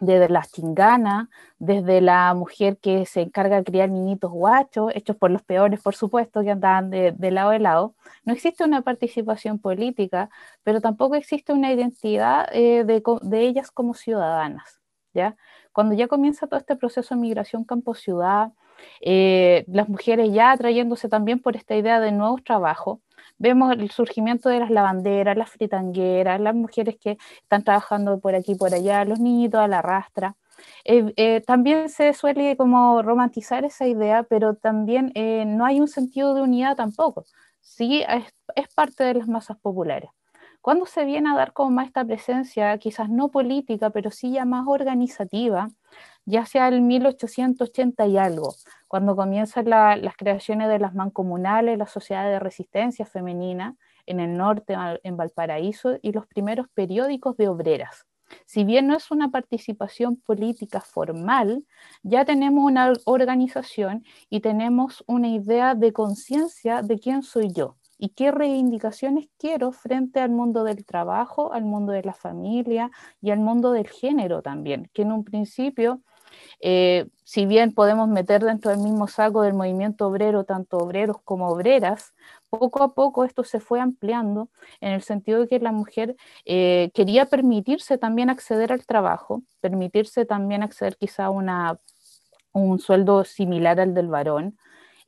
desde 0.00 0.28
chingana, 0.50 1.30
desde 1.58 2.00
la 2.00 2.34
mujer 2.34 2.78
que 2.78 3.06
se 3.06 3.22
encarga 3.22 3.56
de 3.56 3.64
criar 3.64 3.90
niñitos 3.90 4.30
guachos, 4.32 4.92
hechos 4.94 5.16
por 5.16 5.30
los 5.30 5.42
peores, 5.42 5.80
por 5.80 5.94
supuesto, 5.94 6.42
que 6.42 6.50
andaban 6.50 6.90
de, 6.90 7.30
lado 7.30 7.50
a 7.50 7.58
lado. 7.58 7.94
No 8.24 8.32
existe 8.32 8.64
una 8.64 8.82
participación 8.82 9.58
política, 9.60 10.28
pero 10.64 10.80
tampoco 10.80 11.14
existe 11.14 11.52
una 11.52 11.72
identidad 11.72 12.48
eh, 12.52 12.84
de 12.84 13.40
ellas 13.46 13.70
como 13.70 13.94
ciudadanas. 13.94 14.81
¿Ya? 15.14 15.36
Cuando 15.72 15.94
ya 15.94 16.08
comienza 16.08 16.46
todo 16.46 16.58
este 16.58 16.76
proceso 16.76 17.14
de 17.14 17.20
migración 17.20 17.64
campo-ciudad, 17.64 18.52
eh, 19.00 19.64
las 19.68 19.88
mujeres 19.88 20.32
ya 20.32 20.52
atrayéndose 20.52 21.08
también 21.08 21.40
por 21.40 21.56
esta 21.56 21.76
idea 21.76 22.00
de 22.00 22.12
nuevos 22.12 22.42
trabajos, 22.44 22.98
vemos 23.38 23.72
el 23.72 23.90
surgimiento 23.90 24.48
de 24.48 24.60
las 24.60 24.70
lavanderas, 24.70 25.36
las 25.36 25.50
fritangueras, 25.50 26.40
las 26.40 26.54
mujeres 26.54 26.96
que 27.00 27.18
están 27.42 27.64
trabajando 27.64 28.18
por 28.20 28.34
aquí 28.34 28.54
por 28.54 28.74
allá, 28.74 29.04
los 29.04 29.20
niñitos 29.20 29.60
a 29.60 29.68
la 29.68 29.82
rastra. 29.82 30.36
Eh, 30.84 31.12
eh, 31.16 31.40
también 31.46 31.88
se 31.88 32.12
suele 32.14 32.56
como 32.56 33.02
romantizar 33.02 33.64
esa 33.64 33.86
idea, 33.86 34.22
pero 34.24 34.54
también 34.54 35.12
no 35.56 35.64
hay 35.64 35.80
un 35.80 35.88
sentido 35.88 36.34
de 36.34 36.42
unidad 36.42 36.76
tampoco. 36.76 37.24
Sí, 37.60 38.04
es 38.56 38.68
parte 38.74 39.04
de 39.04 39.14
las 39.14 39.28
masas 39.28 39.58
populares. 39.58 40.10
¿Cuándo 40.62 40.86
se 40.86 41.04
viene 41.04 41.28
a 41.28 41.34
dar 41.34 41.52
como 41.52 41.70
más 41.72 41.88
esta 41.88 42.04
presencia, 42.04 42.78
quizás 42.78 43.10
no 43.10 43.30
política, 43.32 43.90
pero 43.90 44.12
sí 44.12 44.30
ya 44.30 44.44
más 44.44 44.64
organizativa? 44.68 45.70
Ya 46.24 46.46
sea 46.46 46.68
el 46.68 46.82
1880 46.82 48.06
y 48.06 48.16
algo, 48.16 48.54
cuando 48.86 49.16
comienzan 49.16 49.68
las 49.68 50.16
creaciones 50.16 50.68
de 50.68 50.78
las 50.78 50.94
mancomunales, 50.94 51.78
la 51.78 51.88
sociedad 51.88 52.30
de 52.30 52.38
resistencia 52.38 53.04
femenina 53.06 53.74
en 54.06 54.20
el 54.20 54.36
norte, 54.36 54.76
en 55.02 55.16
Valparaíso, 55.16 55.98
y 56.00 56.12
los 56.12 56.28
primeros 56.28 56.68
periódicos 56.68 57.36
de 57.36 57.48
obreras. 57.48 58.06
Si 58.46 58.62
bien 58.62 58.86
no 58.86 58.96
es 58.96 59.10
una 59.10 59.32
participación 59.32 60.14
política 60.14 60.80
formal, 60.80 61.64
ya 62.04 62.24
tenemos 62.24 62.64
una 62.64 62.92
organización 63.04 64.04
y 64.30 64.38
tenemos 64.38 65.02
una 65.08 65.26
idea 65.26 65.74
de 65.74 65.92
conciencia 65.92 66.82
de 66.82 67.00
quién 67.00 67.24
soy 67.24 67.52
yo 67.52 67.76
y 68.02 68.08
qué 68.08 68.32
reivindicaciones 68.32 69.28
quiero 69.38 69.70
frente 69.70 70.18
al 70.18 70.30
mundo 70.30 70.64
del 70.64 70.84
trabajo, 70.84 71.52
al 71.52 71.62
mundo 71.62 71.92
de 71.92 72.02
la 72.02 72.14
familia 72.14 72.90
y 73.20 73.30
al 73.30 73.38
mundo 73.38 73.70
del 73.70 73.86
género 73.86 74.42
también, 74.42 74.90
que 74.92 75.02
en 75.02 75.12
un 75.12 75.22
principio, 75.22 76.00
eh, 76.60 77.06
si 77.22 77.46
bien 77.46 77.72
podemos 77.72 78.08
meter 78.08 78.42
dentro 78.42 78.72
del 78.72 78.80
mismo 78.80 79.06
saco 79.06 79.42
del 79.42 79.54
movimiento 79.54 80.08
obrero 80.08 80.42
tanto 80.42 80.78
obreros 80.78 81.18
como 81.22 81.46
obreras, 81.46 82.12
poco 82.50 82.82
a 82.82 82.92
poco 82.92 83.24
esto 83.24 83.44
se 83.44 83.60
fue 83.60 83.78
ampliando 83.78 84.48
en 84.80 84.90
el 84.94 85.02
sentido 85.02 85.38
de 85.38 85.46
que 85.46 85.60
la 85.60 85.70
mujer 85.70 86.16
eh, 86.44 86.90
quería 86.94 87.26
permitirse 87.26 87.98
también 87.98 88.30
acceder 88.30 88.72
al 88.72 88.84
trabajo, 88.84 89.44
permitirse 89.60 90.26
también 90.26 90.64
acceder 90.64 90.96
quizá 90.96 91.26
a 91.26 91.30
una, 91.30 91.78
un 92.50 92.80
sueldo 92.80 93.22
similar 93.22 93.78
al 93.78 93.94
del 93.94 94.08
varón, 94.08 94.58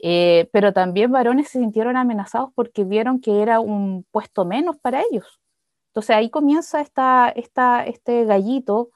eh, 0.06 0.50
pero 0.52 0.74
también 0.74 1.10
varones 1.10 1.48
se 1.48 1.60
sintieron 1.60 1.96
amenazados 1.96 2.50
porque 2.54 2.84
vieron 2.84 3.22
que 3.22 3.40
era 3.40 3.58
un 3.58 4.04
puesto 4.10 4.44
menos 4.44 4.76
para 4.76 5.02
ellos. 5.10 5.40
Entonces 5.88 6.14
ahí 6.14 6.28
comienza 6.28 6.82
esta, 6.82 7.30
esta, 7.30 7.86
este 7.86 8.26
gallito 8.26 8.90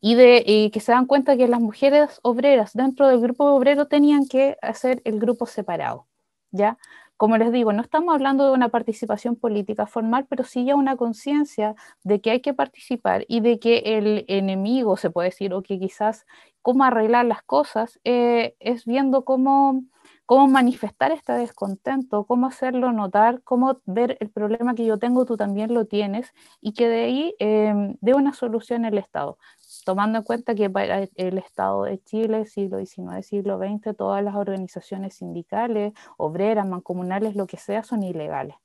y 0.00 0.16
de 0.16 0.70
que 0.72 0.80
se 0.80 0.90
dan 0.90 1.06
cuenta 1.06 1.36
que 1.36 1.46
las 1.46 1.60
mujeres 1.60 2.18
obreras 2.22 2.72
dentro 2.72 3.06
del 3.06 3.20
grupo 3.20 3.44
obrero 3.44 3.86
tenían 3.86 4.26
que 4.26 4.56
hacer 4.60 5.00
el 5.04 5.20
grupo 5.20 5.46
separado, 5.46 6.08
¿ya? 6.50 6.76
Como 7.16 7.36
les 7.38 7.52
digo, 7.52 7.72
no 7.72 7.82
estamos 7.82 8.12
hablando 8.12 8.44
de 8.46 8.52
una 8.52 8.68
participación 8.68 9.36
política 9.36 9.86
formal, 9.86 10.26
pero 10.28 10.42
sí 10.42 10.64
ya 10.64 10.74
una 10.74 10.96
conciencia 10.96 11.76
de 12.02 12.20
que 12.20 12.32
hay 12.32 12.40
que 12.40 12.54
participar 12.54 13.24
y 13.28 13.40
de 13.40 13.60
que 13.60 13.78
el 13.96 14.24
enemigo, 14.26 14.96
se 14.96 15.10
puede 15.10 15.28
decir, 15.28 15.54
o 15.54 15.62
que 15.62 15.78
quizás 15.78 16.26
cómo 16.62 16.82
arreglar 16.82 17.26
las 17.26 17.42
cosas, 17.42 18.00
eh, 18.02 18.56
es 18.58 18.86
viendo 18.86 19.24
cómo 19.24 19.84
cómo 20.28 20.46
manifestar 20.46 21.10
este 21.10 21.32
descontento, 21.32 22.26
cómo 22.26 22.48
hacerlo 22.48 22.92
notar, 22.92 23.40
cómo 23.44 23.80
ver 23.86 24.18
el 24.20 24.28
problema 24.28 24.74
que 24.74 24.84
yo 24.84 24.98
tengo, 24.98 25.24
tú 25.24 25.38
también 25.38 25.72
lo 25.72 25.86
tienes, 25.86 26.34
y 26.60 26.74
que 26.74 26.86
de 26.86 27.00
ahí 27.04 27.34
eh, 27.38 27.96
dé 28.02 28.12
una 28.12 28.34
solución 28.34 28.84
el 28.84 28.98
Estado, 28.98 29.38
tomando 29.86 30.18
en 30.18 30.24
cuenta 30.24 30.54
que 30.54 30.68
para 30.68 31.08
el 31.14 31.38
Estado 31.38 31.84
de 31.84 31.98
Chile, 32.02 32.44
siglo 32.44 32.76
XIX, 32.84 33.26
siglo 33.26 33.56
XX, 33.58 33.96
todas 33.96 34.22
las 34.22 34.34
organizaciones 34.34 35.14
sindicales, 35.14 35.94
obreras, 36.18 36.66
mancomunales, 36.66 37.34
lo 37.34 37.46
que 37.46 37.56
sea, 37.56 37.82
son 37.82 38.02
ilegales. 38.02 38.56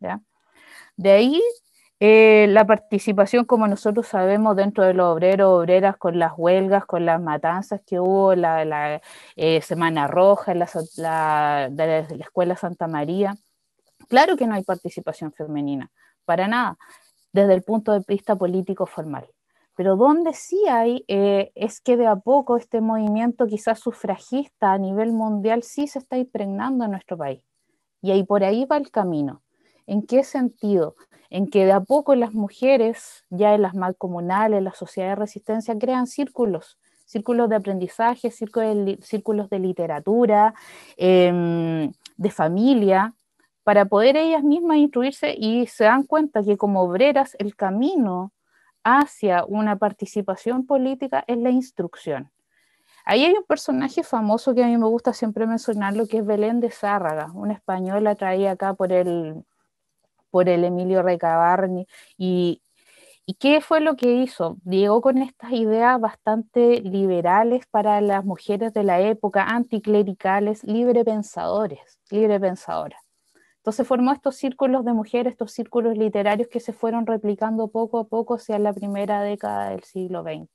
¿ya? 0.00 0.20
De 0.98 1.12
ahí 1.12 1.42
Eh, 2.00 2.46
la 2.50 2.64
participación, 2.64 3.44
como 3.44 3.66
nosotros 3.66 4.06
sabemos, 4.06 4.54
dentro 4.54 4.84
de 4.84 4.94
los 4.94 5.06
obreros, 5.08 5.48
obreras, 5.48 5.96
con 5.96 6.18
las 6.18 6.32
huelgas, 6.36 6.86
con 6.86 7.04
las 7.04 7.20
matanzas 7.20 7.80
que 7.84 7.98
hubo, 7.98 8.36
la, 8.36 8.64
la 8.64 9.02
eh, 9.34 9.60
Semana 9.62 10.06
Roja, 10.06 10.54
la, 10.54 10.68
la, 10.96 12.06
Escuela 12.20 12.56
Santa 12.56 12.86
María, 12.86 13.34
claro 14.08 14.36
que 14.36 14.46
no 14.46 14.54
hay 14.54 14.62
participación 14.64 15.32
femenina, 15.32 15.90
para 16.24 16.46
nada, 16.46 16.78
desde 17.32 17.54
el 17.54 17.62
punto 17.62 17.92
de 17.92 18.04
vista 18.06 18.36
político 18.36 18.86
formal. 18.86 19.26
Pero 19.74 19.96
donde 19.96 20.34
sí 20.34 20.64
hay 20.68 21.04
eh, 21.08 21.52
es 21.54 21.80
que 21.80 21.96
de 21.96 22.06
a 22.06 22.16
poco 22.16 22.56
este 22.56 22.80
movimiento 22.80 23.46
quizás 23.46 23.80
sufragista 23.80 24.72
a 24.72 24.78
nivel 24.78 25.12
mundial 25.12 25.62
sí 25.62 25.86
se 25.88 26.00
está 26.00 26.16
impregnando 26.18 26.84
en 26.84 26.92
nuestro 26.92 27.16
país. 27.16 27.42
Y 28.02 28.12
ahí 28.12 28.24
por 28.24 28.44
ahí 28.44 28.64
va 28.66 28.76
el 28.76 28.90
camino. 28.90 29.42
¿En 29.86 30.02
qué 30.06 30.22
sentido? 30.24 30.96
En 31.30 31.48
que 31.48 31.64
de 31.66 31.72
a 31.72 31.80
poco 31.80 32.14
las 32.14 32.34
mujeres, 32.34 33.24
ya 33.30 33.54
en 33.54 33.62
las 33.62 33.74
malcomunales, 33.74 34.58
en 34.58 34.64
las 34.64 34.78
sociedades 34.78 35.16
de 35.16 35.20
resistencia, 35.20 35.78
crean 35.78 36.06
círculos, 36.06 36.78
círculos 37.04 37.48
de 37.48 37.56
aprendizaje, 37.56 38.30
círculos 38.30 39.50
de, 39.50 39.58
literatura, 39.58 40.54
em, 40.96 41.92
de 42.16 42.30
familia, 42.30 43.14
para 43.64 43.84
poder 43.84 44.16
ellas 44.16 44.42
mismas 44.42 44.78
instruirse 44.78 45.34
y 45.36 45.66
se 45.66 45.84
dan 45.84 46.04
cuenta 46.04 46.42
que 46.42 46.56
como 46.56 46.82
obreras 46.82 47.36
el 47.38 47.54
camino 47.54 48.32
hacia 48.82 49.44
una 49.44 49.76
participación 49.76 50.66
política 50.66 51.24
es 51.26 51.38
la 51.38 51.50
instrucción. 51.50 52.30
Ahí 53.04 53.24
hay 53.24 53.32
un 53.32 53.44
personaje 53.44 54.02
famoso 54.02 54.54
que 54.54 54.62
a 54.62 54.66
mí 54.66 54.76
me 54.76 54.86
gusta 54.86 55.12
siempre 55.12 55.46
mencionarlo, 55.46 56.06
que 56.06 56.18
es 56.18 56.26
Belén 56.26 56.60
de 56.60 56.70
Zárraga, 56.70 57.30
una 57.34 57.54
española 57.54 58.14
traída 58.14 58.52
acá 58.52 58.74
por 58.74 58.92
el, 58.92 59.44
por 60.30 60.48
el 60.48 60.64
Emilio 60.64 61.02
Recabarni. 61.02 61.86
Y, 62.16 62.62
¿Y 63.30 63.34
qué 63.34 63.60
fue 63.60 63.80
lo 63.80 63.94
que 63.96 64.14
hizo? 64.14 64.56
Llegó 64.64 65.02
con 65.02 65.18
estas 65.18 65.52
ideas 65.52 66.00
bastante 66.00 66.80
liberales 66.80 67.66
para 67.66 68.00
las 68.00 68.24
mujeres 68.24 68.72
de 68.72 68.84
la 68.84 69.02
época, 69.02 69.44
anticlericales, 69.44 70.64
libre 70.64 71.04
pensadores, 71.04 72.00
libre 72.10 72.40
pensadoras. 72.40 73.02
Entonces 73.58 73.86
formó 73.86 74.12
estos 74.12 74.36
círculos 74.36 74.82
de 74.86 74.94
mujeres, 74.94 75.32
estos 75.32 75.52
círculos 75.52 75.98
literarios 75.98 76.48
que 76.48 76.58
se 76.58 76.72
fueron 76.72 77.06
replicando 77.06 77.68
poco 77.68 77.98
a 77.98 78.04
poco 78.04 78.36
hacia 78.36 78.58
la 78.58 78.72
primera 78.72 79.20
década 79.20 79.68
del 79.68 79.82
siglo 79.84 80.22
XX. 80.22 80.48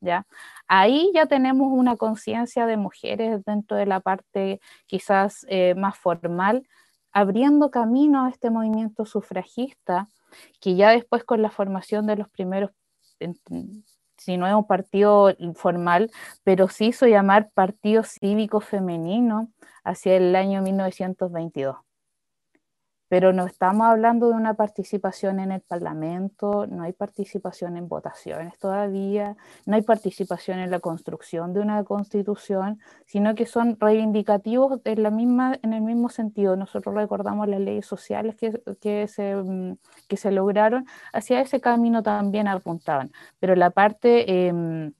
¿ya? 0.00 0.26
Ahí 0.68 1.10
ya 1.14 1.24
tenemos 1.24 1.72
una 1.72 1.96
conciencia 1.96 2.66
de 2.66 2.76
mujeres 2.76 3.42
dentro 3.46 3.78
de 3.78 3.86
la 3.86 4.00
parte 4.00 4.60
quizás 4.86 5.46
eh, 5.48 5.74
más 5.74 5.96
formal, 5.96 6.68
abriendo 7.14 7.70
camino 7.70 8.26
a 8.26 8.28
este 8.28 8.50
movimiento 8.50 9.06
sufragista, 9.06 10.08
que 10.60 10.74
ya 10.74 10.90
después 10.90 11.24
con 11.24 11.40
la 11.40 11.50
formación 11.50 12.06
de 12.06 12.16
los 12.16 12.28
primeros, 12.28 12.72
si 14.18 14.36
no 14.36 14.46
es 14.46 14.54
un 14.54 14.66
partido 14.66 15.34
formal, 15.54 16.10
pero 16.42 16.68
sí 16.68 16.86
hizo 16.86 17.06
llamar 17.06 17.50
Partido 17.54 18.02
Cívico 18.02 18.60
Femenino 18.60 19.50
hacia 19.84 20.16
el 20.16 20.34
año 20.36 20.60
1922 20.60 21.76
pero 23.14 23.32
no 23.32 23.46
estamos 23.46 23.86
hablando 23.86 24.26
de 24.26 24.34
una 24.34 24.54
participación 24.54 25.38
en 25.38 25.52
el 25.52 25.60
Parlamento, 25.60 26.66
no 26.66 26.82
hay 26.82 26.92
participación 26.92 27.76
en 27.76 27.86
votaciones 27.86 28.58
todavía, 28.58 29.36
no 29.66 29.76
hay 29.76 29.82
participación 29.82 30.58
en 30.58 30.72
la 30.72 30.80
construcción 30.80 31.52
de 31.54 31.60
una 31.60 31.84
constitución, 31.84 32.80
sino 33.06 33.36
que 33.36 33.46
son 33.46 33.76
reivindicativos 33.78 34.80
en, 34.84 35.04
la 35.04 35.12
misma, 35.12 35.56
en 35.62 35.74
el 35.74 35.82
mismo 35.82 36.08
sentido. 36.08 36.56
Nosotros 36.56 36.92
recordamos 36.92 37.46
las 37.46 37.60
leyes 37.60 37.86
sociales 37.86 38.34
que, 38.34 39.06
mm, 39.44 40.16
se 40.16 40.32
lograron, 40.32 40.84
hacia 41.12 41.40
ese 41.40 41.60
camino 41.60 42.02
también 42.02 42.48
apuntaban, 42.48 43.12
pero 43.38 43.54
la 43.54 43.70
parte 43.70 44.48
em, 44.48 44.92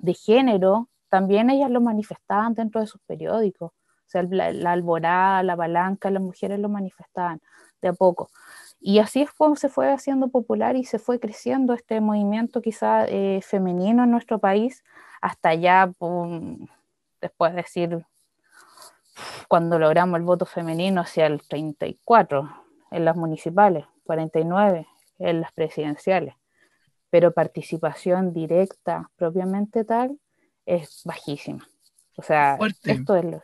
de 0.00 0.14
género 0.14 0.88
también 1.08 1.48
ellas 1.48 1.70
lo 1.70 1.80
manifestaban 1.80 2.54
dentro 2.54 2.80
de 2.80 2.88
sus 2.88 3.00
periódicos 3.02 3.70
sea, 4.12 4.22
la, 4.24 4.72
alborada, 4.72 5.42
la 5.42 5.56
palanca, 5.56 6.10
las 6.10 6.22
mujeres 6.22 6.58
lo 6.58 6.68
manifestaban 6.68 7.40
de 7.80 7.88
a 7.88 7.92
poco. 7.92 8.30
Y 8.80 8.98
así 8.98 9.22
es 9.22 9.32
como 9.32 9.56
se 9.56 9.68
fue 9.68 9.92
haciendo 9.92 10.28
popular 10.28 10.76
y 10.76 10.84
se 10.84 10.98
fue 10.98 11.20
creciendo 11.20 11.72
este 11.72 12.00
movimiento 12.00 12.60
quizá 12.62 13.06
eh, 13.06 13.40
femenino 13.42 14.04
en 14.04 14.10
nuestro 14.10 14.38
país, 14.38 14.84
hasta 15.20 15.54
ya, 15.54 15.92
después 17.20 17.52
de 17.52 17.56
decir, 17.56 18.04
cuando 19.48 19.78
logramos 19.78 20.18
el 20.18 20.24
voto 20.24 20.46
femenino 20.46 21.00
hacia 21.00 21.26
el 21.26 21.42
34 21.42 22.50
en 22.90 23.04
las 23.04 23.16
municipales, 23.16 23.86
49 24.04 24.86
en 25.18 25.40
las 25.40 25.52
presidenciales, 25.52 26.34
pero 27.10 27.32
participación 27.32 28.32
directa 28.32 29.10
propiamente 29.16 29.84
tal 29.84 30.18
es 30.66 31.02
bajísima. 31.04 31.68
O 32.16 32.22
sea, 32.22 32.58
esto 32.84 33.16
es 33.16 33.24
lo, 33.24 33.42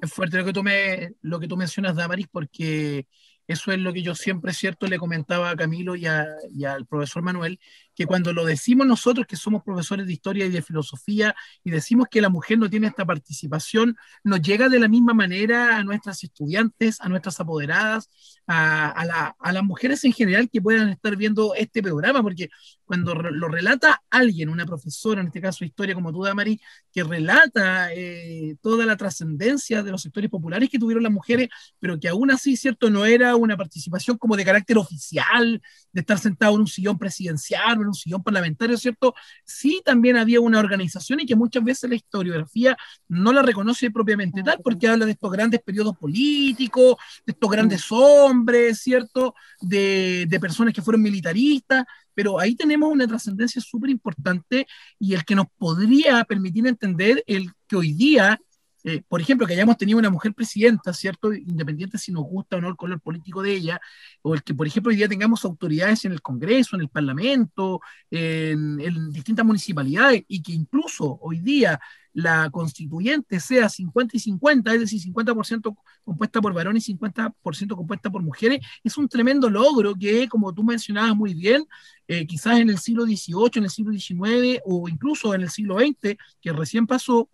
es 0.00 0.12
fuerte 0.12 0.36
lo 0.38 0.44
que 0.44 0.52
tú, 0.52 0.62
me, 0.62 1.14
lo 1.22 1.38
que 1.40 1.48
tú 1.48 1.56
mencionas, 1.56 1.96
Damaris, 1.96 2.28
porque 2.30 3.06
eso 3.46 3.72
es 3.72 3.78
lo 3.78 3.92
que 3.92 4.02
yo 4.02 4.14
siempre, 4.14 4.52
cierto, 4.52 4.86
le 4.86 4.98
comentaba 4.98 5.50
a 5.50 5.56
Camilo 5.56 5.96
y, 5.96 6.06
y 6.52 6.64
al 6.64 6.86
profesor 6.86 7.22
Manuel, 7.22 7.60
que 7.94 8.06
cuando 8.06 8.32
lo 8.32 8.44
decimos 8.44 8.86
nosotros, 8.86 9.26
que 9.26 9.36
somos 9.36 9.62
profesores 9.62 10.06
de 10.06 10.12
historia 10.12 10.46
y 10.46 10.50
de 10.50 10.62
filosofía, 10.62 11.34
y 11.62 11.70
decimos 11.70 12.06
que 12.10 12.20
la 12.20 12.28
mujer 12.28 12.58
no 12.58 12.70
tiene 12.70 12.86
esta 12.86 13.04
participación, 13.04 13.96
nos 14.24 14.40
llega 14.40 14.68
de 14.68 14.80
la 14.80 14.88
misma 14.88 15.14
manera 15.14 15.76
a 15.76 15.84
nuestras 15.84 16.22
estudiantes, 16.24 17.00
a 17.00 17.08
nuestras 17.08 17.38
apoderadas, 17.40 18.08
a, 18.46 19.32
las 19.52 19.64
mujeres 19.64 20.04
en 20.04 20.12
general 20.12 20.48
que 20.50 20.60
puedan 20.60 20.88
estar 20.88 21.16
viendo 21.16 21.54
este 21.54 21.82
programa, 21.82 22.22
porque 22.22 22.48
cuando 22.84 23.14
lo 23.14 23.48
relata 23.48 24.02
alguien, 24.10 24.48
una 24.48 24.66
profesora, 24.66 25.20
en 25.20 25.28
este 25.28 25.40
caso 25.40 25.64
historia 25.64 25.94
como 25.94 26.12
tú, 26.12 26.24
Damari, 26.24 26.60
que 26.92 27.04
relata 27.04 27.92
eh, 27.94 28.56
toda 28.60 28.84
la 28.84 28.96
trascendencia 28.96 29.82
de 29.82 29.90
los 29.90 30.02
sectores 30.02 30.30
populares 30.30 30.68
que 30.68 30.78
tuvieron 30.78 31.02
las 31.02 31.12
mujeres, 31.12 31.48
pero 31.78 31.98
que 31.98 32.08
aún 32.08 32.30
así, 32.30 32.56
¿cierto? 32.56 32.90
No 32.90 33.04
era 33.04 33.36
una 33.36 33.56
participación 33.56 34.18
como 34.18 34.36
de 34.36 34.44
carácter 34.44 34.78
oficial, 34.78 35.62
de 35.92 36.00
estar 36.00 36.18
sentado 36.18 36.54
en 36.54 36.62
un 36.62 36.66
sillón 36.66 36.98
presidencial 36.98 37.81
en 37.82 37.88
un 37.88 37.94
sillón 37.94 38.22
parlamentario, 38.22 38.76
¿cierto? 38.76 39.14
Sí 39.44 39.82
también 39.84 40.16
había 40.16 40.40
una 40.40 40.58
organización 40.58 41.20
y 41.20 41.26
que 41.26 41.36
muchas 41.36 41.64
veces 41.64 41.88
la 41.88 41.96
historiografía 41.96 42.76
no 43.08 43.32
la 43.32 43.42
reconoce 43.42 43.90
propiamente 43.90 44.42
tal, 44.42 44.60
porque 44.62 44.88
habla 44.88 45.06
de 45.06 45.12
estos 45.12 45.30
grandes 45.30 45.60
periodos 45.60 45.96
políticos, 45.96 46.96
de 47.26 47.32
estos 47.32 47.50
grandes 47.50 47.86
hombres, 47.90 48.80
¿cierto? 48.80 49.34
De, 49.60 50.26
de 50.28 50.40
personas 50.40 50.74
que 50.74 50.82
fueron 50.82 51.02
militaristas, 51.02 51.84
pero 52.14 52.38
ahí 52.38 52.54
tenemos 52.54 52.92
una 52.92 53.06
trascendencia 53.06 53.60
súper 53.60 53.90
importante 53.90 54.66
y 54.98 55.14
el 55.14 55.24
que 55.24 55.34
nos 55.34 55.46
podría 55.58 56.24
permitir 56.24 56.66
entender 56.66 57.22
el 57.26 57.50
que 57.66 57.76
hoy 57.76 57.92
día 57.92 58.38
eh, 58.84 59.02
por 59.06 59.20
ejemplo, 59.20 59.46
que 59.46 59.52
hayamos 59.54 59.76
tenido 59.76 59.98
una 59.98 60.10
mujer 60.10 60.34
presidenta, 60.34 60.92
¿cierto? 60.92 61.32
Independiente 61.32 61.98
si 61.98 62.10
nos 62.12 62.24
gusta 62.24 62.56
o 62.56 62.60
no 62.60 62.68
el 62.68 62.76
color 62.76 63.00
político 63.00 63.42
de 63.42 63.52
ella, 63.52 63.80
o 64.22 64.34
el 64.34 64.42
que, 64.42 64.54
por 64.54 64.66
ejemplo, 64.66 64.90
hoy 64.90 64.96
día 64.96 65.08
tengamos 65.08 65.44
autoridades 65.44 66.04
en 66.04 66.12
el 66.12 66.22
Congreso, 66.22 66.76
en 66.76 66.82
el 66.82 66.88
Parlamento, 66.88 67.80
en, 68.10 69.12
distintas 69.12 69.46
municipalidades, 69.46 70.24
y 70.26 70.42
que 70.42 70.52
incluso 70.52 71.18
hoy 71.22 71.38
día 71.38 71.80
la 72.14 72.50
constituyente 72.50 73.40
sea 73.40 73.68
50 73.68 74.16
y 74.16 74.20
50, 74.20 74.74
es 74.74 74.80
decir, 74.80 75.00
50% 75.00 75.76
compuesta 76.04 76.40
por 76.42 76.52
varones 76.52 76.88
y 76.88 76.94
50% 76.94 77.76
compuesta 77.76 78.10
por 78.10 78.22
mujeres, 78.22 78.60
es 78.84 78.98
un 78.98 79.08
tremendo 79.08 79.48
logro 79.48 79.94
que, 79.94 80.28
como 80.28 80.52
tú 80.52 80.62
mencionabas 80.64 81.16
muy 81.16 81.34
bien, 81.34 81.64
eh, 82.08 82.26
quizás 82.26 82.58
en 82.58 82.68
el 82.68 82.78
siglo 82.78 83.04
XVIII, 83.04 83.50
en 83.54 83.64
el 83.64 83.70
siglo 83.70 83.92
XIX 83.92 84.60
o 84.66 84.88
incluso 84.88 85.34
en 85.34 85.42
el 85.42 85.50
siglo 85.50 85.78
XX, 85.78 86.16
que 86.40 86.52
recién 86.52 86.86
pasó, 86.86 87.30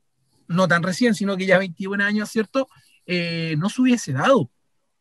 no 0.48 0.66
tan 0.68 0.82
recién, 0.82 1.14
sino 1.14 1.36
que 1.36 1.46
ya 1.46 1.58
21 1.58 2.02
años, 2.02 2.30
¿cierto? 2.30 2.68
Eh, 3.06 3.54
no 3.58 3.68
se 3.68 3.82
hubiese 3.82 4.12
dado. 4.12 4.50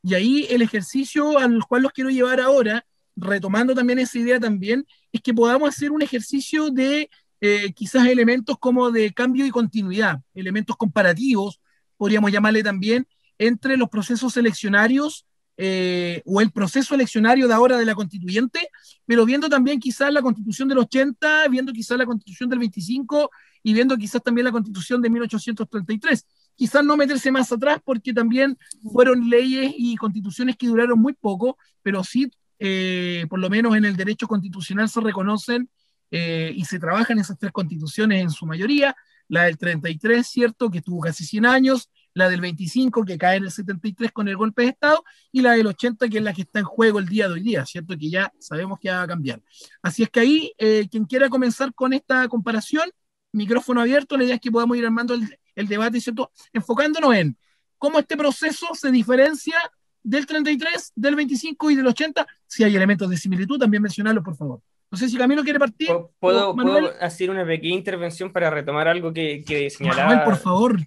Y 0.03 0.13
ahí 0.13 0.47
el 0.49 0.61
ejercicio 0.61 1.37
al 1.39 1.63
cual 1.65 1.83
los 1.83 1.91
quiero 1.91 2.09
llevar 2.09 2.39
ahora, 2.39 2.85
retomando 3.15 3.73
también 3.73 3.99
esa 3.99 4.19
idea 4.19 4.39
también, 4.39 4.85
es 5.11 5.21
que 5.21 5.33
podamos 5.33 5.69
hacer 5.69 5.91
un 5.91 6.01
ejercicio 6.01 6.69
de 6.69 7.09
eh, 7.41 7.73
quizás 7.73 8.07
elementos 8.07 8.57
como 8.59 8.91
de 8.91 9.13
cambio 9.13 9.45
y 9.45 9.49
continuidad, 9.49 10.21
elementos 10.33 10.75
comparativos, 10.75 11.59
podríamos 11.97 12.31
llamarle 12.31 12.63
también, 12.63 13.07
entre 13.37 13.77
los 13.77 13.89
procesos 13.89 14.33
seleccionarios 14.33 15.26
eh, 15.59 16.21
o 16.25 16.39
el 16.39 16.51
proceso 16.51 16.93
eleccionario 16.93 17.47
de 17.47 17.53
ahora 17.53 17.77
de 17.77 17.85
la 17.85 17.95
constituyente, 17.95 18.69
pero 19.05 19.25
viendo 19.25 19.49
también 19.49 19.79
quizás 19.79 20.13
la 20.13 20.21
constitución 20.21 20.67
del 20.67 20.77
80, 20.77 21.47
viendo 21.49 21.73
quizás 21.73 21.97
la 21.97 22.05
constitución 22.05 22.49
del 22.49 22.59
25 22.59 23.31
y 23.63 23.73
viendo 23.73 23.97
quizás 23.97 24.21
también 24.21 24.45
la 24.45 24.51
constitución 24.51 25.01
de 25.01 25.09
1833. 25.09 26.25
Quizás 26.55 26.83
no 26.83 26.95
meterse 26.95 27.31
más 27.31 27.51
atrás 27.51 27.79
porque 27.83 28.13
también 28.13 28.57
fueron 28.93 29.29
leyes 29.29 29.73
y 29.75 29.95
constituciones 29.95 30.57
que 30.57 30.67
duraron 30.67 30.99
muy 30.99 31.13
poco, 31.13 31.57
pero 31.81 32.03
sí, 32.03 32.31
eh, 32.59 33.25
por 33.29 33.39
lo 33.39 33.49
menos 33.49 33.75
en 33.75 33.85
el 33.85 33.95
derecho 33.95 34.27
constitucional 34.27 34.89
se 34.89 35.01
reconocen 35.01 35.69
eh, 36.11 36.51
y 36.55 36.65
se 36.65 36.79
trabajan 36.79 37.19
esas 37.19 37.37
tres 37.37 37.51
constituciones 37.51 38.21
en 38.21 38.29
su 38.29 38.45
mayoría. 38.45 38.95
La 39.27 39.43
del 39.43 39.57
33, 39.57 40.25
¿cierto? 40.25 40.69
Que 40.69 40.81
tuvo 40.81 41.01
casi 41.01 41.25
100 41.25 41.45
años, 41.45 41.89
la 42.17 42.29
del 42.29 42.41
25 42.41 43.05
que 43.05 43.15
cae 43.15 43.37
en 43.37 43.43
el 43.43 43.51
73 43.51 44.11
con 44.11 44.27
el 44.27 44.35
golpe 44.35 44.63
de 44.63 44.69
Estado 44.69 45.03
y 45.31 45.41
la 45.41 45.51
del 45.51 45.67
80 45.67 46.09
que 46.09 46.17
es 46.17 46.23
la 46.23 46.33
que 46.33 46.41
está 46.41 46.59
en 46.59 46.65
juego 46.65 46.97
el 46.97 47.05
día 47.05 47.27
de 47.27 47.35
hoy 47.35 47.41
día, 47.41 47.63
¿cierto? 47.63 47.95
Que 47.95 48.09
ya 48.09 48.33
sabemos 48.39 48.79
que 48.79 48.89
va 48.89 49.03
a 49.03 49.07
cambiar. 49.07 49.39
Así 49.83 50.01
es 50.01 50.09
que 50.09 50.19
ahí, 50.19 50.51
eh, 50.57 50.87
quien 50.89 51.05
quiera 51.05 51.29
comenzar 51.29 51.73
con 51.75 51.93
esta 51.93 52.27
comparación, 52.27 52.89
micrófono 53.33 53.81
abierto, 53.81 54.17
la 54.17 54.23
idea 54.23 54.35
es 54.35 54.41
que 54.41 54.51
podamos 54.51 54.75
ir 54.77 54.85
armando 54.85 55.13
el, 55.13 55.37
el 55.53 55.67
debate, 55.67 56.01
¿cierto? 56.01 56.31
Enfocándonos 56.51 57.13
en 57.13 57.37
cómo 57.77 57.99
este 57.99 58.17
proceso 58.17 58.65
se 58.73 58.89
diferencia 58.89 59.55
del 60.01 60.25
33, 60.25 60.93
del 60.95 61.15
25 61.15 61.69
y 61.69 61.75
del 61.75 61.85
80, 61.85 62.25
si 62.47 62.63
hay 62.63 62.75
elementos 62.75 63.07
de 63.11 63.17
similitud, 63.17 63.59
también 63.59 63.83
mencionarlo, 63.83 64.23
por 64.23 64.35
favor. 64.35 64.61
No 64.89 64.97
sé 64.97 65.07
si 65.07 65.17
Camilo 65.17 65.43
quiere 65.43 65.59
partir. 65.59 65.89
¿Puedo, 66.19 66.55
¿puedo 66.55 66.93
hacer 66.99 67.29
una 67.29 67.45
pequeña 67.45 67.75
intervención 67.75 68.31
para 68.31 68.49
retomar 68.49 68.87
algo 68.87 69.13
que, 69.13 69.43
que 69.45 69.69
señalaba? 69.69 70.09
Manuel, 70.09 70.25
por 70.25 70.37
favor. 70.37 70.79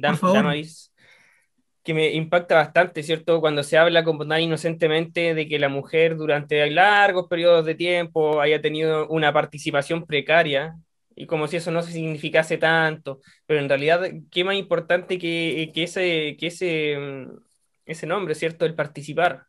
Por 0.00 0.16
favor. 0.16 0.54
que 1.82 1.94
me 1.94 2.12
impacta 2.12 2.56
bastante, 2.56 3.02
¿cierto? 3.02 3.40
Cuando 3.40 3.62
se 3.62 3.78
habla 3.78 4.02
como 4.04 4.26
tan 4.26 4.40
inocentemente 4.40 5.34
de 5.34 5.48
que 5.48 5.58
la 5.58 5.68
mujer 5.68 6.16
durante 6.16 6.68
largos 6.70 7.28
periodos 7.28 7.64
de 7.64 7.76
tiempo 7.76 8.40
haya 8.40 8.60
tenido 8.60 9.08
una 9.08 9.32
participación 9.32 10.04
precaria, 10.04 10.76
y 11.14 11.26
como 11.26 11.46
si 11.48 11.56
eso 11.56 11.70
no 11.70 11.82
significase 11.82 12.58
tanto, 12.58 13.20
pero 13.46 13.60
en 13.60 13.68
realidad, 13.68 14.02
¿qué 14.30 14.44
más 14.44 14.56
importante 14.56 15.18
que, 15.18 15.70
que 15.74 15.84
ese, 15.84 16.36
que 16.38 16.48
ese, 16.48 16.96
mm, 16.98 17.38
ese 17.86 18.06
nombre, 18.06 18.34
¿cierto? 18.34 18.66
El 18.66 18.74
participar 18.74 19.46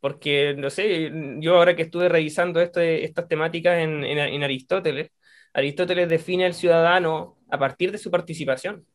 porque, 0.00 0.54
no 0.56 0.70
sé, 0.70 1.10
yo 1.40 1.56
ahora 1.56 1.74
que 1.74 1.82
estuve 1.82 2.08
revisando 2.08 2.60
estas 2.60 3.28
temáticas 3.28 3.78
en, 3.78 4.04
en, 4.04 4.42
Aristóteles, 4.42 5.10
Aristóteles 5.52 6.08
define 6.08 6.46
al 6.46 6.54
ciudadano 6.54 7.38
a 7.50 7.58
partir 7.58 7.90
de 7.90 7.98
su 7.98 8.10
participación. 8.10 8.86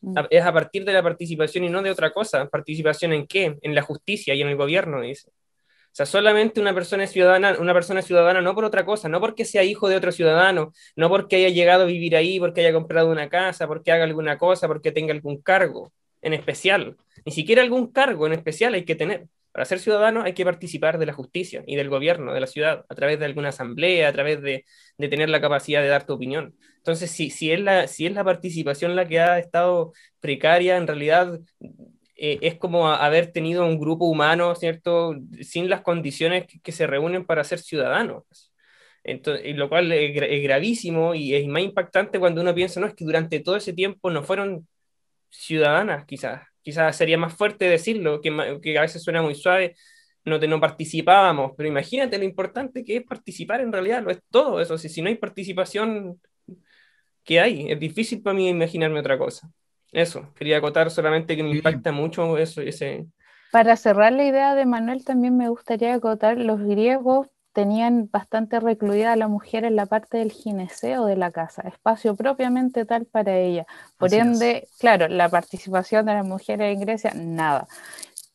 Mm. 0.00 0.18
Es 0.30 0.44
a 0.44 0.52
partir 0.52 0.84
de 0.84 0.92
la 0.92 1.02
participación 1.02 1.64
y 1.64 1.68
no 1.68 1.82
de 1.82 1.90
otra 1.90 2.12
cosa. 2.12 2.48
¿Participación 2.48 3.12
en 3.12 3.26
qué? 3.26 3.56
En 3.62 3.74
la 3.74 3.82
justicia 3.82 4.34
y 4.34 4.42
en 4.42 4.48
el 4.48 4.56
gobierno, 4.56 5.00
dice. 5.00 5.30
O 5.30 5.96
sea, 5.98 6.06
solamente 6.06 6.60
una 6.60 6.74
persona 6.74 7.04
es 7.04 7.10
ciudadana, 7.10 7.56
una 7.58 7.72
persona 7.72 8.00
es 8.00 8.06
ciudadana 8.06 8.40
no 8.40 8.54
por 8.54 8.64
otra 8.64 8.84
cosa, 8.84 9.08
no 9.08 9.20
porque 9.20 9.44
sea 9.44 9.64
hijo 9.64 9.88
de 9.88 9.96
otro 9.96 10.12
ciudadano, 10.12 10.72
no 10.94 11.08
porque 11.08 11.36
haya 11.36 11.48
llegado 11.48 11.84
a 11.84 11.86
vivir 11.86 12.14
ahí, 12.14 12.38
porque 12.38 12.60
haya 12.60 12.72
comprado 12.72 13.10
una 13.10 13.28
casa, 13.28 13.66
porque 13.66 13.90
haga 13.90 14.04
alguna 14.04 14.38
cosa, 14.38 14.68
porque 14.68 14.92
tenga 14.92 15.12
algún 15.12 15.40
cargo 15.42 15.92
en 16.22 16.34
especial. 16.34 16.96
Ni 17.24 17.32
siquiera 17.32 17.62
algún 17.62 17.90
cargo 17.90 18.26
en 18.26 18.34
especial 18.34 18.74
hay 18.74 18.84
que 18.84 18.94
tener. 18.94 19.26
Para 19.58 19.66
ser 19.66 19.80
ciudadano 19.80 20.22
hay 20.22 20.34
que 20.34 20.44
participar 20.44 20.98
de 21.00 21.06
la 21.06 21.12
justicia 21.12 21.64
y 21.66 21.74
del 21.74 21.88
gobierno 21.88 22.32
de 22.32 22.38
la 22.38 22.46
ciudad 22.46 22.86
a 22.88 22.94
través 22.94 23.18
de 23.18 23.24
alguna 23.24 23.48
asamblea, 23.48 24.08
a 24.08 24.12
través 24.12 24.40
de, 24.40 24.64
tener 24.98 25.28
la 25.28 25.40
capacidad 25.40 25.82
de 25.82 25.88
dar 25.88 26.06
tu 26.06 26.12
opinión. 26.12 26.54
Entonces, 26.76 27.10
si, 27.10 27.30
si, 27.30 27.50
es 27.50 27.58
la, 27.58 27.88
si 27.88 28.06
es 28.06 28.12
la 28.12 28.22
participación 28.22 28.94
la 28.94 29.08
que 29.08 29.18
ha 29.18 29.40
estado 29.40 29.92
precaria, 30.20 30.76
en 30.76 30.86
realidad 30.86 31.40
eh, 32.14 32.38
es 32.40 32.54
como 32.54 32.88
haber 32.88 33.32
tenido 33.32 33.66
un 33.66 33.80
grupo 33.80 34.04
humano, 34.04 34.54
¿cierto?, 34.54 35.16
sin 35.40 35.68
las 35.68 35.80
condiciones 35.80 36.46
que, 36.62 36.70
se 36.70 36.86
reúnen 36.86 37.26
para 37.26 37.42
ser 37.42 37.58
ciudadanos. 37.58 38.22
Entonces, 39.02 39.56
lo 39.56 39.68
cual 39.68 39.90
es, 39.90 40.22
es, 40.22 40.42
gravísimo 40.44 41.16
y 41.16 41.34
es 41.34 41.44
más 41.48 41.62
impactante 41.64 42.20
cuando 42.20 42.42
uno 42.42 42.54
piensa, 42.54 42.78
no, 42.78 42.86
es 42.86 42.94
que 42.94 43.04
durante 43.04 43.40
todo 43.40 43.56
ese 43.56 43.72
tiempo 43.72 44.08
no 44.08 44.22
fueron 44.22 44.68
ciudadanas, 45.30 46.04
quizás, 46.06 46.42
quizás 46.68 46.94
sería 46.94 47.16
más 47.16 47.32
fuerte 47.32 47.64
decirlo, 47.64 48.20
que, 48.20 48.60
que 48.60 48.76
a 48.76 48.82
veces 48.82 49.02
suena 49.02 49.22
muy 49.22 49.34
suave, 49.34 49.74
no, 50.26 50.36
no 50.36 50.60
participábamos, 50.60 51.52
pero 51.56 51.66
imagínate 51.66 52.18
lo 52.18 52.24
importante 52.24 52.84
que 52.84 52.98
es 52.98 53.04
participar 53.04 53.62
en 53.62 53.72
realidad, 53.72 54.02
lo 54.02 54.10
es 54.10 54.20
todo 54.30 54.60
eso, 54.60 54.76
si, 54.76 54.90
si 54.90 55.00
no 55.00 55.08
hay 55.08 55.14
participación, 55.14 56.20
¿qué 57.24 57.40
hay? 57.40 57.72
Es 57.72 57.80
difícil 57.80 58.20
para 58.20 58.34
mí 58.34 58.50
imaginarme 58.50 59.00
otra 59.00 59.16
cosa. 59.16 59.50
Eso, 59.90 60.30
quería 60.34 60.58
acotar 60.58 60.90
solamente 60.90 61.34
que 61.34 61.42
me 61.42 61.52
impacta 61.52 61.90
mucho 61.90 62.36
eso. 62.36 62.60
Ese... 62.60 63.06
Para 63.50 63.74
cerrar 63.76 64.12
la 64.12 64.26
idea 64.26 64.54
de 64.54 64.66
Manuel, 64.66 65.06
también 65.06 65.38
me 65.38 65.48
gustaría 65.48 65.94
acotar, 65.94 66.36
los 66.36 66.60
griegos 66.60 67.28
tenían 67.58 68.08
bastante 68.12 68.60
recluida 68.60 69.12
a 69.12 69.16
la 69.16 69.26
mujer 69.26 69.64
en 69.64 69.74
la 69.74 69.86
parte 69.86 70.18
del 70.18 70.30
gineceo 70.30 71.06
de 71.06 71.16
la 71.16 71.32
casa, 71.32 71.62
espacio 71.62 72.14
propiamente 72.14 72.84
tal 72.84 73.04
para 73.04 73.36
ella. 73.36 73.66
Por 73.96 74.14
ende, 74.14 74.68
claro, 74.78 75.08
la 75.08 75.28
participación 75.28 76.06
de 76.06 76.14
las 76.14 76.24
mujeres 76.24 76.72
en 76.72 76.80
Grecia, 76.80 77.12
nada. 77.16 77.66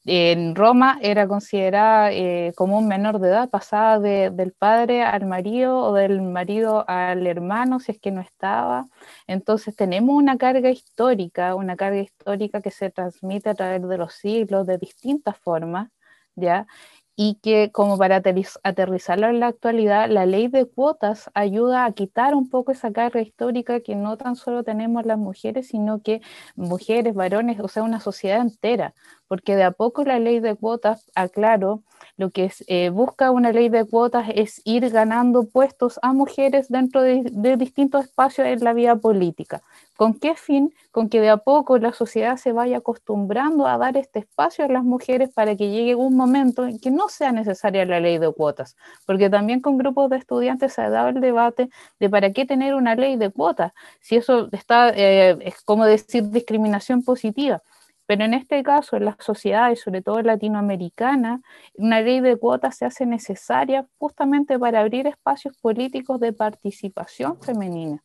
En 0.03 0.55
Roma 0.55 0.99
era 1.01 1.25
considerada 1.25 2.11
eh, 2.11 2.51
como 2.57 2.77
un 2.77 2.89
menor 2.89 3.19
de 3.19 3.29
edad, 3.29 3.49
pasada 3.49 3.97
del 3.97 4.51
padre 4.51 5.03
al 5.03 5.25
marido 5.25 5.77
o 5.77 5.93
del 5.93 6.21
marido 6.21 6.83
al 6.89 7.25
hermano, 7.25 7.79
si 7.79 7.93
es 7.93 7.99
que 8.01 8.11
no 8.11 8.19
estaba. 8.19 8.87
Entonces 9.25 9.73
tenemos 9.73 10.17
una 10.17 10.37
carga 10.37 10.69
histórica, 10.69 11.55
una 11.55 11.77
carga 11.77 12.01
histórica 12.01 12.61
que 12.61 12.71
se 12.71 12.89
transmite 12.89 13.51
a 13.51 13.55
través 13.55 13.87
de 13.87 13.97
los 13.97 14.15
siglos 14.15 14.67
de 14.67 14.77
distintas 14.77 15.37
formas, 15.37 15.89
¿ya? 16.35 16.67
Y 17.15 17.35
que 17.43 17.71
como 17.71 17.97
para 17.97 18.17
aterrizarlo 18.63 19.27
en 19.27 19.39
la 19.39 19.47
actualidad, 19.47 20.09
la 20.09 20.25
ley 20.25 20.47
de 20.47 20.65
cuotas 20.65 21.29
ayuda 21.35 21.85
a 21.85 21.91
quitar 21.93 22.33
un 22.35 22.49
poco 22.49 22.71
esa 22.71 22.91
carga 22.91 23.21
histórica 23.21 23.81
que 23.81 23.95
no 23.95 24.17
tan 24.17 24.35
solo 24.35 24.63
tenemos 24.63 25.05
las 25.05 25.17
mujeres, 25.19 25.67
sino 25.67 26.01
que 26.01 26.21
mujeres, 26.55 27.13
varones, 27.13 27.59
o 27.59 27.67
sea, 27.67 27.83
una 27.83 27.99
sociedad 27.99 28.41
entera, 28.41 28.93
porque 29.27 29.55
de 29.55 29.63
a 29.63 29.71
poco 29.71 30.03
la 30.03 30.19
ley 30.19 30.39
de 30.39 30.55
cuotas, 30.55 31.11
aclaro, 31.15 31.83
lo 32.17 32.29
que 32.29 32.51
eh, 32.67 32.89
busca 32.89 33.31
una 33.31 33.51
ley 33.51 33.69
de 33.69 33.85
cuotas 33.85 34.27
es 34.35 34.61
ir 34.65 34.89
ganando 34.89 35.45
puestos 35.45 35.99
a 36.01 36.13
mujeres 36.13 36.69
dentro 36.69 37.01
de, 37.01 37.23
distintos 37.57 38.05
espacios 38.05 38.47
en 38.47 38.63
la 38.63 38.73
vida 38.73 38.95
política. 38.95 39.63
¿Con 39.95 40.13
qué 40.19 40.35
fin? 40.35 40.73
Con 40.91 41.09
que 41.09 41.21
de 41.21 41.29
a 41.29 41.37
poco 41.37 41.77
la 41.77 41.93
sociedad 41.93 42.37
se 42.37 42.51
vaya 42.51 42.77
acostumbrando 42.77 43.67
a 43.67 43.77
dar 43.77 43.97
este 43.97 44.19
espacio 44.19 44.65
a 44.65 44.67
las 44.67 44.83
mujeres 44.83 45.29
para 45.33 45.55
que 45.55 45.69
llegue 45.69 45.95
un 45.95 46.15
momento 46.15 46.65
en 46.65 46.79
que 46.79 46.91
no 46.91 47.09
sea 47.09 47.31
necesaria 47.31 47.85
la 47.85 47.99
ley 47.99 48.17
de 48.17 48.31
cuotas. 48.31 48.75
Porque 49.05 49.29
también 49.29 49.61
con 49.61 49.77
grupos 49.77 50.09
de 50.09 50.17
estudiantes 50.17 50.73
se 50.73 50.81
ha 50.81 50.89
dado 50.89 51.09
el 51.09 51.21
debate 51.21 51.69
de 51.99 52.09
para 52.09 52.31
qué 52.31 52.45
tener 52.45 52.75
una 52.75 52.95
ley 52.95 53.15
de 53.15 53.29
cuotas, 53.31 53.73
si 54.01 54.17
eso 54.17 54.49
está, 54.51 54.89
eh, 54.89 55.37
es 55.41 55.61
como 55.61 55.85
decir 55.85 56.29
discriminación 56.29 57.03
positiva. 57.03 57.61
Pero 58.05 58.25
en 58.25 58.33
este 58.33 58.61
caso, 58.63 58.97
en 58.97 59.05
las 59.05 59.15
sociedades, 59.19 59.81
sobre 59.81 60.01
todo 60.01 60.21
latinoamericana, 60.21 61.41
una 61.75 62.01
ley 62.01 62.19
de 62.19 62.35
cuotas 62.37 62.77
se 62.77 62.85
hace 62.85 63.05
necesaria 63.05 63.87
justamente 63.97 64.59
para 64.59 64.81
abrir 64.81 65.07
espacios 65.07 65.55
políticos 65.57 66.19
de 66.19 66.33
participación 66.33 67.39
femenina. 67.41 68.03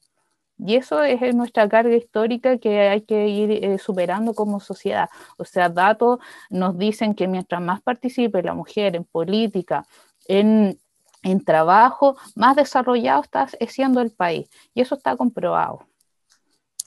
Y 0.58 0.74
eso 0.74 1.02
es 1.02 1.34
nuestra 1.34 1.68
carga 1.68 1.94
histórica 1.94 2.58
que 2.58 2.80
hay 2.80 3.02
que 3.02 3.28
ir 3.28 3.64
eh, 3.64 3.78
superando 3.78 4.34
como 4.34 4.58
sociedad. 4.58 5.08
O 5.36 5.44
sea, 5.44 5.68
datos 5.68 6.18
nos 6.50 6.76
dicen 6.76 7.14
que 7.14 7.28
mientras 7.28 7.60
más 7.60 7.80
participe 7.80 8.42
la 8.42 8.54
mujer 8.54 8.96
en 8.96 9.04
política, 9.04 9.86
en, 10.26 10.76
en 11.22 11.44
trabajo, 11.44 12.16
más 12.34 12.56
desarrollado 12.56 13.22
está 13.22 13.46
siendo 13.68 14.00
el 14.00 14.10
país. 14.10 14.48
Y 14.74 14.80
eso 14.80 14.96
está 14.96 15.16
comprobado. 15.16 15.86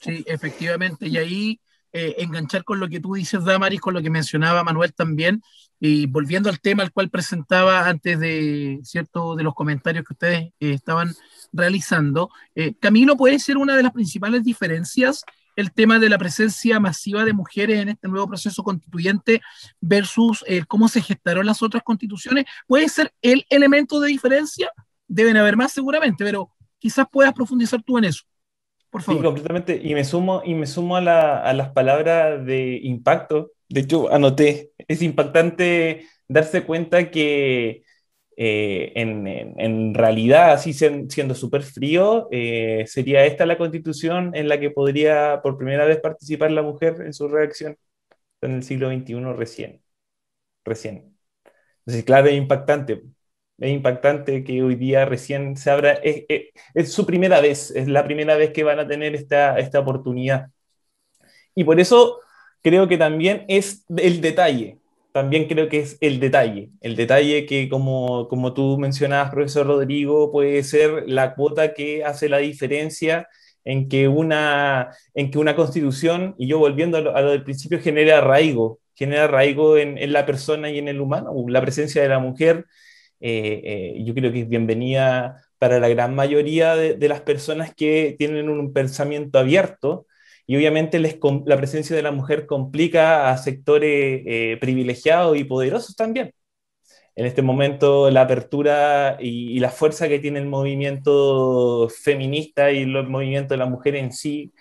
Sí, 0.00 0.22
efectivamente. 0.26 1.08
Y 1.08 1.16
ahí 1.16 1.60
eh, 1.94 2.14
enganchar 2.18 2.64
con 2.64 2.80
lo 2.80 2.88
que 2.88 3.00
tú 3.00 3.14
dices, 3.14 3.44
Damaris, 3.44 3.80
con 3.80 3.92
lo 3.92 4.00
que 4.00 4.08
mencionaba 4.08 4.64
Manuel 4.64 4.94
también, 4.94 5.42
y 5.78 6.06
volviendo 6.06 6.48
al 6.48 6.60
tema 6.60 6.82
al 6.82 6.90
cual 6.92 7.10
presentaba 7.10 7.86
antes 7.86 8.18
de, 8.18 8.80
¿cierto? 8.82 9.36
de 9.36 9.42
los 9.42 9.54
comentarios 9.54 10.04
que 10.06 10.14
ustedes 10.14 10.40
eh, 10.60 10.72
estaban 10.72 11.14
realizando, 11.52 12.30
eh, 12.54 12.74
Camino 12.80 13.16
puede 13.16 13.38
ser 13.38 13.58
una 13.58 13.76
de 13.76 13.82
las 13.82 13.92
principales 13.92 14.42
diferencias 14.42 15.24
el 15.54 15.70
tema 15.70 15.98
de 15.98 16.08
la 16.08 16.16
presencia 16.16 16.80
masiva 16.80 17.26
de 17.26 17.34
mujeres 17.34 17.78
en 17.78 17.90
este 17.90 18.08
nuevo 18.08 18.26
proceso 18.26 18.62
constituyente 18.62 19.42
versus 19.82 20.42
cómo 20.66 20.88
se 20.88 21.02
gestaron 21.02 21.44
las 21.44 21.62
otras 21.62 21.82
constituciones. 21.82 22.46
¿Puede 22.66 22.88
ser 22.88 23.12
el 23.20 23.44
elemento 23.50 24.00
de 24.00 24.08
diferencia? 24.08 24.70
Deben 25.06 25.36
haber 25.36 25.58
más 25.58 25.72
seguramente, 25.72 26.24
pero 26.24 26.48
quizás 26.78 27.06
puedas 27.12 27.34
profundizar 27.34 27.82
tú 27.82 27.98
en 27.98 28.04
eso. 28.04 28.22
Sí, 29.00 29.16
completamente. 29.22 29.80
Y 29.82 29.94
me 29.94 30.04
sumo, 30.04 30.42
y 30.44 30.54
me 30.54 30.66
sumo 30.66 30.96
a, 30.96 31.00
las 31.52 31.70
palabras 31.70 32.44
de 32.44 32.78
impacto. 32.82 33.52
De 33.68 33.80
hecho, 33.80 34.12
anoté, 34.12 34.72
es 34.86 35.00
impactante 35.02 36.06
darse 36.28 36.64
cuenta 36.64 37.10
que 37.10 37.84
eh, 38.36 38.92
en, 38.94 39.94
realidad, 39.94 40.52
así 40.52 40.72
siendo 40.74 41.34
súper 41.34 41.62
frío, 41.62 42.28
eh, 42.30 42.84
sería 42.86 43.24
esta 43.24 43.46
la 43.46 43.58
constitución 43.58 44.34
en 44.34 44.48
la 44.48 44.60
que 44.60 44.70
podría 44.70 45.40
por 45.42 45.56
primera 45.56 45.84
vez 45.86 46.00
participar 46.00 46.50
la 46.50 46.62
mujer 46.62 46.96
en 47.00 47.14
su 47.14 47.28
reacción 47.28 47.76
en 48.42 48.52
el 48.52 48.62
siglo 48.64 48.88
XXI 48.90 49.14
recién. 49.34 49.82
Recién. 50.64 51.16
Entonces, 51.80 52.04
claro, 52.04 52.28
es 52.28 52.34
impactante 52.36 53.02
es 53.58 53.70
impactante 53.70 54.44
que 54.44 54.62
hoy 54.62 54.74
día 54.76 55.04
recién 55.04 55.56
se 55.56 55.70
abra, 55.70 55.92
es, 56.02 56.92
su 56.92 57.06
primera 57.06 57.40
vez, 57.40 57.70
es 57.70 57.88
la 57.88 58.04
primera 58.04 58.36
vez 58.36 58.50
que 58.52 58.64
van 58.64 58.78
a 58.80 58.88
tener 58.88 59.14
esta, 59.14 59.58
esta 59.58 59.80
oportunidad. 59.80 60.50
Y 61.54 61.64
por 61.64 61.80
eso 61.80 62.20
creo 62.62 62.88
que 62.88 62.98
también 62.98 63.44
es 63.48 63.84
el 63.96 64.20
detalle, 64.20 64.78
también 65.12 65.46
creo 65.46 65.68
que 65.68 65.80
es 65.80 65.98
el 66.00 66.20
detalle, 66.20 66.70
el 66.80 66.96
detalle 66.96 67.46
que 67.46 67.68
como, 67.68 68.28
como 68.28 68.54
tú 68.54 68.78
mencionabas, 68.78 69.30
profesor 69.30 69.66
Rodrigo, 69.66 70.32
puede 70.32 70.62
ser 70.64 71.04
la 71.06 71.34
cuota 71.34 71.74
que 71.74 72.04
hace 72.04 72.28
la 72.28 72.38
diferencia 72.38 73.28
en 73.64 73.88
que 73.88 74.08
una, 74.08 74.90
en 75.14 75.30
que 75.30 75.38
una 75.38 75.54
constitución, 75.56 76.34
y 76.38 76.48
yo 76.48 76.58
volviendo 76.58 76.98
a 76.98 77.00
lo, 77.00 77.30
del 77.30 77.44
principio, 77.44 77.80
genera 77.80 78.18
arraigo, 78.18 78.80
genera 78.94 79.24
arraigo 79.24 79.76
en, 79.78 80.12
la 80.12 80.26
persona 80.26 80.70
y 80.70 80.78
en 80.78 80.88
el 80.88 81.00
humano, 81.00 81.32
la 81.48 81.60
presencia 81.60 82.02
de 82.02 82.08
la 82.08 82.18
mujer, 82.18 82.66
eh, 83.22 83.94
eh, 83.94 84.04
yo 84.04 84.14
creo 84.14 84.32
que 84.32 84.40
es 84.42 84.48
bienvenida 84.48 85.42
para 85.58 85.78
la 85.78 85.88
gran 85.88 86.14
mayoría 86.14 86.74
de, 86.74 87.08
las 87.08 87.20
personas 87.20 87.72
que 87.74 88.16
tienen 88.18 88.48
un 88.48 88.72
pensamiento 88.72 89.38
abierto, 89.38 90.06
y 90.46 90.56
obviamente 90.56 90.98
les, 90.98 91.18
la 91.46 91.56
presencia 91.56 91.94
de 91.94 92.02
la 92.02 92.10
mujer 92.10 92.46
complica 92.46 93.30
a 93.30 93.38
sectores 93.38 94.22
eh, 94.26 94.58
privilegiados 94.60 95.38
y 95.38 95.44
poderosos 95.44 95.94
también. 95.96 96.32
En 97.14 97.26
este 97.26 97.42
momento 97.42 98.10
la 98.10 98.22
apertura 98.22 99.18
y, 99.20 99.60
la 99.60 99.70
fuerza 99.70 100.08
que 100.08 100.18
tiene 100.18 100.40
el 100.40 100.46
movimiento 100.46 101.88
feminista 101.90 102.72
y 102.72 102.82
el 102.82 103.08
movimiento 103.08 103.54
de 103.54 103.58
la 103.58 103.66
mujer 103.66 103.96
en 103.96 104.12
sí 104.12 104.52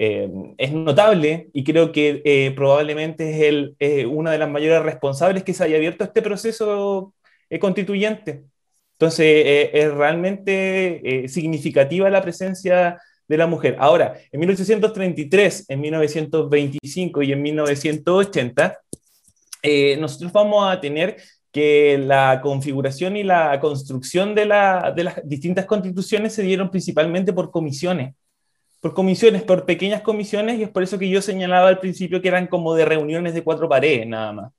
eh, 0.00 0.28
eh, 0.28 0.54
es 0.58 0.72
notable 0.72 1.50
y 1.52 1.62
creo 1.64 1.92
que 1.92 2.22
eh, 2.24 2.52
probablemente 2.56 3.30
es 3.30 3.76
el, 3.80 4.06
una 4.06 4.32
de 4.32 4.38
las 4.38 4.50
mayores 4.50 4.82
responsables 4.82 5.44
que 5.44 5.54
se 5.54 5.64
haya 5.64 5.76
abierto 5.76 6.04
este 6.04 6.22
proceso 6.22 7.14
constituyente. 7.60 8.44
Entonces, 8.92 9.70
es 9.72 9.92
realmente 9.92 11.26
significativa 11.28 12.10
la 12.10 12.22
presencia 12.22 12.98
de 13.30 13.36
la 13.36 13.46
mujer. 13.46 13.76
Ahora, 13.78 14.18
en 14.32 14.40
1833, 14.40 15.66
en 15.68 15.80
1925 15.80 17.22
y 17.22 17.32
en 17.32 17.42
1980, 17.42 18.78
eh, 19.62 19.96
nosotros 19.98 20.32
vamos 20.32 20.68
a 20.68 20.80
tener 20.80 21.16
que 21.52 21.98
la 21.98 22.40
configuración 22.42 23.16
y 23.16 23.22
la 23.22 23.58
construcción 23.60 24.34
de, 24.34 24.46
las 24.46 24.94
distintas 25.24 25.66
constituciones 25.66 26.32
se 26.32 26.42
dieron 26.42 26.70
principalmente 26.70 27.32
por 27.32 27.50
comisiones, 27.50 28.14
por 28.80 28.94
comisiones, 28.94 29.42
por 29.42 29.66
pequeñas 29.66 30.02
comisiones, 30.02 30.58
y 30.58 30.62
es 30.64 30.70
por 30.70 30.82
eso 30.82 30.98
que 30.98 31.08
yo 31.08 31.22
señalaba 31.22 31.68
al 31.68 31.80
principio 31.80 32.22
que 32.22 32.28
eran 32.28 32.46
como 32.46 32.74
de 32.74 32.84
reuniones 32.84 33.34
de 33.34 33.44
cuatro 33.44 33.68
paredes 33.68 34.06
nada 34.06 34.32
más. 34.32 34.52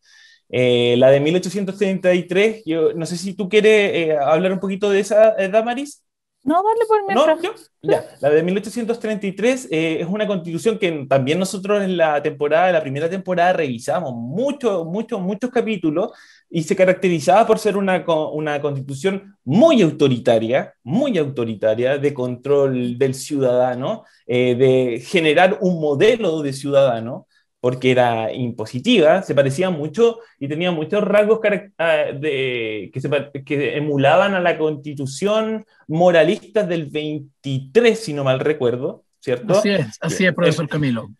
Eh, 0.49 0.95
la 0.97 1.09
de 1.11 1.19
1833, 1.22 2.63
yo 2.65 2.93
no 2.93 3.05
sé 3.05 3.17
si 3.17 3.34
tú 3.36 3.49
quieres 3.49 3.91
eh, 3.95 4.17
hablar 4.17 4.53
un 4.53 4.59
poquito 4.59 4.89
de 4.89 4.99
esa, 4.99 5.36
Damaris. 5.49 6.03
No, 6.44 6.56
dale 6.56 6.86
por 6.88 7.06
mientras. 7.06 7.39
No, 7.84 7.92
ya, 7.92 8.04
la 8.20 8.30
de 8.32 8.42
1833 8.42 9.68
eh, 9.70 10.02
es 10.02 10.08
una 10.08 10.26
constitución 10.26 10.80
que 10.80 11.06
también 11.08 11.38
nosotros 11.38 11.84
en 11.84 11.98
la 11.98 12.22
temporada, 12.22 12.72
la 12.72 12.82
primera 12.82 13.08
temporada, 13.10 13.54
revisamos 13.54 14.14
muchos, 14.16 14.86
muchos, 14.86 15.22
muchos 15.22 15.52
capítulos 15.52 16.12
y 16.50 16.64
se 16.64 16.76
caracterizaba 16.76 17.46
por 17.46 17.60
ser 17.60 17.78
una, 17.78 18.04
una 18.34 18.60
constitución 18.60 19.38
muy 19.44 19.84
autoritaria, 19.84 20.74
muy 20.84 21.18
autoritaria, 21.18 22.00
de 22.00 22.14
control 22.14 22.98
del 22.98 23.14
ciudadano, 23.14 24.04
eh, 24.26 24.56
de 24.56 25.00
generar 25.00 25.60
un 25.62 25.80
modelo 25.80 26.42
de 26.42 26.54
ciudadano 26.54 27.28
porque 27.62 27.91
era 27.91 28.34
impositiva, 28.34 29.22
se 29.22 29.36
parecía 29.36 29.70
mucho 29.70 30.20
y 30.39 30.47
tenía 30.47 30.72
muchos 30.72 31.03
rasgos 31.03 31.39
ah, 31.78 32.05
de, 32.14 32.89
que, 32.91 32.99
se, 32.99 33.09
que, 33.45 33.78
emulaban 33.78 34.34
a 34.34 34.39
la 34.39 34.57
constitución 34.57 35.64
moralista 35.88 36.64
del 36.64 36.88
23, 36.88 37.97
si 37.97 38.14
no 38.14 38.24
mal 38.24 38.39
recuerdo, 38.39 39.03
¿cierto? 39.20 39.59
Así 39.59 39.70
es, 39.70 39.97
así 40.01 40.26
es, 40.26 40.34
profesor 40.34 40.68
Camilo. 40.68 41.12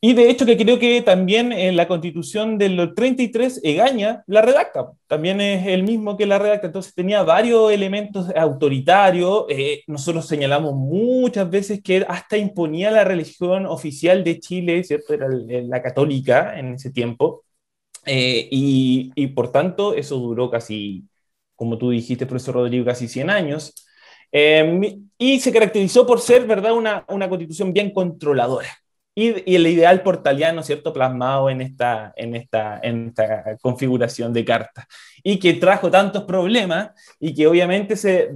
Y 0.00 0.14
de 0.14 0.30
hecho 0.30 0.46
que 0.46 0.56
creo 0.56 0.78
que 0.78 1.02
también 1.02 1.52
en 1.52 1.76
la 1.76 1.88
constitución 1.88 2.58
del 2.58 2.94
33 2.94 3.60
Egaña 3.64 4.22
la 4.26 4.42
redacta, 4.42 4.92
también 5.06 5.40
es 5.40 5.66
el 5.66 5.82
mismo 5.82 6.16
que 6.16 6.26
la 6.26 6.38
redacta, 6.38 6.68
entonces 6.68 6.94
tenía 6.94 7.22
varios 7.22 7.72
elementos 7.72 8.28
autoritarios, 8.36 9.46
eh, 9.48 9.82
nosotros 9.86 10.26
señalamos 10.26 10.74
muchas 10.74 11.50
veces 11.50 11.82
que 11.82 12.04
hasta 12.08 12.36
imponía 12.36 12.90
la 12.90 13.04
religión 13.04 13.66
oficial 13.66 14.24
de 14.24 14.40
Chile, 14.40 14.84
¿cierto? 14.84 15.14
Era 15.14 15.28
la 15.28 15.82
católica 15.82 16.58
en 16.58 16.74
ese 16.74 16.90
tiempo, 16.90 17.44
eh, 18.06 18.48
y, 18.50 19.12
y, 19.14 19.28
por 19.28 19.52
tanto 19.52 19.94
eso 19.94 20.16
duró 20.16 20.50
casi, 20.50 21.04
como 21.56 21.78
tú 21.78 21.90
dijiste, 21.90 22.26
profesor 22.26 22.56
Rodrigo, 22.56 22.84
casi 22.84 23.08
100 23.08 23.30
años. 23.30 23.74
Eh, 24.32 24.98
y 25.18 25.40
se 25.40 25.52
caracterizó 25.52 26.06
por 26.06 26.20
ser, 26.20 26.46
¿verdad?, 26.46 26.72
una, 26.72 27.04
una 27.08 27.28
constitución 27.28 27.72
bien 27.72 27.92
controladora 27.92 28.81
y, 29.14 29.54
el 29.54 29.66
ideal 29.66 30.02
portaliano, 30.02 30.62
¿cierto?, 30.62 30.92
plasmado 30.92 31.50
en 31.50 31.60
esta, 31.60 32.12
en, 32.16 32.34
esta, 32.34 32.80
en 32.82 33.08
esta 33.08 33.58
configuración 33.60 34.32
de 34.32 34.44
carta. 34.44 34.86
Y 35.22 35.38
que 35.38 35.54
trajo 35.54 35.90
tantos 35.90 36.24
problemas 36.24 36.90
y 37.20 37.34
que 37.34 37.46
obviamente 37.46 37.96
se, 37.96 38.32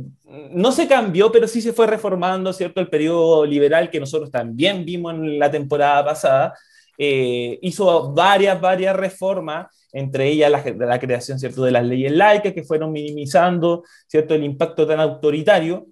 no 0.50 0.72
se 0.72 0.86
cambió, 0.86 1.32
pero 1.32 1.48
sí 1.48 1.62
se 1.62 1.72
fue 1.72 1.86
reformando, 1.86 2.52
¿cierto?, 2.52 2.80
el 2.80 2.88
periodo 2.88 3.46
liberal 3.46 3.90
que 3.90 4.00
nosotros 4.00 4.30
también 4.30 4.84
vimos 4.84 5.14
en 5.14 5.38
la 5.38 5.50
temporada 5.50 6.04
pasada. 6.04 6.54
Eh, 6.98 7.58
hizo 7.62 8.12
varias, 8.12 8.60
varias 8.60 8.96
reformas, 8.96 9.66
entre 9.92 10.28
ellas 10.28 10.50
la, 10.50 10.62
la, 10.86 10.98
creación, 10.98 11.38
¿cierto?, 11.38 11.62
de 11.64 11.70
las 11.70 11.84
leyes 11.86 12.12
laicas 12.12 12.52
que 12.52 12.64
fueron 12.64 12.92
minimizando, 12.92 13.82
¿cierto?, 14.06 14.34
el 14.34 14.44
impacto 14.44 14.86
tan 14.86 15.00
autoritario. 15.00 15.86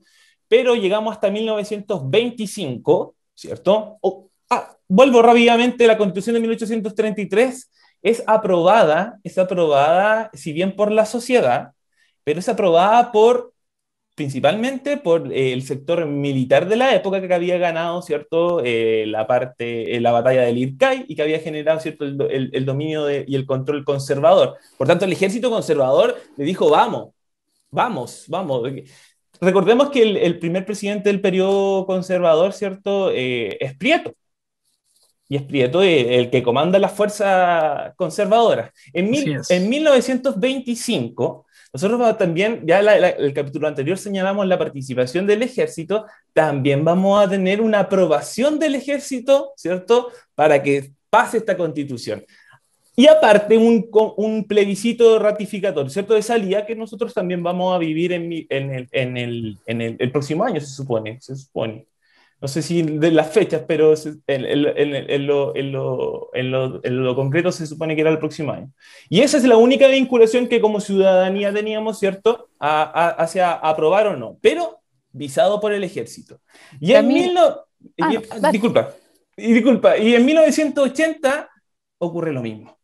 Pero 0.47 0.75
llegamos 0.75 1.15
hasta 1.15 1.31
1925, 1.31 3.15
¿cierto? 3.35 3.99
Vuelvo 4.89 5.23
rápidamente, 5.23 5.87
la 5.87 5.99
Constitución 5.99 6.35
de 6.35 6.41
1833 6.41 7.71
es 8.03 8.23
aprobada, 8.27 9.19
es 9.25 9.39
aprobada, 9.39 10.31
si 10.35 10.53
bien 10.53 10.77
por 10.77 10.93
la 10.93 11.07
sociedad, 11.07 11.73
pero 12.25 12.41
es 12.41 12.49
aprobada 12.49 13.13
por 13.13 13.55
principalmente 14.15 14.97
por 14.97 15.33
eh, 15.33 15.53
el 15.53 15.63
sector 15.63 16.07
militar 16.07 16.69
de 16.69 16.77
la 16.77 16.95
época 16.95 17.21
que 17.27 17.35
había 17.35 17.59
ganado, 17.59 18.01
¿cierto?, 18.03 18.63
eh, 18.65 19.05
la 19.07 19.27
parte, 19.27 19.97
eh, 19.97 20.01
la 20.01 20.13
batalla 20.13 20.43
del 20.43 20.59
Ircay 20.59 21.05
y 21.09 21.17
que 21.17 21.23
había 21.23 21.41
generado, 21.41 21.81
¿cierto?, 21.81 22.05
el, 22.05 22.65
dominio 22.65 23.11
y 23.11 23.35
el 23.35 23.47
control 23.47 23.85
conservador. 23.85 24.57
Por 24.79 24.87
tanto, 24.87 25.05
el 25.05 25.13
ejército 25.13 25.51
conservador 25.51 26.17
le 26.37 26.45
dijo, 26.45 26.71
vamos, 26.71 27.13
vamos, 27.71 28.25
vamos. 28.29 28.63
Recordemos 29.41 29.91
que 29.91 30.03
el, 30.03 30.39
primer 30.39 30.65
presidente 30.65 31.09
del 31.11 31.21
periodo 31.21 31.87
conservador, 31.87 32.53
¿cierto?, 32.53 33.11
es 33.11 33.77
Prieto 33.77 34.15
y 35.29 35.37
es 35.37 35.43
Prieto 35.43 35.83
el 35.83 36.31
que 36.31 36.43
comanda 36.43 36.79
las 36.79 36.93
fuerzas 36.93 37.95
conservadoras. 37.97 38.71
En, 38.93 39.13
en 39.49 39.69
1925, 39.69 41.47
nosotros 41.73 42.19
también, 42.19 42.63
ya 42.67 42.81
el 42.81 43.35
capítulo 43.35 43.67
anterior 43.67 43.99
señalamos 43.99 44.47
la 44.47 44.59
participación 44.59 45.27
del 45.27 45.43
ejército, 45.43 46.07
también 46.33 46.85
vamos 46.85 47.25
a 47.25 47.29
tener 47.29 47.61
una 47.61 47.81
aprobación 47.81 48.59
del 48.59 48.77
ejército, 48.77 49.53
¿cierto? 49.57 50.11
Para 50.35 50.63
que 50.63 50.93
pase 51.11 51.39
esta 51.39 51.57
constitución. 51.57 52.25
Y 52.97 53.09
aparte, 53.09 53.57
un, 53.59 53.89
un 54.17 54.45
plebiscito 54.45 55.19
ratificatorio, 55.19 55.91
¿cierto? 55.91 56.15
De 56.15 56.23
salida 56.23 56.65
que 56.65 56.77
nosotros 56.77 57.13
también 57.13 57.43
vamos 57.43 57.75
a 57.75 57.79
vivir 57.79 58.13
en, 58.13 58.31
en, 58.49 58.71
el, 58.71 58.89
en, 58.93 59.17
el, 59.17 59.59
en 59.67 59.81
el, 59.81 59.97
el 59.99 60.13
próximo 60.13 60.45
año, 60.45 60.61
se 60.61 60.69
supone, 60.69 61.21
se 61.21 61.35
supone 61.35 61.87
no 62.41 62.49
sé 62.49 62.63
si 62.63 62.83
de 62.83 63.11
las 63.11 63.33
fechas, 63.33 63.63
pero 63.67 63.95
en, 64.27 65.27
lo, 65.27 67.17
concreto 67.17 67.53
se 67.53 67.67
supone 67.67 67.95
que 67.95 68.03
era 68.03 68.11
el 68.11 68.19
próximo 68.19 68.53
año. 68.53 68.71
Y 69.09 69.21
esa 69.21 69.39
es 69.39 69.45
la 69.45 69.57
única 69.57 69.87
vinculación 69.89 70.49
que 70.49 70.61
como 70.61 70.81
ciudadanía 70.81 71.53
teníamos, 71.53 71.99
¿cierto?, 71.99 72.51
hacia 72.59 73.53
aprobar 73.53 74.09
o 74.09 74.17
no, 74.17 74.39
pero 74.41 74.81
visado 75.11 75.61
por 75.61 75.73
el 75.73 75.85
ejército. 75.85 76.41
Y 76.81 76.93
en 76.93 77.09
mil 77.09 77.39
ah, 77.39 78.51
disculpa, 78.53 78.91
y 79.37 79.53
disculpa, 79.53 79.97
y 79.97 80.15
en 80.15 80.25
1980 80.25 81.51
ocurre 81.99 82.33
lo 82.33 82.43
mismo. 82.43 82.77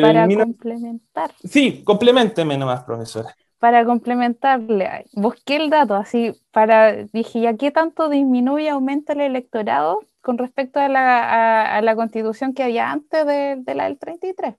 Para 0.00 0.28
complementar. 0.28 1.32
Sí, 1.42 1.82
complementeme 1.84 2.56
nomás, 2.56 2.84
profesora 2.84 3.34
para 3.60 3.84
complementarle, 3.84 5.04
busqué 5.12 5.54
el 5.56 5.68
dato 5.68 5.94
así 5.94 6.32
para, 6.50 7.04
dije, 7.12 7.42
¿ya 7.42 7.58
qué 7.58 7.70
tanto 7.70 8.08
disminuye, 8.08 8.70
aumenta 8.70 9.12
el 9.12 9.20
electorado 9.20 10.00
con 10.22 10.38
respecto 10.38 10.80
a 10.80 10.88
la, 10.88 11.76
a, 11.76 11.82
la 11.82 11.94
constitución 11.94 12.54
que 12.54 12.62
había 12.62 12.90
antes 12.90 13.26
de, 13.26 13.62
la 13.74 13.84
del 13.84 13.98
33? 13.98 14.54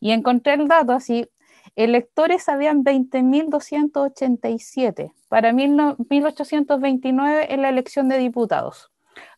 Y 0.00 0.10
encontré 0.10 0.54
el 0.54 0.66
dato 0.66 0.90
así, 0.92 1.28
electores 1.76 2.48
habían 2.48 2.82
20.287 2.82 5.12
para 5.28 5.52
1829 5.52 7.54
en 7.54 7.62
la 7.62 7.68
elección 7.68 8.08
de 8.08 8.18
diputados. 8.18 8.90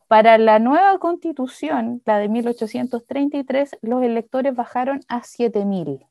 Para 0.08 0.38
la 0.38 0.58
nueva 0.58 0.98
constitución, 0.98 2.00
la 2.06 2.16
de 2.18 2.30
1833, 2.30 3.76
los 3.82 4.02
electores 4.02 4.54
bajaron 4.54 5.00
a 5.08 5.20
7.000. 5.20 6.06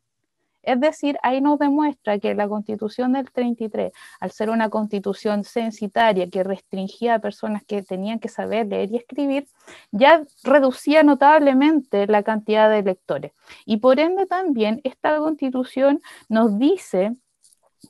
Es 0.66 0.80
decir, 0.80 1.18
ahí 1.24 1.42
nos 1.42 1.60
demuestra 1.60 2.20
que 2.20 2.36
la 2.36 2.48
constitución 2.48 3.14
del 3.14 3.32
33, 3.32 3.92
al 4.20 4.32
ser 4.32 4.50
una 4.50 4.70
constitución 4.70 5.44
censitaria 5.44 6.30
que 6.30 6.44
restringía 6.44 7.16
a 7.16 7.20
personas 7.20 7.64
que 7.66 7.84
tenían 7.84 8.20
que 8.20 8.30
saber 8.30 8.68
leer 8.68 8.92
y 8.92 8.98
escribir, 8.98 9.48
ya 9.92 10.24
reducía 10.44 11.04
notablemente 11.04 12.08
la 12.08 12.24
cantidad 12.24 12.70
de 12.70 12.80
electores. 12.80 13.32
Y 13.66 13.78
por 13.78 14.00
ende 14.00 14.26
también 14.26 14.82
esta 14.84 15.18
constitución 15.18 16.02
nos 16.30 16.58
dice 16.60 17.16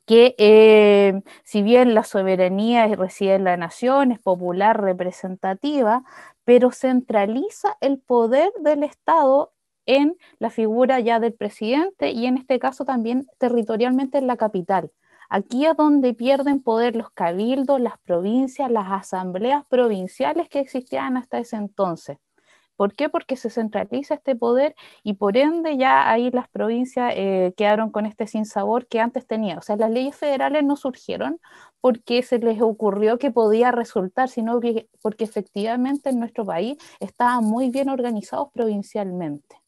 que 0.06 0.36
eh, 0.38 1.22
si 1.44 1.62
bien 1.62 1.94
la 1.94 2.04
soberanía 2.04 2.88
reside 2.96 3.36
en 3.36 3.46
la 3.46 3.58
nación, 3.58 4.12
es 4.12 4.20
popular, 4.20 4.82
representativa, 4.82 6.04
pero 6.44 6.72
centraliza 6.72 7.78
el 7.82 8.00
poder 8.00 8.52
del 8.60 8.84
Estado 8.84 9.55
en 9.86 10.16
la 10.40 10.50
figura 10.50 11.00
ya 11.00 11.20
del 11.20 11.34
presidente 11.34 12.12
y 12.12 12.26
en 12.26 12.38
este 12.38 12.60
caso 12.60 12.86
también 12.86 13.28
territorialmente 13.38 14.18
en 14.18 14.28
la 14.28 14.38
capital. 14.38 14.92
Aquí 15.30 15.66
es 15.66 15.76
donde 15.76 16.14
pierden 16.14 16.62
poder 16.62 16.96
los 16.96 17.10
cabildos, 17.12 17.80
las 17.82 17.98
provincias, 18.00 18.72
las 18.72 18.92
asambleas 18.92 19.66
provinciales 19.66 20.50
que 20.50 20.60
existían 20.60 21.18
hasta 21.18 21.40
ese 21.40 21.56
entonces. 21.56 22.18
¿Por 22.76 22.94
qué? 22.94 23.10
Porque 23.10 23.38
se 23.38 23.50
centraliza 23.50 24.16
este 24.16 24.36
poder 24.36 24.76
y 25.04 25.14
por 25.14 25.38
ende 25.38 25.78
ya 25.78 26.10
ahí 26.12 26.30
las 26.32 26.50
provincias 26.50 27.14
eh, 27.16 27.54
quedaron 27.56 27.90
con 27.90 28.06
este 28.06 28.28
sinsabor 28.28 28.88
que 28.88 29.00
antes 29.00 29.26
tenía. 29.28 29.58
O 29.58 29.62
sea, 29.62 29.78
las 29.78 29.90
leyes 29.92 30.16
federales 30.16 30.64
no 30.64 30.76
surgieron 30.76 31.40
porque 31.80 32.22
se 32.22 32.40
les 32.40 32.62
ocurrió 32.62 33.18
que 33.18 33.32
podía 33.32 33.72
resultar, 33.72 34.28
sino 34.30 34.60
porque 35.02 35.24
efectivamente 35.24 36.10
en 36.10 36.20
nuestro 36.20 36.46
país 36.46 36.78
estaban 37.00 37.46
muy 37.46 37.70
bien 37.70 37.90
organizados 37.90 38.50
provincialmente. 38.54 39.65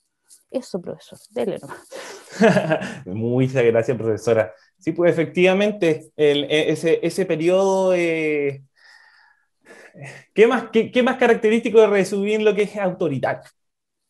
Eso, 0.50 0.82
profesor, 0.82 1.20
dele 1.30 1.60
nomás. 1.60 1.88
Muchas 3.06 3.64
gracias, 3.64 3.98
profesora. 3.98 4.54
Sí, 4.78 4.91
pues 4.91 5.12
efectivamente, 5.12 6.12
e, 6.16 6.66
ese, 6.70 7.00
ese 7.04 7.26
periodo 7.26 7.93
eh, 7.93 8.62
¿Qué 10.34 10.48
más, 10.48 10.66
qué, 10.72 11.04
más 11.04 11.18
característico 11.18 11.80
de 11.82 11.88
resumir 11.88 12.41
lo 12.41 12.54
que 12.56 12.64
es 12.64 12.76
autoritario? 12.78 13.41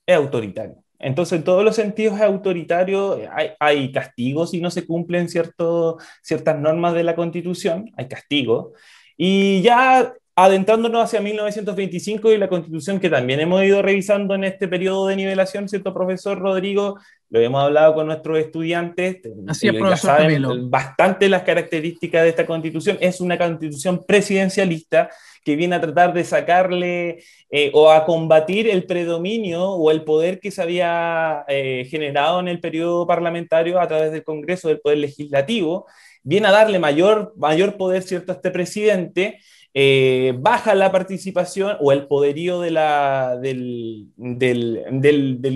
Es 0.06 0.16
autoritario. 0.16 0.84
Entonces, 1.00 1.38
en 1.38 1.44
todos 1.44 1.64
los 1.64 1.76
sentidos 1.76 2.16
es 2.16 2.22
autoritario, 2.22 3.20
hay, 3.32 3.52
hay 3.60 3.92
castigos 3.92 4.52
si 4.52 4.62
no 4.62 4.72
se 4.72 4.86
cumplen 4.86 5.30
cierto, 5.30 5.98
ciertas 6.22 6.60
normas 6.60 6.94
de 6.96 7.04
la 7.04 7.16
Constitución, 7.16 7.92
hay 7.96 8.08
castigos. 8.08 8.74
Y 9.16 9.62
ya 9.62 10.14
adentrándonos 10.40 11.04
hacia 11.04 11.20
1925 11.20 12.32
y 12.32 12.38
la 12.38 12.48
Constitución 12.48 13.00
que 13.00 13.10
también 13.10 13.40
hemos 13.40 13.64
ido 13.64 13.82
revisando 13.82 14.36
en 14.36 14.44
este 14.44 14.68
periodo 14.68 15.08
de 15.08 15.16
nivelación, 15.16 15.68
¿cierto, 15.68 15.96
profesor 15.96 16.38
Rodrigo? 16.38 17.00
Lo 17.32 17.40
hemos 17.40 17.64
hablado 17.64 17.96
con 17.96 18.06
nuestros 18.06 18.38
estudiantes. 18.38 19.18
Así 19.48 19.68
es, 19.68 19.74
profesor 19.74 20.12
saben 20.12 20.70
bastante 20.70 21.28
las 21.28 21.42
características 21.42 22.22
de 22.22 22.30
esta 22.30 22.46
Constitución. 22.46 23.00
Es 23.02 23.20
una 23.20 23.36
Constitución 23.36 24.06
presidencialista 24.08 25.10
que 25.44 25.56
viene 25.56 25.76
a 25.76 25.82
tratar 25.82 26.14
de 26.14 26.24
sacarle 26.24 27.24
eh, 27.50 27.72
o 27.74 27.90
a 27.90 28.06
combatir 28.06 28.70
el 28.70 28.86
predominio 28.86 29.72
o 29.72 29.90
el 29.90 30.04
poder 30.04 30.40
que 30.40 30.52
se 30.52 30.62
había 30.62 31.46
eh, 31.48 31.88
generado 31.90 32.42
en 32.42 32.48
el 32.48 32.60
periodo 32.60 33.08
parlamentario 33.08 33.82
a 33.82 33.88
través 33.88 34.12
del 34.12 34.24
Congreso, 34.24 34.68
del 34.68 34.82
Poder 34.82 35.00
Legislativo, 35.00 35.88
viene 36.22 36.48
a 36.48 36.52
darle 36.52 36.78
mayor, 36.78 37.34
mayor 37.38 37.76
poder 37.76 38.04
¿cierto? 38.04 38.34
a 38.34 38.36
este 38.36 38.52
presidente, 38.52 39.40
eh, 39.74 40.34
baja 40.38 40.76
la 40.76 40.92
participación 40.92 41.78
o 41.80 41.92
el 41.92 42.08
poderío 42.08 42.62
de 42.62 42.72
la, 42.72 43.38
del, 43.40 44.12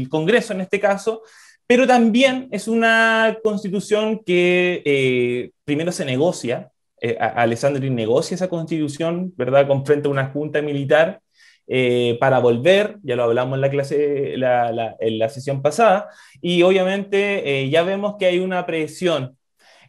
Congreso 0.09 0.53
en 0.53 0.62
este 0.62 0.80
caso, 0.80 1.24
pero 1.66 1.88
también 1.88 2.47
es 2.51 2.68
una 2.68 3.38
constitución 3.43 4.22
que 4.26 5.51
primero 5.64 5.91
se 5.91 6.05
negocia, 6.05 6.72
eh, 7.03 7.18
Alessandri 7.20 7.89
negocia 7.89 8.36
esa 8.36 8.47
constitución, 8.47 9.34
¿verdad?, 9.36 9.68
con 9.68 9.84
a 9.88 10.09
una 10.09 10.28
junta 10.28 10.62
militar 10.62 11.20
eh, 11.68 12.16
para 12.20 12.38
volver, 12.38 12.97
ya 13.01 13.16
lo 13.16 13.24
hablamos 13.24 13.55
en 13.55 13.62
la 13.62 13.70
clase, 13.72 14.34
en 14.36 15.20
la 15.20 15.30
sesión 15.30 15.64
pasada, 15.64 16.09
y 16.41 16.62
obviamente 16.62 17.64
eh, 17.64 17.70
ya 17.72 17.82
vemos 17.82 18.18
que 18.20 18.28
hay 18.28 18.39
una 18.39 18.68
presión. 18.68 19.36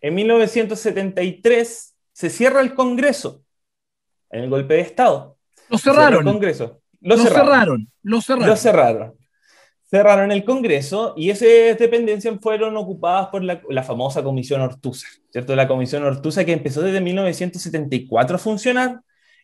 En 0.00 0.14
1973 0.14 1.94
se 2.12 2.30
cierra 2.30 2.62
el 2.62 2.74
Congreso, 2.74 3.42
en 4.32 4.44
el 4.44 4.50
golpe 4.50 4.74
de 4.74 4.80
Estado. 4.80 5.36
Lo 5.68 5.78
cerraron. 5.78 6.26
el 6.26 6.32
Congreso. 6.32 6.80
Lo, 7.00 7.16
cerraron. 7.16 7.88
Lo 8.02 8.20
cerraron. 8.20 8.48
Lo 8.48 8.56
cerraron 8.56 9.14
cerraron 9.92 10.32
el 10.32 10.42
Congreso 10.42 11.12
y 11.18 11.28
esas 11.28 11.78
dependencias 11.78 12.34
fueron 12.40 12.78
ocupadas 12.78 13.28
por 13.28 13.44
la, 13.44 13.82
famosa 13.82 14.22
Comisión 14.22 14.62
Ortuza, 14.62 15.06
¿cierto? 15.30 15.54
La 15.54 15.68
Comisión 15.68 16.02
Ortuza 16.02 16.46
que 16.46 16.54
empezó 16.54 16.80
desde 16.80 17.02
1974 17.02 18.36
a 18.36 18.38
funcionar 18.38 19.00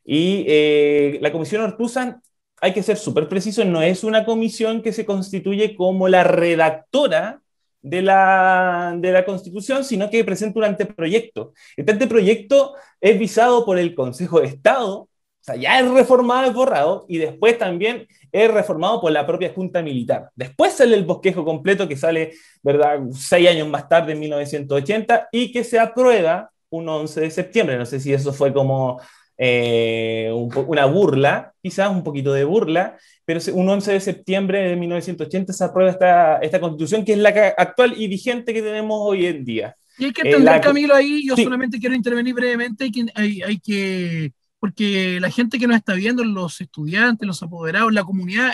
y 0.06 0.46
eh, 0.48 1.18
la 1.20 1.32
Comisión 1.32 1.60
Ortuza, 1.60 2.22
hay 2.62 2.72
que 2.72 2.82
ser 2.82 2.96
súper 2.96 3.28
preciso, 3.28 3.62
no 3.66 3.82
es 3.82 4.04
una 4.04 4.24
comisión 4.24 4.80
que 4.80 4.94
se 4.94 5.04
constituye 5.04 5.76
como 5.76 6.08
la 6.08 6.24
redactora 6.24 7.42
de 7.82 8.02
la, 8.02 8.94
de 8.98 9.12
la 9.12 9.24
Constitución, 9.24 9.84
sino 9.84 10.10
que 10.10 10.24
presenta 10.24 10.58
un 10.58 10.64
anteproyecto. 10.64 11.52
Este 11.76 11.92
anteproyecto 11.92 12.74
es 13.00 13.18
visado 13.18 13.64
por 13.64 13.78
el 13.78 13.94
Consejo 13.94 14.40
de 14.40 14.46
Estado, 14.46 15.00
o 15.00 15.08
sea, 15.40 15.56
ya 15.56 15.80
es 15.80 15.88
reformado, 15.90 16.48
es 16.48 16.54
borrado, 16.54 17.06
y 17.08 17.18
después 17.18 17.56
también 17.56 18.06
es 18.32 18.52
reformado 18.52 19.00
por 19.00 19.12
la 19.12 19.26
propia 19.26 19.52
Junta 19.54 19.82
Militar. 19.82 20.30
Después 20.34 20.74
sale 20.74 20.96
el 20.96 21.04
bosquejo 21.04 21.44
completo 21.44 21.88
que 21.88 21.96
sale, 21.96 22.32
¿verdad?, 22.62 23.00
seis 23.12 23.48
años 23.48 23.68
más 23.68 23.88
tarde, 23.88 24.12
en 24.12 24.20
1980, 24.20 25.28
y 25.32 25.52
que 25.52 25.64
se 25.64 25.78
aprueba 25.78 26.50
un 26.70 26.88
11 26.88 27.20
de 27.20 27.30
septiembre. 27.30 27.78
No 27.78 27.86
sé 27.86 28.00
si 28.00 28.12
eso 28.12 28.32
fue 28.32 28.52
como 28.52 29.00
eh, 29.38 30.30
una 30.32 30.84
burla, 30.86 31.54
quizás 31.62 31.90
un 31.90 32.02
poquito 32.02 32.32
de 32.32 32.42
burla, 32.42 32.98
pero 33.24 33.40
un 33.54 33.68
11 33.68 33.92
de 33.92 34.00
septiembre 34.00 34.68
de 34.68 34.76
1980 34.76 35.52
se 35.52 35.64
aprueba 35.64 35.92
esta, 35.92 36.38
esta 36.38 36.60
constitución 36.60 37.04
que 37.04 37.12
es 37.12 37.18
la 37.18 37.30
actual 37.56 37.94
y 37.96 38.08
vigente 38.08 38.52
que 38.52 38.62
tenemos 38.62 38.98
hoy 39.00 39.26
en 39.26 39.44
día. 39.44 39.76
Y 39.96 40.06
hay 40.06 40.12
que 40.12 40.22
eh, 40.22 40.30
entender, 40.32 40.60
Camilo, 40.60 40.94
ahí 40.94 41.26
yo 41.26 41.36
solamente 41.36 41.78
quiero 41.78 41.94
intervenir 41.94 42.34
brevemente, 42.34 42.84
hay 42.84 42.90
que, 42.90 43.06
hay, 43.14 43.42
hay 43.42 43.58
que 43.60 44.32
porque 44.60 45.18
la 45.20 45.30
gente 45.30 45.58
que 45.58 45.68
nos 45.68 45.76
está 45.76 45.94
viendo, 45.94 46.24
los 46.24 46.60
estudiantes, 46.60 47.26
los 47.26 47.42
apoderados, 47.42 47.92
la 47.92 48.02
comunidad 48.02 48.52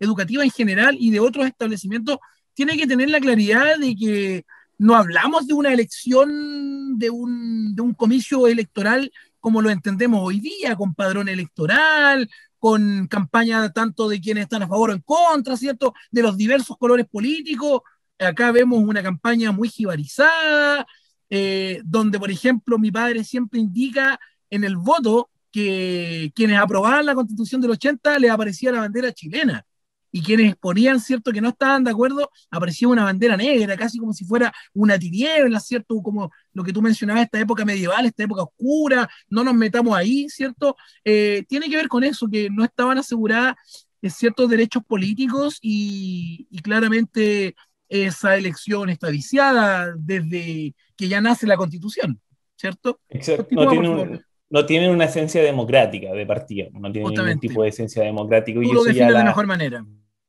educativa 0.00 0.42
en 0.42 0.50
general 0.50 0.96
y 0.98 1.10
de 1.10 1.20
otros 1.20 1.46
establecimientos, 1.46 2.18
tiene 2.54 2.76
que 2.76 2.86
tener 2.86 3.10
la 3.10 3.20
claridad 3.20 3.78
de 3.78 3.94
que 3.94 4.44
no 4.78 4.94
hablamos 4.94 5.46
de 5.46 5.54
una 5.54 5.72
elección, 5.72 6.98
de 6.98 7.10
un, 7.10 7.74
de 7.74 7.82
un 7.82 7.94
comicio 7.94 8.46
electoral 8.46 9.12
como 9.48 9.62
lo 9.62 9.70
entendemos 9.70 10.20
hoy 10.22 10.40
día, 10.40 10.76
con 10.76 10.94
padrón 10.94 11.26
electoral, 11.26 12.28
con 12.58 13.06
campaña 13.06 13.72
tanto 13.72 14.06
de 14.06 14.20
quienes 14.20 14.42
están 14.42 14.62
a 14.62 14.68
favor 14.68 14.90
o 14.90 14.92
en 14.92 15.00
contra, 15.00 15.56
¿cierto? 15.56 15.94
De 16.10 16.20
los 16.20 16.36
diversos 16.36 16.76
colores 16.76 17.06
políticos. 17.06 17.80
Acá 18.18 18.52
vemos 18.52 18.78
una 18.80 19.02
campaña 19.02 19.50
muy 19.50 19.70
jibarizada, 19.70 20.86
eh, 21.30 21.80
donde, 21.82 22.18
por 22.18 22.30
ejemplo, 22.30 22.78
mi 22.78 22.90
padre 22.90 23.24
siempre 23.24 23.58
indica 23.58 24.20
en 24.50 24.64
el 24.64 24.76
voto 24.76 25.30
que 25.50 26.30
quienes 26.34 26.58
aprobaban 26.58 27.06
la 27.06 27.14
constitución 27.14 27.62
del 27.62 27.70
80 27.70 28.18
les 28.18 28.30
aparecía 28.30 28.70
la 28.70 28.80
bandera 28.80 29.14
chilena 29.14 29.64
y 30.10 30.22
quienes 30.22 30.56
ponían, 30.56 31.00
¿cierto?, 31.00 31.32
que 31.32 31.40
no 31.40 31.50
estaban 31.50 31.84
de 31.84 31.90
acuerdo, 31.90 32.30
aparecía 32.50 32.88
una 32.88 33.04
bandera 33.04 33.36
negra, 33.36 33.76
casi 33.76 33.98
como 33.98 34.12
si 34.12 34.24
fuera 34.24 34.52
una 34.72 34.98
tiniebla, 34.98 35.60
¿cierto?, 35.60 36.00
como 36.02 36.30
lo 36.52 36.64
que 36.64 36.72
tú 36.72 36.82
mencionabas, 36.82 37.24
esta 37.24 37.40
época 37.40 37.64
medieval, 37.64 38.06
esta 38.06 38.24
época 38.24 38.42
oscura, 38.42 39.08
no 39.28 39.44
nos 39.44 39.54
metamos 39.54 39.96
ahí, 39.96 40.28
¿cierto? 40.28 40.76
Eh, 41.04 41.44
tiene 41.48 41.68
que 41.68 41.76
ver 41.76 41.88
con 41.88 42.04
eso, 42.04 42.28
que 42.28 42.48
no 42.50 42.64
estaban 42.64 42.98
aseguradas 42.98 43.56
eh, 44.02 44.10
ciertos 44.10 44.48
derechos 44.48 44.82
políticos 44.84 45.58
y, 45.60 46.46
y, 46.50 46.58
claramente 46.60 47.54
esa 47.88 48.36
elección 48.36 48.90
está 48.90 49.08
viciada 49.08 49.94
desde 49.98 50.74
que 50.96 51.08
ya 51.08 51.20
nace 51.20 51.46
la 51.46 51.56
constitución, 51.56 52.20
¿cierto? 52.56 53.00
Exacto. 53.08 53.46
No 53.50 53.68
tiene, 53.68 54.20
no 54.50 54.66
tienen 54.66 54.90
una 54.90 55.04
esencia 55.04 55.42
democrática 55.42 56.12
de 56.12 56.26
partido, 56.26 56.68
no 56.72 56.90
tienen 56.90 57.12
ningún 57.12 57.40
tipo 57.40 57.62
de 57.62 57.68
esencia 57.68 58.02
democrática. 58.02 58.60
y 58.60 58.72
lo 58.72 58.82
eso 58.86 58.90
ya 58.92 59.10
la, 59.10 59.18
de 59.18 59.24
mejor 59.24 59.46
manera. 59.46 59.84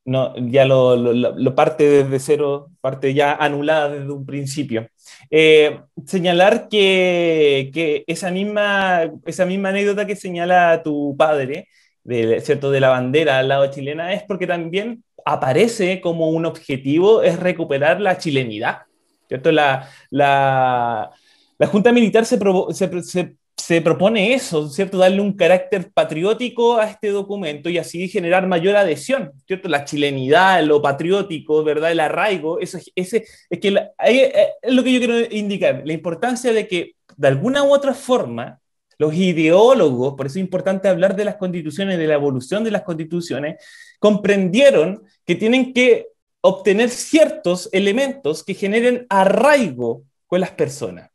No, 0.06 0.34
ya 0.38 0.66
lo, 0.66 0.96
lo, 0.96 1.56
parte 1.56 1.88
desde 1.88 2.20
cero, 2.20 2.72
parte 2.82 3.14
ya 3.14 3.36
anulada 3.36 3.90
desde 3.90 4.12
un 4.12 4.26
principio. 4.26 4.88
Eh, 5.30 5.82
señalar 6.06 6.68
que, 6.68 7.70
que, 7.74 8.04
esa, 8.08 8.32
misma, 8.32 9.12
esa 9.26 9.46
misma 9.46 9.70
anécdota 9.70 10.08
que 10.08 10.16
señala 10.16 10.82
tu 10.84 11.16
padre, 11.18 11.68
de, 12.04 12.42
¿cierto? 12.42 12.72
de 12.72 12.80
la 12.80 12.90
bandera 12.90 13.40
al 13.40 13.50
lado 13.50 13.70
chilena, 13.70 14.14
es 14.14 14.24
porque 14.24 14.48
también 14.48 15.04
aparece 15.26 16.02
como 16.02 16.30
un 16.30 16.46
objetivo, 16.46 17.22
es 17.22 17.40
recuperar 17.40 18.02
la 18.02 18.18
chilenidad. 18.18 18.80
¿cierto? 19.28 19.52
La, 19.52 19.88
la, 20.10 21.12
la 21.60 21.68
Junta 21.68 21.92
Militar 21.92 22.26
se, 22.26 22.40
se, 22.72 23.04
se 23.04 23.36
se 23.70 23.82
propone 23.84 24.34
eso, 24.34 24.68
¿cierto? 24.68 24.98
Darle 24.98 25.22
un 25.22 25.34
carácter 25.34 25.92
patriótico 25.92 26.78
a 26.78 26.90
este 26.90 27.10
documento 27.10 27.70
y 27.70 27.78
así 27.78 28.10
generar 28.10 28.48
mayor 28.48 28.76
adhesión, 28.76 29.32
¿cierto? 29.46 29.70
La 29.70 29.86
chilenidad, 29.86 30.64
lo 30.64 30.82
patriótico, 30.82 31.64
¿verdad? 31.64 31.92
El 31.92 32.00
arraigo, 32.00 32.60
eso, 32.60 32.80
ese, 32.96 33.28
es, 33.48 33.60
que 33.60 33.68
eh, 34.08 34.48
es 34.60 34.74
lo 34.74 34.84
que 34.84 34.92
yo 34.92 34.98
quiero 34.98 35.20
indicar, 35.20 35.84
la 35.86 35.94
importancia 35.94 36.52
de 36.52 36.68
que 36.68 36.96
de 37.16 37.28
alguna 37.28 37.62
u 37.64 37.72
otra 37.72 37.94
forma 37.94 38.60
los 38.98 39.14
ideólogos, 39.14 40.16
por 40.16 40.26
eso 40.26 40.40
es 40.40 40.44
importante 40.44 40.88
hablar 40.88 41.16
de 41.16 41.26
las 41.26 41.36
constituciones, 41.36 42.00
de 42.00 42.08
la 42.08 42.16
evolución 42.16 42.64
de 42.64 42.72
las 42.72 42.82
constituciones, 42.82 43.64
comprendieron 44.00 45.04
que 45.24 45.36
tienen 45.36 45.74
que 45.74 46.08
obtener 46.42 46.90
ciertos 46.90 47.70
elementos 47.72 48.44
que 48.44 48.56
generen 48.56 49.06
arraigo 49.10 50.02
con 50.26 50.40
las 50.40 50.50
personas. 50.50 51.12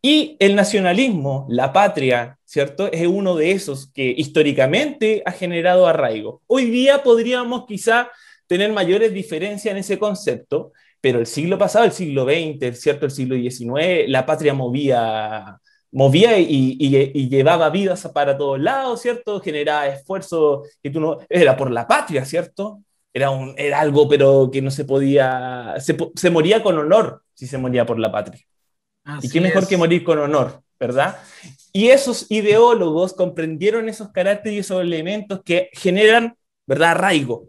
Y 0.00 0.36
el 0.38 0.54
nacionalismo, 0.54 1.46
la 1.48 1.72
patria, 1.72 2.38
¿cierto? 2.44 2.90
Es 2.92 3.06
uno 3.06 3.34
de 3.34 3.50
esos 3.50 3.90
que 3.92 4.14
históricamente 4.16 5.22
ha 5.26 5.32
generado 5.32 5.86
arraigo. 5.88 6.42
Hoy 6.46 6.66
día 6.66 7.02
podríamos 7.02 7.66
quizá 7.66 8.10
tener 8.46 8.72
mayores 8.72 9.12
diferencias 9.12 9.72
en 9.72 9.78
ese 9.78 9.98
concepto, 9.98 10.72
pero 11.00 11.18
el 11.18 11.26
siglo 11.26 11.58
pasado, 11.58 11.84
el 11.84 11.92
siglo 11.92 12.24
XX, 12.24 12.78
¿cierto? 12.80 13.06
El 13.06 13.10
siglo 13.10 13.34
XIX, 13.36 14.08
la 14.08 14.24
patria 14.24 14.54
movía, 14.54 15.58
movía 15.90 16.38
y, 16.38 17.28
llevaba 17.28 17.68
vidas 17.70 18.08
para 18.14 18.38
todos 18.38 18.60
lados, 18.60 19.02
¿cierto? 19.02 19.40
Generaba 19.40 19.88
esfuerzo 19.88 20.62
que 20.82 20.90
tú 20.90 21.00
no... 21.00 21.18
Era 21.28 21.56
por 21.56 21.70
la 21.72 21.88
patria, 21.88 22.24
¿cierto? 22.24 22.82
Era, 23.12 23.30
un, 23.30 23.54
era 23.58 23.80
algo, 23.80 24.08
pero 24.08 24.48
que 24.52 24.62
no 24.62 24.70
se 24.70 24.84
podía... 24.84 25.74
Se, 25.80 25.96
se 26.14 26.30
moría 26.30 26.62
con 26.62 26.78
honor 26.78 27.22
si 27.34 27.46
se 27.48 27.58
moría 27.58 27.84
por 27.84 27.98
la 27.98 28.12
patria 28.12 28.47
y 29.22 29.28
qué 29.28 29.40
mejor 29.40 29.66
que 29.66 29.76
morir 29.76 30.04
con 30.04 30.18
honor, 30.18 30.62
¿verdad? 30.78 31.18
Y 31.72 31.88
esos 31.88 32.26
ideólogos 32.30 33.14
comprendieron 33.14 33.88
esos 33.88 34.10
caracteres 34.10 34.56
y 34.56 34.58
esos 34.60 34.82
elementos 34.82 35.40
que 35.44 35.70
generan, 35.72 36.36
¿verdad?, 36.66 36.92
arraigo. 36.92 37.48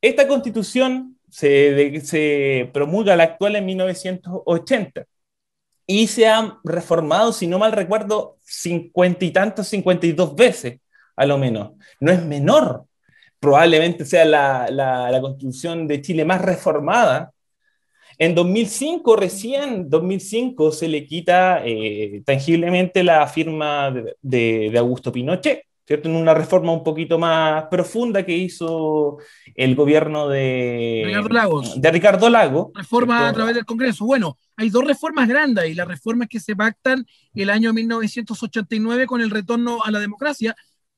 Esta 0.00 0.26
constitución 0.26 1.18
se, 1.30 2.00
se 2.00 2.70
promulga 2.72 3.16
la 3.16 3.24
actual 3.24 3.56
en 3.56 3.66
1980 3.66 5.06
y 5.86 6.06
se 6.06 6.28
ha 6.28 6.58
reformado, 6.64 7.32
si 7.32 7.46
no 7.46 7.58
mal 7.58 7.72
recuerdo, 7.72 8.36
cincuenta 8.44 9.24
y 9.24 9.30
tantos, 9.30 9.68
cincuenta 9.68 10.06
y 10.06 10.12
dos 10.12 10.34
veces, 10.34 10.80
a 11.16 11.26
lo 11.26 11.38
menos. 11.38 11.72
No 12.00 12.12
es 12.12 12.24
menor. 12.24 12.86
Probablemente 13.38 14.04
sea 14.04 14.24
la, 14.24 14.68
la, 14.70 15.10
la 15.10 15.20
constitución 15.20 15.86
de 15.88 16.00
Chile 16.00 16.24
más 16.24 16.40
reformada 16.40 17.32
en 18.24 18.36
2005, 18.36 19.16
recién, 19.16 19.90
2005, 19.90 20.70
se 20.70 20.86
le 20.86 21.04
quita 21.04 21.60
eh, 21.66 22.22
tangiblemente 22.24 23.02
la 23.02 23.26
firma 23.26 23.92
de, 24.22 24.72
Augusto 24.78 25.10
Pinochet, 25.10 25.64
¿cierto? 25.84 26.08
En 26.08 26.14
una 26.14 26.32
reforma 26.32 26.70
un 26.70 26.84
poquito 26.84 27.18
más 27.18 27.64
profunda 27.64 28.24
que 28.24 28.36
hizo 28.36 29.18
el 29.56 29.74
gobierno 29.74 30.28
de 30.28 31.02
Ricardo 31.04 31.28
Lagos. 31.30 31.80
De 31.80 31.90
Ricardo 31.90 32.30
Lago. 32.30 32.70
Reforma 32.76 33.26
a 33.26 33.32
través 33.32 33.56
del 33.56 33.64
Congreso. 33.64 34.04
Bueno, 34.04 34.38
hay 34.56 34.70
dos 34.70 34.84
reformas 34.84 35.26
grandes 35.26 35.68
y 35.68 35.74
las 35.74 35.88
reformas 35.88 36.28
que 36.28 36.38
se 36.38 36.54
pactan 36.54 37.04
el 37.34 37.50
año 37.50 37.72
1989 37.72 39.06
con 39.06 39.20
el 39.20 39.30
retorno 39.30 39.82
a 39.82 39.90
la 39.90 39.98
democracia, 39.98 40.54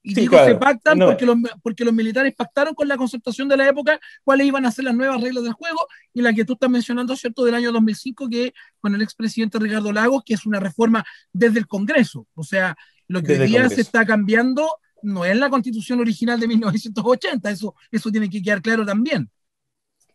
y 0.07 0.15
digo 0.15 0.37
se 0.45 0.55
pactan 0.57 0.99
porque, 0.99 1.25
los, 1.25 1.37
porque 1.63 1.85
los 1.85 1.95
militares 1.95 2.35
pactaron 2.35 2.75
con 2.75 2.87
la 2.87 2.99
concertación 2.99 3.49
de 3.49 3.57
la 3.57 3.67
época 3.67 3.99
cuáles 4.23 4.47
iban 4.47 4.67
a 4.67 4.71
ser 4.71 4.85
las 4.85 4.95
nuevas 4.95 5.19
reglas 5.21 5.43
del 5.45 5.55
juego 5.55 5.87
y 6.13 6.21
la 6.21 6.35
que 6.35 6.45
tú 6.45 6.53
estás 6.53 6.69
mencionando, 6.69 7.17
¿cierto?, 7.17 7.43
del 7.43 7.55
año 7.55 7.73
2005, 7.73 8.29
que 8.29 8.53
con 8.81 8.95
el 8.95 9.01
expresidente 9.01 9.59
Ricardo 9.59 9.93
Lagos, 9.93 10.23
que 10.25 10.35
es 10.35 10.45
una 10.45 10.61
reforma 10.61 11.05
desde 11.33 11.59
el 11.59 11.67
Congreso. 11.67 12.27
O 12.35 12.45
sea, 12.45 12.77
lo 13.09 13.23
que 13.23 13.33
hoy 13.33 13.49
día 13.49 13.69
se 13.71 13.81
está 13.81 14.05
cambiando 14.05 14.69
no 15.03 15.25
es 15.25 15.37
la 15.37 15.51
constitución 15.51 16.01
original 16.01 16.39
de 16.39 16.49
1980, 16.49 17.51
eso, 17.51 17.75
eso 17.91 18.11
tiene 18.11 18.29
que 18.29 18.43
quedar 18.43 18.61
claro 18.61 18.85
también. 18.85 19.31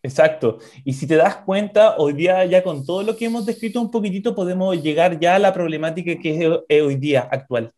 Exacto. 0.01 0.59
Y 0.85 0.93
si 0.93 1.07
te 1.07 1.15
das 1.15 1.37
cuenta, 1.37 1.97
hoy 1.97 2.13
día 2.13 2.45
ya 2.45 2.63
con 2.63 2.85
todo 2.85 3.03
lo 3.03 3.17
que 3.17 3.25
hemos 3.25 3.45
descrito 3.45 3.81
un 3.81 3.91
poquitito 3.91 4.33
podemos 4.35 4.81
llegar 4.81 5.19
ya 5.19 5.35
a 5.35 5.39
la 5.39 5.53
problemática 5.53 6.15
que 6.19 6.61
es 6.67 6.81
hoy 6.81 6.95
día 6.95 7.27
actual. 7.29 7.73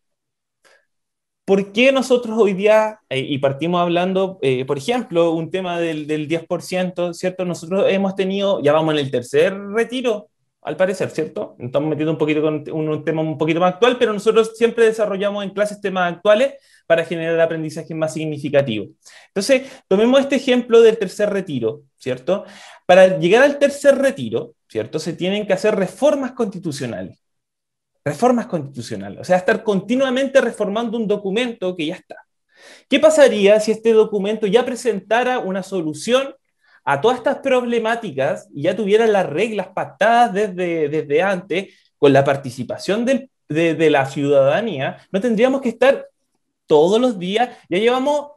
¿Por 1.44 1.72
qué 1.72 1.90
nosotros 1.90 2.38
hoy 2.38 2.52
día, 2.52 3.00
eh, 3.08 3.18
y 3.18 3.38
partimos 3.38 3.80
hablando, 3.80 4.38
eh, 4.42 4.64
por 4.64 4.78
ejemplo, 4.78 5.32
un 5.32 5.50
tema 5.50 5.80
del, 5.80 6.06
del 6.06 6.28
10%, 6.28 7.12
¿cierto? 7.14 7.44
Nosotros 7.44 7.86
hemos 7.88 8.14
tenido, 8.14 8.62
ya 8.62 8.72
vamos 8.72 8.94
en 8.94 9.00
el 9.00 9.10
tercer 9.10 9.58
retiro, 9.58 10.30
al 10.62 10.76
parecer, 10.76 11.10
¿cierto? 11.10 11.56
Estamos 11.58 11.90
metiendo 11.90 12.12
un 12.12 12.18
poquito 12.18 12.40
con 12.40 12.64
un, 12.70 13.04
tema 13.04 13.22
un 13.22 13.36
poquito 13.36 13.58
más 13.58 13.74
actual, 13.74 13.96
pero 13.98 14.12
nosotros 14.12 14.52
siempre 14.56 14.84
desarrollamos 14.84 15.42
en 15.42 15.50
clases 15.50 15.80
temas 15.80 16.12
actuales 16.12 16.54
para 16.86 17.04
generar 17.04 17.40
aprendizaje 17.40 17.94
más 17.94 18.14
significativo. 18.14 18.86
Entonces, 19.28 19.62
tomemos 19.88 20.20
este 20.20 20.36
ejemplo 20.36 20.80
del 20.80 20.98
tercer 20.98 21.30
retiro, 21.30 21.82
¿cierto? 21.98 22.44
Para 22.86 23.18
llegar 23.18 23.42
al 23.42 23.58
tercer 23.58 23.98
retiro, 23.98 24.54
¿cierto? 24.68 25.00
Se 25.00 25.12
tienen 25.14 25.46
que 25.46 25.52
hacer 25.52 25.74
reformas 25.74 26.32
constitucionales 26.32 27.21
reformas 28.04 28.46
constitucionales, 28.46 29.20
o 29.20 29.24
sea, 29.24 29.36
estar 29.36 29.62
continuamente 29.62 30.40
reformando 30.40 30.96
un 30.98 31.06
documento 31.06 31.76
que 31.76 31.86
ya 31.86 31.94
está. 31.94 32.16
¿Qué 32.88 32.98
pasaría 33.00 33.58
si 33.60 33.72
este 33.72 33.92
documento 33.92 34.46
ya 34.46 34.64
presentara 34.64 35.38
una 35.38 35.62
solución 35.62 36.34
a 36.84 37.00
todas 37.00 37.18
estas 37.18 37.38
problemáticas 37.38 38.48
y 38.52 38.62
ya 38.62 38.76
tuviera 38.76 39.06
las 39.06 39.28
reglas 39.28 39.68
pactadas 39.68 40.32
desde, 40.32 40.88
desde 40.88 41.22
antes 41.22 41.74
con 41.96 42.12
la 42.12 42.24
participación 42.24 43.04
de, 43.04 43.30
de, 43.48 43.90
la 43.90 44.06
ciudadanía? 44.06 44.98
No 45.10 45.20
tendríamos 45.20 45.60
que 45.60 45.68
estar 45.68 46.08
todos 46.66 47.00
los 47.00 47.18
días, 47.18 47.56
ya 47.68 47.78
llevamos, 47.78 48.32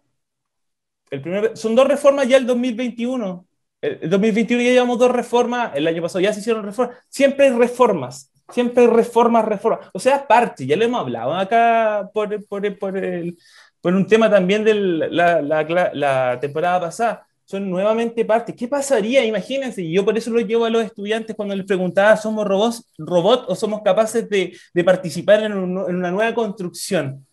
el 1.09 1.22
primer, 1.22 1.57
son 1.57 1.76
dos 1.76 1.88
reformas 1.88 2.28
ya 2.28 2.38
el 2.38 2.45
2021, 2.45 3.47
el 3.82 4.09
2021 4.09 4.63
ya 4.63 4.72
llevamos 4.72 4.99
dos 4.99 5.11
reformas, 5.11 5.72
el 5.76 5.88
año 5.88 6.01
pasado 6.01 6.20
ya 6.20 6.34
se 6.34 6.39
hicieron 6.39 6.63
reformas, 6.63 6.97
siempre 7.09 7.47
hay 7.47 7.53
reformas, 7.53 8.32
Siempre 8.50 8.88
reformas, 8.88 9.46
reformas. 9.46 9.89
O 9.93 10.00
sea, 10.00 10.28
parte, 10.28 10.66
ya 10.66 10.76
lo 10.76 10.86
hemos 10.86 11.02
hablado 11.02 11.34
acá 11.34 12.10
por, 12.14 12.46
por, 12.46 12.78
por, 12.78 12.98
el, 12.98 13.38
por 13.82 13.93
un 13.93 14.08
tema 14.08 14.30
también 14.30 14.64
de 14.64 14.74
la, 14.74 16.39
temporada 16.39 16.80
pasada. 16.80 17.28
Son 17.46 17.70
nuevamente 17.70 18.26
parte. 18.26 18.56
¿Qué 18.56 18.68
pasaría? 18.68 19.24
Imagínense, 19.26 19.82
y 19.84 19.93
yo 19.93 20.04
por 20.04 20.18
eso 20.18 20.32
lo 20.32 20.39
llevo 20.39 20.66
a 20.66 20.70
los 20.72 20.84
estudiantes 20.84 21.36
cuando 21.36 21.56
les 21.56 21.66
preguntaba, 21.66 22.18
¿somos 22.18 22.48
robots, 22.48 22.91
robot 22.98 23.46
o 23.48 23.56
somos 23.56 23.82
capaces 23.84 24.28
de, 24.28 24.58
participar 24.84 25.43
en 25.43 25.54
una 25.54 26.12
nueva 26.12 26.34
construcción? 26.34 27.26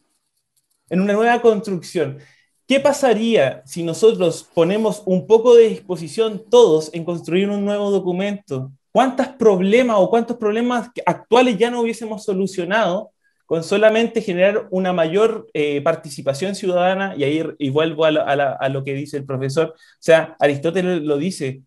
En 0.90 1.00
una 1.00 1.14
nueva 1.14 1.40
construcción. 1.40 2.18
¿Qué 2.66 2.80
pasaría 2.80 3.62
si 3.66 3.82
nosotros 3.82 4.48
ponemos 4.54 5.02
un 5.06 5.26
poco 5.26 5.54
de 5.54 5.68
disposición 5.68 6.44
todos 6.50 6.92
en 6.94 7.04
construir 7.04 7.48
un 7.48 7.64
nuevo 7.64 7.90
documento? 7.90 8.72
¿Cuántos 8.92 9.28
problemas 9.28 9.96
o 9.98 10.10
cuántos 10.10 10.36
problemas 10.36 10.90
actuales 11.06 11.56
ya 11.56 11.70
no 11.70 11.80
hubiésemos 11.80 12.24
solucionado 12.24 13.10
con 13.46 13.64
solamente 13.64 14.20
generar 14.20 14.68
una 14.70 14.92
mayor 14.92 15.48
eh, 15.54 15.80
participación 15.80 16.54
ciudadana? 16.54 17.14
Y 17.16 17.24
ahí 17.24 17.42
y 17.58 17.70
vuelvo 17.70 18.04
a, 18.04 18.68
lo 18.68 18.84
que 18.84 18.92
dice 18.92 19.16
el 19.16 19.24
profesor. 19.24 19.68
O 19.68 19.74
sea, 19.98 20.36
Aristóteles 20.38 21.02
lo 21.02 21.16
dice, 21.16 21.62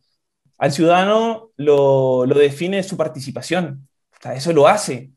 al 0.60 0.72
ciudadano 0.72 1.50
lo, 1.58 2.28
lo 2.28 2.36
define 2.36 2.84
su 2.84 2.96
participación. 2.96 3.88
O 4.14 4.22
sea, 4.22 4.36
eso 4.36 4.54
lo 4.54 4.68
hace. 4.68 5.10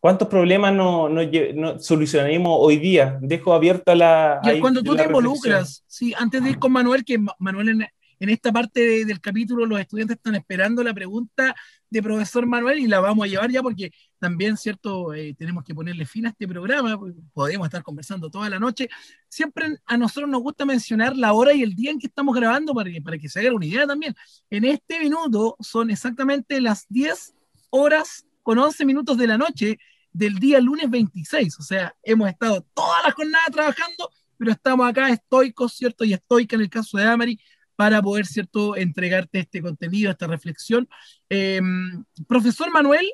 ¿Cuántos 0.00 0.28
problemas 0.28 0.72
no, 0.72 1.10
no, 1.10 1.78
solucionaremos 1.78 2.56
hoy 2.58 2.78
día? 2.78 3.18
Dejo 3.20 3.52
abierta 3.52 3.94
la... 3.94 4.40
Y 4.44 4.58
cuando 4.58 4.82
tú 4.82 4.96
te 4.96 5.04
involucras, 5.04 5.84
sí, 5.86 6.14
antes 6.16 6.42
de 6.42 6.50
ir 6.50 6.58
con 6.58 6.72
Manuel, 6.72 7.04
que 7.04 7.18
Manuel 7.38 7.68
en, 7.68 7.86
en 8.20 8.28
esta 8.28 8.52
parte 8.52 9.04
del 9.04 9.20
capítulo 9.20 9.66
los 9.66 9.80
estudiantes 9.80 10.18
están 10.18 10.34
esperando 10.34 10.84
la 10.84 10.94
pregunta 10.94 11.56
de 11.88 12.02
profesor 12.02 12.46
Manuel 12.46 12.78
y 12.78 12.86
la 12.86 13.00
vamos 13.00 13.24
a 13.24 13.28
llevar 13.28 13.50
ya 13.50 13.62
porque 13.62 13.90
también, 14.18 14.56
¿cierto? 14.56 15.12
Eh, 15.14 15.34
tenemos 15.36 15.64
que 15.64 15.74
ponerle 15.74 16.04
fin 16.04 16.26
a 16.26 16.28
este 16.28 16.46
programa, 16.46 16.98
podemos 17.32 17.66
estar 17.66 17.82
conversando 17.82 18.30
toda 18.30 18.48
la 18.50 18.58
noche. 18.58 18.88
Siempre 19.28 19.78
a 19.86 19.96
nosotros 19.96 20.30
nos 20.30 20.42
gusta 20.42 20.64
mencionar 20.66 21.16
la 21.16 21.32
hora 21.32 21.54
y 21.54 21.62
el 21.62 21.74
día 21.74 21.90
en 21.90 21.98
que 21.98 22.06
estamos 22.06 22.36
grabando 22.36 22.74
para 22.74 22.90
que, 22.90 23.00
para 23.00 23.18
que 23.18 23.28
se 23.28 23.40
haga 23.40 23.52
una 23.52 23.66
idea 23.66 23.86
también. 23.86 24.14
En 24.50 24.64
este 24.64 25.00
minuto 25.00 25.56
son 25.60 25.90
exactamente 25.90 26.60
las 26.60 26.86
10 26.88 27.34
horas 27.70 28.26
con 28.42 28.58
11 28.58 28.84
minutos 28.84 29.16
de 29.16 29.26
la 29.26 29.38
noche 29.38 29.78
del 30.12 30.38
día 30.38 30.60
lunes 30.60 30.90
26. 30.90 31.58
O 31.58 31.62
sea, 31.62 31.94
hemos 32.02 32.28
estado 32.28 32.66
toda 32.74 33.02
la 33.02 33.12
jornada 33.12 33.44
trabajando, 33.50 34.10
pero 34.36 34.52
estamos 34.52 34.88
acá 34.88 35.08
estoicos, 35.08 35.74
¿cierto? 35.74 36.04
Y 36.04 36.12
estoica 36.12 36.56
en 36.56 36.62
el 36.62 36.70
caso 36.70 36.98
de 36.98 37.04
Amari, 37.04 37.40
para 37.80 38.02
poder, 38.02 38.26
¿cierto?, 38.26 38.76
entregarte 38.76 39.38
este 39.38 39.62
contenido, 39.62 40.10
esta 40.10 40.26
reflexión. 40.26 40.86
Em, 41.30 42.04
profesor 42.28 42.70
Manuel. 42.70 43.10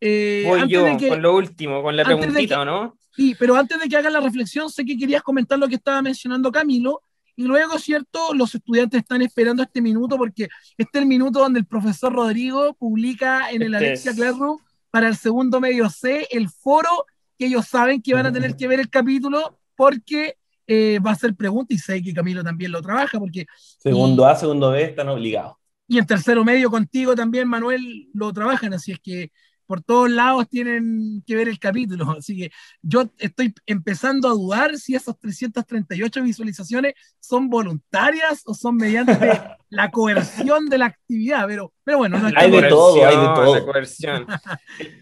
Eh, 0.00 0.42
Voy 0.46 0.66
yo 0.68 0.86
con 1.06 1.20
lo 1.20 1.36
último, 1.36 1.82
con 1.82 1.94
la 1.94 2.02
preguntita, 2.02 2.64
no? 2.64 2.96
Sí, 3.14 3.36
pero 3.38 3.56
antes 3.56 3.78
de 3.78 3.86
que 3.90 3.96
haga 3.98 4.08
la 4.08 4.20
reflexión, 4.20 4.70
sé 4.70 4.86
que 4.86 4.96
querías 4.96 5.22
comentar 5.22 5.58
lo 5.58 5.68
que 5.68 5.74
estaba 5.74 6.00
mencionando 6.00 6.50
Camilo, 6.50 7.02
y 7.36 7.42
luego, 7.42 7.78
¿cierto? 7.78 8.32
Los 8.32 8.54
estudiantes 8.54 9.02
están 9.02 9.20
esperando 9.20 9.62
este 9.62 9.82
minuto 9.82 10.16
porque 10.16 10.48
este 10.78 10.98
es 10.98 11.02
el 11.02 11.06
minuto 11.06 11.40
donde 11.40 11.58
el 11.58 11.66
profesor 11.66 12.10
Rodrigo 12.10 12.72
publica 12.72 13.50
en 13.50 13.60
el 13.60 13.74
este 13.74 13.86
Alexia 13.86 14.14
Classroom 14.14 14.56
para 14.90 15.08
el 15.08 15.16
segundo 15.16 15.60
medio 15.60 15.90
C 15.90 16.26
el 16.30 16.48
foro 16.48 17.04
que 17.38 17.44
ellos 17.48 17.66
saben 17.66 18.00
que 18.00 18.14
van 18.14 18.24
a 18.24 18.32
tener 18.32 18.56
que 18.56 18.66
ver 18.66 18.80
el 18.80 18.88
capítulo 18.88 19.58
porque 19.74 20.38
eh, 20.66 20.98
va 21.04 21.10
a 21.10 21.14
hacer 21.14 21.34
preguntas 21.34 21.76
y 21.76 21.78
sé 21.78 22.02
que 22.02 22.14
Camilo 22.14 22.42
también 22.42 22.72
lo 22.72 22.82
trabaja 22.82 23.18
porque... 23.18 23.46
Segundo 23.78 24.26
A, 24.26 24.34
segundo 24.34 24.70
B 24.70 24.82
están 24.82 25.08
obligados. 25.08 25.54
Y 25.88 25.98
en 25.98 26.06
tercero 26.06 26.44
medio 26.44 26.70
contigo 26.70 27.14
también, 27.14 27.48
Manuel, 27.48 28.08
lo 28.12 28.32
trabajan, 28.32 28.74
así 28.74 28.92
es 28.92 28.98
que 29.00 29.30
por 29.66 29.82
todos 29.82 30.10
lados 30.10 30.48
tienen 30.48 31.22
que 31.26 31.36
ver 31.36 31.48
el 31.48 31.58
capítulo. 31.58 32.10
Así 32.18 32.36
que 32.36 32.50
yo 32.82 33.10
estoy 33.18 33.54
empezando 33.66 34.28
a 34.28 34.32
dudar 34.32 34.76
si 34.76 34.94
esas 34.94 35.18
338 35.18 36.22
visualizaciones 36.22 36.94
son 37.20 37.50
voluntarias 37.50 38.42
o 38.46 38.54
son 38.54 38.76
mediante 38.76 39.18
la 39.68 39.90
coerción 39.90 40.68
de 40.68 40.78
la 40.78 40.86
actividad. 40.86 41.46
Pero, 41.46 41.72
pero 41.84 41.98
bueno, 41.98 42.18
no 42.18 42.30
hay 42.34 42.50
de 42.50 42.68
todo, 42.68 43.06
hay 43.06 43.16
de 43.16 43.34
todo. 43.34 43.56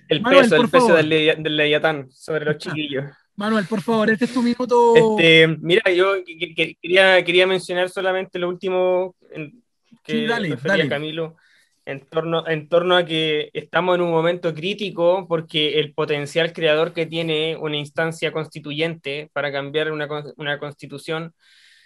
El, 0.08 0.22
peso, 0.22 0.56
el 0.56 0.68
peso 0.68 0.94
del, 0.94 1.08
del 1.08 1.56
Leviatán 1.56 2.10
sobre 2.10 2.44
los 2.44 2.58
chiquillos. 2.58 3.06
Manuel, 3.36 3.66
por 3.66 3.82
favor, 3.82 4.10
este 4.10 4.26
es 4.26 4.34
tu 4.34 4.42
minuto. 4.42 4.94
Este, 4.94 5.48
mira, 5.60 5.90
yo 5.90 6.14
quería, 6.80 7.24
quería 7.24 7.46
mencionar 7.46 7.90
solamente 7.90 8.38
lo 8.38 8.48
último 8.48 9.16
que 10.04 10.28
sí, 10.28 10.88
Camilo 10.88 11.36
en 11.86 12.06
torno, 12.06 12.46
en 12.48 12.68
torno 12.68 12.96
a 12.96 13.04
que 13.04 13.50
estamos 13.52 13.96
en 13.96 14.02
un 14.02 14.10
momento 14.10 14.54
crítico 14.54 15.26
porque 15.28 15.78
el 15.78 15.92
potencial 15.92 16.52
creador 16.52 16.92
que 16.92 17.06
tiene 17.06 17.56
una 17.56 17.76
instancia 17.76 18.32
constituyente 18.32 19.30
para 19.32 19.52
cambiar 19.52 19.92
una, 19.92 20.08
una 20.36 20.58
constitución, 20.58 21.34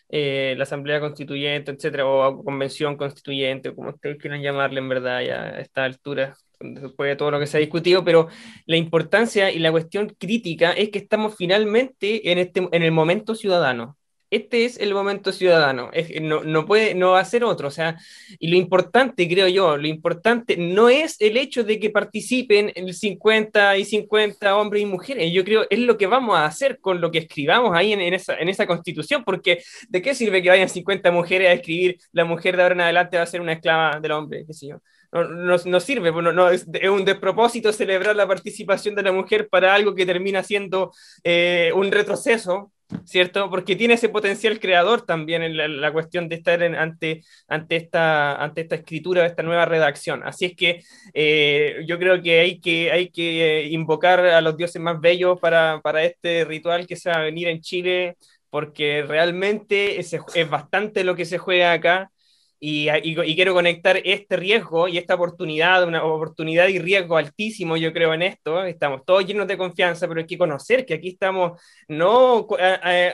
eh, 0.08 0.54
la 0.56 0.62
asamblea 0.62 1.00
constituyente, 1.00 1.72
etcétera, 1.72 2.06
o 2.06 2.44
convención 2.44 2.96
constituyente, 2.96 3.74
como 3.74 3.90
ustedes 3.90 4.18
quieran 4.18 4.42
llamarle 4.42 4.78
en 4.80 4.88
verdad 4.88 5.20
ya 5.22 5.42
a 5.42 5.60
esta 5.60 5.84
altura, 5.84 6.36
después 6.60 7.10
de 7.10 7.16
todo 7.16 7.30
lo 7.30 7.40
que 7.40 7.46
se 7.46 7.56
ha 7.56 7.60
discutido, 7.60 8.04
pero 8.04 8.28
la 8.66 8.76
importancia 8.76 9.50
y 9.50 9.58
la 9.58 9.70
cuestión 9.70 10.14
crítica 10.18 10.72
es 10.72 10.90
que 10.90 10.98
estamos 10.98 11.36
finalmente 11.36 12.30
en, 12.30 12.38
este, 12.38 12.68
en 12.72 12.82
el 12.82 12.92
momento 12.92 13.34
ciudadano. 13.34 13.96
Este 14.30 14.66
es 14.66 14.78
el 14.78 14.92
momento 14.92 15.32
ciudadano, 15.32 15.90
no, 16.20 16.44
no, 16.44 16.66
puede, 16.66 16.94
no 16.94 17.12
va 17.12 17.20
a 17.20 17.24
ser 17.24 17.44
otro, 17.44 17.68
o 17.68 17.70
sea, 17.70 17.96
y 18.38 18.48
lo 18.48 18.56
importante, 18.56 19.26
creo 19.26 19.48
yo, 19.48 19.78
lo 19.78 19.86
importante 19.86 20.58
no 20.58 20.90
es 20.90 21.16
el 21.20 21.38
hecho 21.38 21.64
de 21.64 21.80
que 21.80 21.88
participen 21.88 22.70
el 22.74 22.92
50 22.92 23.78
y 23.78 23.86
50 23.86 24.54
hombres 24.58 24.82
y 24.82 24.86
mujeres, 24.86 25.32
yo 25.32 25.44
creo 25.44 25.66
es 25.70 25.78
lo 25.78 25.96
que 25.96 26.06
vamos 26.06 26.36
a 26.36 26.44
hacer 26.44 26.78
con 26.78 27.00
lo 27.00 27.10
que 27.10 27.20
escribamos 27.20 27.74
ahí 27.74 27.94
en, 27.94 28.02
esa, 28.02 28.36
en 28.36 28.50
esa 28.50 28.66
constitución, 28.66 29.24
porque 29.24 29.62
¿de 29.88 30.02
qué 30.02 30.14
sirve 30.14 30.42
que 30.42 30.50
vayan 30.50 30.68
50 30.68 31.10
mujeres 31.10 31.48
a 31.48 31.52
escribir 31.54 31.98
la 32.12 32.26
mujer 32.26 32.54
de 32.54 32.62
ahora 32.64 32.74
en 32.74 32.80
adelante 32.82 33.16
va 33.16 33.22
a 33.22 33.26
ser 33.26 33.40
una 33.40 33.54
esclava 33.54 33.98
del 33.98 34.12
hombre, 34.12 34.44
qué 34.46 34.52
sé 34.52 34.68
yo? 34.68 34.82
No, 35.12 35.56
no, 35.56 35.80
sirve, 35.80 36.12
pues, 36.12 36.34
no, 36.34 36.50
es, 36.50 36.66
un 36.90 37.04
despropósito 37.04 37.72
celebrar 37.72 38.14
la 38.14 38.28
participación 38.28 38.94
de 38.94 39.02
la 39.02 39.12
mujer 39.12 39.48
para 39.48 39.74
algo 39.74 39.94
que 39.94 40.04
termina 40.04 40.42
siendo 40.42 40.92
eh, 41.24 41.72
un 41.74 41.90
retroceso 41.90 42.72
¿cierto? 43.04 43.50
Porque 43.50 43.76
tiene 43.76 43.94
ese 43.94 44.08
potencial 44.08 44.58
creador 44.60 45.02
también 45.02 45.42
en 45.42 45.80
la, 45.80 45.92
cuestión 45.92 46.28
de 46.28 46.36
estar 46.36 46.62
ante, 46.62 47.22
ante, 47.46 47.76
esta, 47.76 48.42
ante 48.42 48.62
esta 48.62 48.76
escritura, 48.76 49.26
esta 49.26 49.42
nueva 49.42 49.64
redacción. 49.66 50.22
Así 50.24 50.46
es 50.46 50.56
que 50.56 50.82
eh, 51.14 51.84
yo 51.86 51.98
creo 51.98 52.22
que 52.22 52.40
hay 52.40 52.60
que, 52.60 52.90
hay 52.90 53.10
que 53.10 53.62
eh, 53.62 53.68
invocar 53.68 54.20
a 54.20 54.40
los 54.40 54.56
dioses 54.56 54.80
más 54.80 55.00
bellos 55.00 55.38
para, 55.40 55.80
para 55.82 56.04
este 56.04 56.44
ritual 56.44 56.86
que 56.86 56.96
se 56.96 57.10
va 57.10 57.16
a 57.16 57.22
venir 57.22 57.48
en 57.48 57.60
Chile, 57.60 58.16
porque 58.50 59.04
realmente 59.06 60.00
es, 60.00 60.16
es 60.34 60.50
bastante 60.50 61.04
lo 61.04 61.14
que 61.14 61.24
se 61.24 61.38
juega 61.38 61.72
acá. 61.72 62.10
Y, 62.60 62.88
quiero 63.36 63.54
conectar 63.54 64.00
este 64.04 64.36
riesgo 64.36 64.88
y 64.88 64.98
esta 64.98 65.14
oportunidad, 65.14 65.86
una 65.86 66.02
oportunidad 66.02 66.66
y 66.68 66.80
riesgo 66.80 67.16
altísimo, 67.16 67.76
yo 67.76 67.92
creo 67.92 68.12
en 68.14 68.22
esto. 68.22 68.64
Estamos 68.64 69.04
todos 69.04 69.24
llenos 69.24 69.46
de 69.46 69.56
confianza, 69.56 70.08
pero 70.08 70.20
hay 70.20 70.26
que 70.26 70.38
conocer 70.38 70.84
que 70.84 70.94
aquí 70.94 71.10
estamos 71.10 71.60
no 71.86 72.48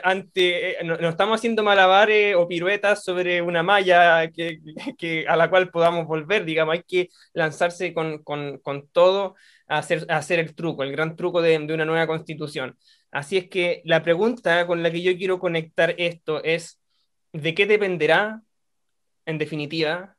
ante, 0.03 0.77
no, 0.83 0.95
estamos 1.09 1.39
haciendo 1.39 1.63
malabares 1.63 2.35
o 2.35 2.47
piruetas 2.47 3.03
sobre 3.03 3.41
una 3.41 3.61
malla 3.61 4.31
que, 4.31 4.59
que, 4.97 5.27
a 5.27 5.35
la 5.35 5.49
cual 5.49 5.69
podamos 5.69 6.07
volver, 6.07 6.43
digamos, 6.45 6.73
hay 6.73 6.83
que 6.83 7.09
lanzarse 7.33 7.93
con, 7.93 8.23
con, 8.23 8.57
con 8.59 8.87
todo 8.89 9.35
a 9.67 9.77
hacer, 9.79 10.05
a 10.09 10.17
hacer 10.17 10.39
el 10.39 10.55
truco, 10.55 10.83
el 10.83 10.91
gran 10.91 11.15
truco 11.15 11.41
de, 11.41 11.59
de 11.59 11.73
una 11.73 11.85
nueva 11.85 12.07
constitución. 12.07 12.77
Así 13.11 13.37
es 13.37 13.47
que 13.49 13.81
la 13.85 14.03
pregunta 14.03 14.65
con 14.67 14.83
la 14.83 14.91
que 14.91 15.01
yo 15.01 15.15
quiero 15.17 15.39
conectar 15.39 15.95
esto 15.97 16.43
es, 16.43 16.79
¿de 17.33 17.53
qué 17.53 17.65
dependerá 17.67 18.41
en 19.25 19.37
definitiva, 19.37 20.15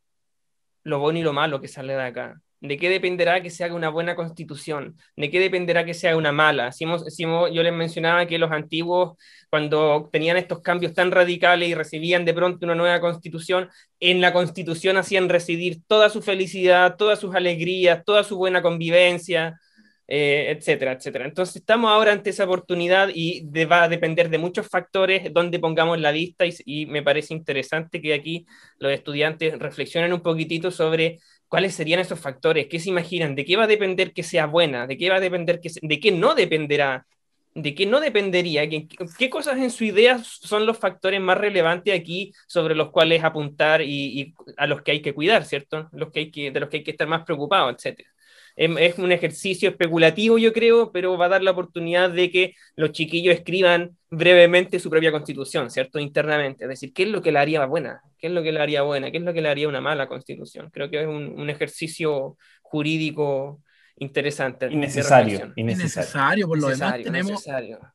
lo 0.84 0.98
bueno 1.00 1.18
y 1.18 1.22
lo 1.22 1.32
malo 1.32 1.60
que 1.60 1.68
sale 1.68 1.94
de 1.94 2.02
acá. 2.02 2.40
¿De 2.60 2.78
qué 2.78 2.88
dependerá 2.88 3.42
que 3.42 3.50
se 3.50 3.64
haga 3.64 3.74
una 3.74 3.90
buena 3.90 4.16
constitución? 4.16 4.96
¿De 5.14 5.30
qué 5.30 5.38
dependerá 5.38 5.84
que 5.84 5.92
sea 5.94 6.16
una 6.16 6.32
mala? 6.32 6.72
Si 6.72 6.86
yo 6.86 7.62
les 7.62 7.72
mencionaba 7.72 8.26
que 8.26 8.38
los 8.38 8.50
antiguos, 8.50 9.18
cuando 9.50 10.08
tenían 10.10 10.38
estos 10.38 10.62
cambios 10.62 10.94
tan 10.94 11.10
radicales 11.10 11.68
y 11.68 11.74
recibían 11.74 12.24
de 12.24 12.32
pronto 12.32 12.64
una 12.64 12.74
nueva 12.74 13.00
constitución, 13.00 13.68
en 14.00 14.20
la 14.22 14.32
constitución 14.32 14.96
hacían 14.96 15.28
residir 15.28 15.82
toda 15.86 16.08
su 16.08 16.22
felicidad, 16.22 16.96
todas 16.96 17.20
sus 17.20 17.34
alegrías, 17.34 18.02
toda 18.04 18.24
su 18.24 18.36
buena 18.36 18.62
convivencia, 18.62 19.60
eh, 20.08 20.54
etcétera, 20.56 20.92
etcétera. 20.92 21.24
Entonces 21.24 21.56
estamos 21.56 21.90
ahora 21.90 22.12
ante 22.12 22.30
esa 22.30 22.44
oportunidad 22.44 23.10
y 23.12 23.42
va 23.64 23.84
a 23.84 23.88
depender 23.88 24.30
de 24.30 24.38
muchos 24.38 24.68
factores 24.68 25.32
donde 25.32 25.58
pongamos 25.58 25.98
la 26.00 26.12
lista 26.12 26.44
y, 26.46 26.86
me 26.86 27.02
parece 27.02 27.34
interesante 27.34 28.00
que 28.00 28.14
aquí 28.14 28.46
los 28.78 28.92
estudiantes 28.92 29.58
reflexionen 29.58 30.12
un 30.12 30.20
poquitito 30.20 30.70
sobre 30.70 31.18
cuáles 31.48 31.74
serían 31.74 32.00
esos 32.00 32.20
factores, 32.20 32.66
qué 32.68 32.78
se 32.78 32.90
imaginan, 32.90 33.34
de 33.34 33.44
qué 33.44 33.56
va 33.56 33.64
a 33.64 33.66
depender 33.66 34.12
que 34.12 34.22
sea 34.22 34.46
buena, 34.46 34.86
de 34.86 34.96
qué 34.96 35.10
va 35.10 35.16
a 35.16 35.20
depender 35.20 35.60
que 35.60 35.70
de 35.82 36.00
qué 36.00 36.12
no 36.12 36.34
dependerá, 36.34 37.06
de 37.54 37.74
qué 37.74 37.86
no 37.86 38.00
dependería, 38.00 38.68
qué, 38.68 38.86
qué 39.18 39.30
cosas 39.30 39.58
en 39.58 39.70
su 39.70 39.84
idea 39.84 40.18
son 40.22 40.66
los 40.66 40.78
factores 40.78 41.20
más 41.20 41.38
relevantes 41.38 41.98
aquí 41.98 42.32
sobre 42.46 42.74
los 42.76 42.90
cuales 42.90 43.24
apuntar 43.24 43.82
y, 43.82 44.20
y, 44.20 44.34
a 44.56 44.66
los 44.66 44.82
que 44.82 44.92
hay 44.92 45.02
que 45.02 45.14
cuidar, 45.14 45.44
¿cierto? 45.44 45.88
Los 45.92 46.12
que 46.12 46.20
hay 46.20 46.30
que, 46.30 46.50
de 46.52 46.60
los 46.60 46.68
que 46.68 46.78
hay 46.78 46.84
que 46.84 46.92
estar 46.92 47.08
más 47.08 47.24
preocupados, 47.24 47.74
etcétera 47.74 48.10
es 48.56 48.98
un 48.98 49.12
ejercicio 49.12 49.68
especulativo, 49.68 50.38
yo 50.38 50.52
creo, 50.52 50.90
pero 50.90 51.18
va 51.18 51.26
a 51.26 51.30
dar 51.30 51.42
la 51.42 51.50
oportunidad 51.50 52.10
de 52.10 52.30
que 52.30 52.54
los 52.74 52.92
chiquillos 52.92 53.34
escriban 53.34 53.96
brevemente 54.10 54.80
su 54.80 54.88
propia 54.88 55.12
constitución, 55.12 55.70
¿cierto? 55.70 55.98
Internamente. 55.98 56.64
Es 56.64 56.70
decir, 56.70 56.92
¿qué 56.94 57.02
es 57.02 57.10
lo 57.10 57.20
que 57.20 57.32
le 57.32 57.38
haría 57.38 57.66
buena? 57.66 58.00
¿Qué 58.18 58.28
es 58.28 58.32
lo 58.32 58.42
que 58.42 58.52
le 58.52 58.60
haría 58.60 58.80
buena? 58.82 59.10
¿Qué 59.10 59.18
es 59.18 59.24
lo 59.24 59.34
que 59.34 59.42
le 59.42 59.50
haría 59.50 59.68
una 59.68 59.82
mala 59.82 60.08
constitución? 60.08 60.70
Creo 60.70 60.90
que 60.90 61.02
es 61.02 61.06
un, 61.06 61.50
ejercicio 61.50 62.38
jurídico 62.62 63.62
interesante. 63.98 64.68
Innecesario. 64.70 65.52
Innecesario, 65.56 66.48
por 66.48 66.58
lo 66.58 66.68
demás. 66.68 67.02
Tenemos, 67.02 67.44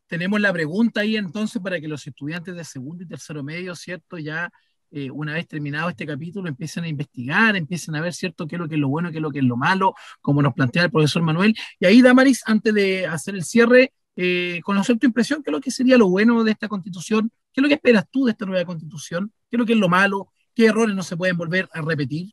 tenemos 0.06 0.40
la 0.40 0.54
pregunta 0.54 1.02
ahí 1.02 1.18
entonces 1.18 1.60
para 1.60 1.82
que 1.82 1.88
los 1.88 2.06
estudiantes 2.06 2.56
de 2.56 2.64
segundo 2.64 3.04
y 3.04 3.08
tercero 3.08 3.44
medio, 3.44 3.76
¿cierto? 3.76 4.20
Ya 4.20 4.52
eh, 4.92 5.10
una 5.10 5.34
vez 5.34 5.48
terminado 5.48 5.90
este 5.90 6.06
capítulo, 6.06 6.48
empiecen 6.48 6.84
a 6.84 6.88
investigar, 6.88 7.56
empiecen 7.56 7.96
a 7.96 8.02
ver, 8.02 8.14
¿cierto?, 8.14 8.48
qué 8.48 8.56
es 8.56 8.60
lo 8.60 8.68
que 8.68 8.76
es 8.76 8.82
lo 8.82 8.90
bueno, 8.90 9.10
qué 9.12 9.18
es 9.18 9.22
lo 9.22 9.32
que 9.32 9.40
es 9.40 9.46
lo 9.46 9.58
malo, 9.58 9.94
como 10.22 10.42
nos 10.42 10.54
plantea 10.54 10.84
el 10.84 10.92
profesor 10.92 11.22
Manuel. 11.22 11.56
Y 11.80 11.86
ahí, 11.86 12.02
Damaris, 12.02 12.44
antes 12.46 12.74
de 12.74 13.08
hacer 13.08 13.36
el 13.36 13.44
cierre, 13.44 13.94
eh, 14.16 14.62
conocer 14.64 15.00
tu 15.00 15.08
impresión, 15.08 15.42
qué 15.44 15.50
es 15.50 15.54
lo 15.54 15.62
que 15.62 15.72
sería 15.72 15.98
lo 15.98 16.10
bueno 16.10 16.44
de 16.44 16.52
esta 16.52 16.68
constitución, 16.68 17.32
qué 17.54 17.62
es 17.62 17.64
lo 17.64 17.68
que 17.68 17.76
esperas 17.76 18.06
tú 18.12 18.26
de 18.26 18.32
esta 18.32 18.46
nueva 18.46 18.66
constitución, 18.66 19.32
qué 19.50 19.56
es 19.56 19.60
lo 19.60 19.66
que 19.66 19.74
es 19.74 19.80
lo 19.80 19.90
malo, 19.90 20.32
qué 20.54 20.66
errores 20.66 20.96
no 20.96 21.04
se 21.04 21.18
pueden 21.18 21.38
volver 21.38 21.70
a 21.74 21.82
repetir. 21.82 22.32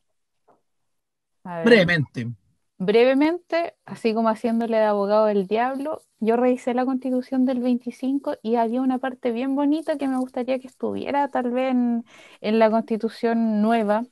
Brevemente 1.65 2.29
brevemente, 2.79 3.74
así 3.85 4.14
como 4.14 4.29
haciéndole 4.29 4.79
de 4.79 4.85
abogado 4.85 5.26
del 5.26 5.47
diablo, 5.47 6.01
yo 6.20 6.37
revisé 6.37 6.74
la 6.74 6.85
constitución 6.85 7.45
del 7.45 7.61
25 7.61 8.37
y 8.43 8.57
había 8.57 8.81
una 8.83 8.99
parte 8.99 9.33
bien 9.33 9.55
bonita 9.57 9.99
que 9.99 10.09
me 10.09 10.18
gustaría 10.18 10.59
que 10.59 10.68
estuviera 10.68 11.29
tal 11.29 11.51
vez 11.51 11.72
en, 11.72 12.59
la 12.59 12.70
constitución 12.70 13.62
nueva, 13.62 14.05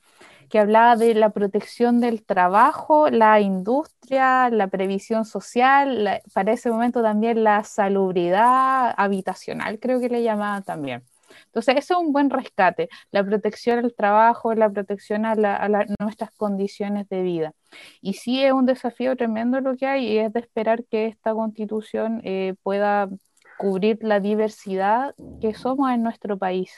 que 0.49 0.59
hablaba 0.59 0.95
de 0.95 1.13
la 1.15 1.31
protección 1.31 1.99
del 1.99 2.23
trabajo, 2.25 3.09
la 3.09 3.41
industria, 3.41 4.49
la 4.49 4.67
previsión 4.67 5.25
social, 5.25 6.21
para 6.33 6.53
ese 6.53 6.69
momento 6.69 7.01
también 7.01 7.43
la 7.43 7.63
salubridad 7.63 8.93
habitacional, 8.97 9.79
creo 9.79 9.99
que 9.99 10.09
le 10.09 10.23
llamaban 10.23 10.63
también. 10.63 11.03
Entonces, 11.45 11.75
ese 11.77 11.93
es 11.93 11.99
un 11.99 12.11
buen 12.11 12.29
rescate, 12.29 12.89
la 13.11 13.23
protección 13.23 13.79
al 13.79 13.93
trabajo, 13.93 14.53
la 14.53 14.69
protección 14.69 15.25
a, 15.25 15.35
nuestras 15.99 16.31
condiciones 16.31 17.07
de 17.09 17.21
vida. 17.21 17.53
Y 18.01 18.13
sí 18.13 18.43
es 18.43 18.51
un 18.53 18.65
desafío 18.65 19.15
tremendo 19.15 19.59
lo 19.61 19.75
que 19.75 19.87
hay 19.87 20.17
es 20.17 20.33
de 20.33 20.39
esperar 20.39 20.83
que 20.85 21.05
esta 21.07 21.33
constitución 21.33 22.21
eh, 22.23 22.55
pueda 22.63 23.09
cubrir 23.57 23.99
la 24.01 24.19
diversidad 24.19 25.15
que 25.41 25.53
somos 25.53 25.91
en 25.91 26.03
nuestro 26.03 26.37
país. 26.37 26.71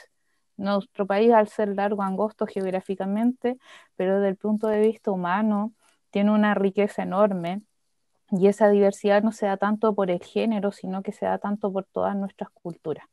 Nuestro 0.56 1.06
país, 1.06 1.32
al 1.32 1.48
ser 1.48 1.68
largo, 1.68 2.02
angosto 2.02 2.46
geográficamente, 2.46 3.58
pero 3.96 4.16
desde 4.16 4.28
el 4.28 4.36
punto 4.36 4.68
de 4.68 4.80
vista 4.80 5.10
humano, 5.10 5.72
tiene 6.10 6.32
una 6.32 6.54
riqueza 6.54 7.02
enorme 7.02 7.62
y 8.30 8.46
esa 8.46 8.68
diversidad 8.68 9.22
no 9.22 9.32
se 9.32 9.46
da 9.46 9.56
tanto 9.56 9.94
por 9.94 10.10
el 10.10 10.22
género, 10.22 10.72
sino 10.72 11.02
que 11.02 11.12
se 11.12 11.26
da 11.26 11.38
tanto 11.38 11.72
por 11.72 11.84
todas 11.84 12.16
nuestras 12.16 12.50
culturas. 12.50 13.06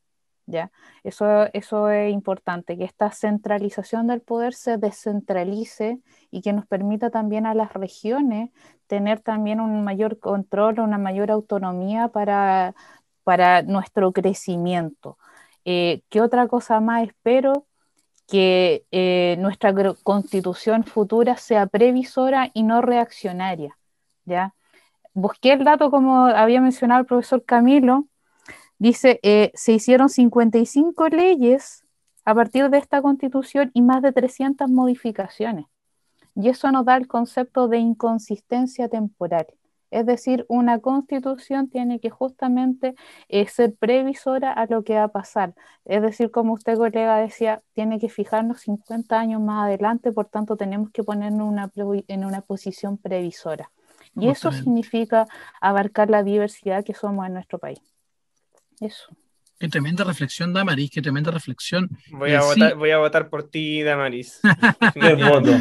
¿Ya? 0.48 0.72
Eso, 1.04 1.46
eso 1.54 1.90
es 1.90 2.12
importante, 2.12 2.78
que 2.78 2.86
esta 2.86 3.12
centralización 3.12 4.08
del 4.08 4.22
poder 4.22 4.54
se 4.54 4.78
descentralice 4.78 6.00
y 6.32 6.42
que 6.42 6.54
nos 6.54 6.66
permita 6.66 7.12
también 7.12 7.46
a 7.46 7.54
las 7.54 7.74
regiones 7.74 8.50
tener 8.88 9.20
también 9.20 9.60
un 9.62 9.84
mayor 9.84 10.20
control, 10.20 10.80
una 10.80 10.98
mayor 10.98 11.32
autonomía 11.32 12.08
para, 12.08 12.76
para 13.24 13.62
nuestro 13.62 14.12
crecimiento. 14.14 15.18
Eh, 15.66 16.02
¿Qué 16.10 16.22
otra 16.22 16.48
cosa 16.48 16.80
más 16.80 17.04
espero? 17.08 17.68
Que 18.28 18.86
eh, 18.92 19.36
nuestra 19.40 19.74
constitución 20.04 20.84
futura 20.84 21.38
sea 21.38 21.68
previsora 21.68 22.52
y 22.54 22.64
no 22.64 22.82
reaccionaria, 22.82 23.78
¿ya? 24.26 24.54
busqué 25.18 25.54
el 25.54 25.64
dato 25.64 25.90
como 25.90 26.28
había 26.28 26.62
mencionado 26.62 27.02
el 27.02 27.08
profesor 27.08 27.44
Camilo, 27.44 28.06
dice, 28.80 29.20
eh, 29.24 29.52
se 29.56 29.74
hicieron 29.74 30.10
55 30.10 31.08
leyes 31.10 31.84
a 32.26 32.36
partir 32.36 32.70
de 32.70 32.78
esta 32.78 33.02
constitución 33.02 33.72
y 33.74 33.82
más 33.82 34.02
de 34.02 34.12
300 34.12 34.70
modificaciones. 34.70 35.66
Y 36.36 36.50
eso 36.50 36.72
nos 36.72 36.86
da 36.86 36.98
el 36.98 37.08
concepto 37.08 37.68
de 37.68 37.78
inconsistencia 37.80 38.90
temporal. 38.90 39.48
Es 39.90 40.06
decir, 40.06 40.46
una 40.50 40.80
constitución 40.80 41.70
tiene 41.70 42.00
que 42.00 42.10
justamente 42.10 42.96
eh, 43.30 43.48
ser 43.48 43.74
previsora 43.76 44.52
a 44.52 44.66
lo 44.66 44.84
que 44.84 44.96
va 44.96 45.04
a 45.04 45.08
pasar. 45.08 45.56
Es 45.86 46.02
decir, 46.02 46.30
como 46.30 46.54
usted, 46.54 46.76
colega, 46.76 47.18
decía, 47.18 47.64
tiene 47.74 48.00
que 48.00 48.10
fijarnos 48.10 48.62
50 48.62 49.18
años 49.18 49.42
más 49.42 49.66
adelante, 49.66 50.12
por 50.12 50.26
tanto 50.28 50.58
tenemos 50.58 50.92
que 50.92 51.04
ponernos 51.04 51.48
una 51.48 51.72
en 52.08 52.26
una 52.26 52.42
posición 52.42 52.98
previsora. 52.98 53.72
Y 54.20 54.30
eso 54.30 54.52
significa 54.52 55.28
abarcar 55.62 56.10
la 56.10 56.24
diversidad 56.24 56.84
que 56.84 56.94
somos 56.94 57.26
en 57.28 57.34
nuestro 57.34 57.60
país. 57.60 57.97
Eso. 58.80 59.08
Qué 59.60 59.68
tremenda 59.70 60.04
reflexión, 60.04 60.54
Damaris, 60.54 60.92
qué 60.92 61.02
tremenda 61.02 61.32
reflexión. 61.32 61.90
Voy 62.12 62.32
a, 62.34 62.42
votar, 62.42 62.76
voy 62.76 62.92
a 62.92 63.00
votar 63.00 63.30
por 63.30 63.50
ti, 63.50 63.82
Damaris. 63.82 64.40
voto. 65.32 65.52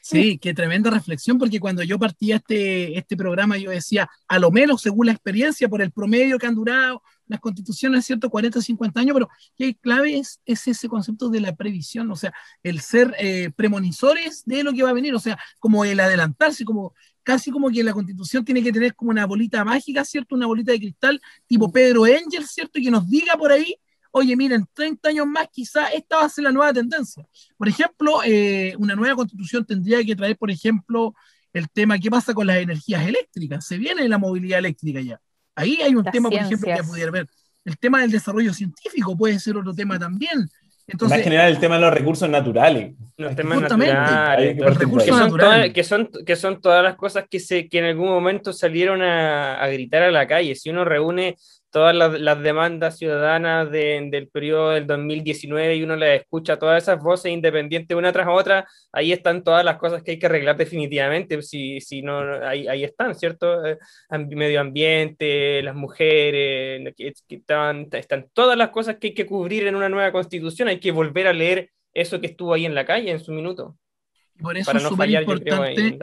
Sí, 0.00 0.38
qué 0.38 0.52
tremenda 0.52 0.90
reflexión, 0.90 1.38
porque 1.38 1.58
cuando 1.58 1.82
yo 1.82 1.98
partía 1.98 2.36
este, 2.36 2.98
este 2.98 3.16
programa, 3.16 3.56
yo 3.56 3.70
decía, 3.70 4.08
a 4.28 4.38
lo 4.38 4.50
menos 4.50 4.82
según 4.82 5.06
la 5.06 5.12
experiencia, 5.12 5.68
por 5.68 5.80
el 5.80 5.92
promedio 5.92 6.38
que 6.38 6.46
han 6.46 6.54
durado 6.54 7.02
las 7.26 7.40
constituciones, 7.40 8.04
¿cierto? 8.04 8.28
40, 8.28 8.60
50 8.60 9.00
años, 9.00 9.14
pero 9.14 9.30
qué 9.56 9.74
clave 9.76 10.18
es, 10.18 10.40
ese 10.44 10.88
concepto 10.88 11.30
de 11.30 11.40
la 11.40 11.54
previsión, 11.54 12.10
o 12.10 12.16
sea, 12.16 12.34
el 12.62 12.80
ser 12.80 13.14
eh, 13.18 13.50
premonizores 13.56 14.42
de 14.44 14.62
lo 14.62 14.74
que 14.74 14.82
va 14.82 14.90
a 14.90 14.94
venir, 14.94 15.14
o 15.14 15.18
sea, 15.18 15.38
como 15.58 15.86
el 15.86 15.98
adelantarse, 16.00 16.66
como 16.66 16.94
casi 17.24 17.50
como 17.50 17.70
que 17.70 17.82
la 17.82 17.92
constitución 17.92 18.44
tiene 18.44 18.62
que 18.62 18.72
tener 18.72 18.94
como 18.94 19.10
una 19.10 19.26
bolita 19.26 19.64
mágica, 19.64 20.04
¿cierto? 20.04 20.36
Una 20.36 20.46
bolita 20.46 20.72
de 20.72 20.78
cristal 20.78 21.20
tipo 21.46 21.72
Pedro 21.72 22.06
Engel, 22.06 22.46
¿cierto? 22.46 22.78
Y 22.78 22.84
que 22.84 22.90
nos 22.90 23.08
diga 23.08 23.36
por 23.36 23.50
ahí 23.50 23.76
oye, 24.16 24.36
miren, 24.36 24.64
30 24.72 25.08
años 25.08 25.26
más 25.26 25.48
quizá 25.52 25.88
esta 25.88 26.18
va 26.18 26.24
a 26.24 26.28
ser 26.28 26.44
la 26.44 26.52
nueva 26.52 26.72
tendencia. 26.72 27.26
Por 27.56 27.68
ejemplo, 27.68 28.20
eh, 28.24 28.72
una 28.78 28.94
nueva 28.94 29.16
constitución 29.16 29.64
tendría 29.64 30.04
que 30.04 30.14
traer, 30.14 30.38
por 30.38 30.52
ejemplo, 30.52 31.16
el 31.52 31.68
tema 31.68 31.98
qué 31.98 32.10
pasa 32.10 32.32
con 32.32 32.46
las 32.46 32.58
energías 32.58 33.04
eléctricas. 33.08 33.66
Se 33.66 33.76
viene 33.76 34.08
la 34.08 34.16
movilidad 34.16 34.60
eléctrica 34.60 35.00
ya. 35.00 35.20
Ahí 35.56 35.80
hay 35.82 35.96
un 35.96 36.04
tema, 36.04 36.30
por 36.30 36.38
ejemplo, 36.38 36.72
que 36.76 36.84
pudiera 36.84 37.10
ver. 37.10 37.28
El 37.64 37.76
tema 37.76 38.02
del 38.02 38.12
desarrollo 38.12 38.54
científico 38.54 39.16
puede 39.16 39.40
ser 39.40 39.56
otro 39.56 39.74
tema 39.74 39.98
también. 39.98 40.48
Entonces, 40.86 41.16
Más 41.16 41.24
general 41.24 41.50
el 41.50 41.58
tema 41.58 41.76
de 41.76 41.80
los 41.80 41.94
recursos 41.94 42.28
naturales. 42.28 42.92
Los 43.16 43.34
temas 43.34 43.60
naturales. 43.62 44.58
Los 44.58 44.78
recursos 44.78 45.04
que, 45.04 45.10
son 45.10 45.20
naturales. 45.20 45.72
que, 45.72 45.84
son, 45.84 46.10
que 46.26 46.36
son 46.36 46.60
todas 46.60 46.82
las 46.82 46.96
cosas 46.96 47.24
que, 47.30 47.40
se, 47.40 47.68
que 47.68 47.78
en 47.78 47.86
algún 47.86 48.08
momento 48.08 48.52
salieron 48.52 49.00
a, 49.00 49.62
a 49.62 49.68
gritar 49.68 50.02
a 50.02 50.10
la 50.10 50.26
calle. 50.26 50.54
Si 50.54 50.68
uno 50.68 50.84
reúne 50.84 51.36
todas 51.74 52.20
las, 52.20 52.40
demandas 52.40 52.98
ciudadanas 52.98 53.68
del 53.68 54.28
periodo 54.28 54.70
del 54.70 54.86
2019 54.86 55.74
y 55.74 55.82
uno 55.82 55.96
le 55.96 56.14
escucha 56.14 56.56
todas 56.56 56.80
esas 56.80 57.02
voces 57.02 57.32
independientes 57.32 57.96
una 57.96 58.12
tras 58.12 58.28
otra, 58.30 58.64
ahí 58.92 59.10
están 59.10 59.42
todas 59.42 59.64
las 59.64 59.76
cosas 59.78 60.04
que 60.04 60.12
hay 60.12 60.18
que 60.20 60.26
arreglar 60.26 60.56
definitivamente, 60.56 61.42
si, 61.42 61.80
si 61.80 62.00
no, 62.00 62.20
ahí, 62.46 62.68
ahí 62.68 62.84
están, 62.84 63.16
¿cierto? 63.16 63.66
Eh, 63.66 63.76
medio 64.28 64.60
ambiente, 64.60 65.64
las 65.64 65.74
mujeres, 65.74 66.94
que, 66.96 67.12
están, 67.28 67.88
están 67.90 68.28
todas 68.32 68.56
las 68.56 68.68
cosas 68.68 68.98
que 69.00 69.08
hay 69.08 69.14
que 69.14 69.26
cubrir 69.26 69.66
en 69.66 69.74
una 69.74 69.88
nueva 69.88 70.12
constitución, 70.12 70.68
hay 70.68 70.78
que 70.78 70.92
volver 70.92 71.26
a 71.26 71.32
leer 71.32 71.72
eso 71.92 72.20
que 72.20 72.28
estuvo 72.28 72.54
ahí 72.54 72.66
en 72.66 72.76
la 72.76 72.86
calle 72.86 73.10
en 73.10 73.18
su 73.18 73.32
minuto. 73.32 73.76
por 74.40 74.56
eso 74.56 74.70
es 74.76 74.82
súper 74.84 75.10
importante, 75.10 75.98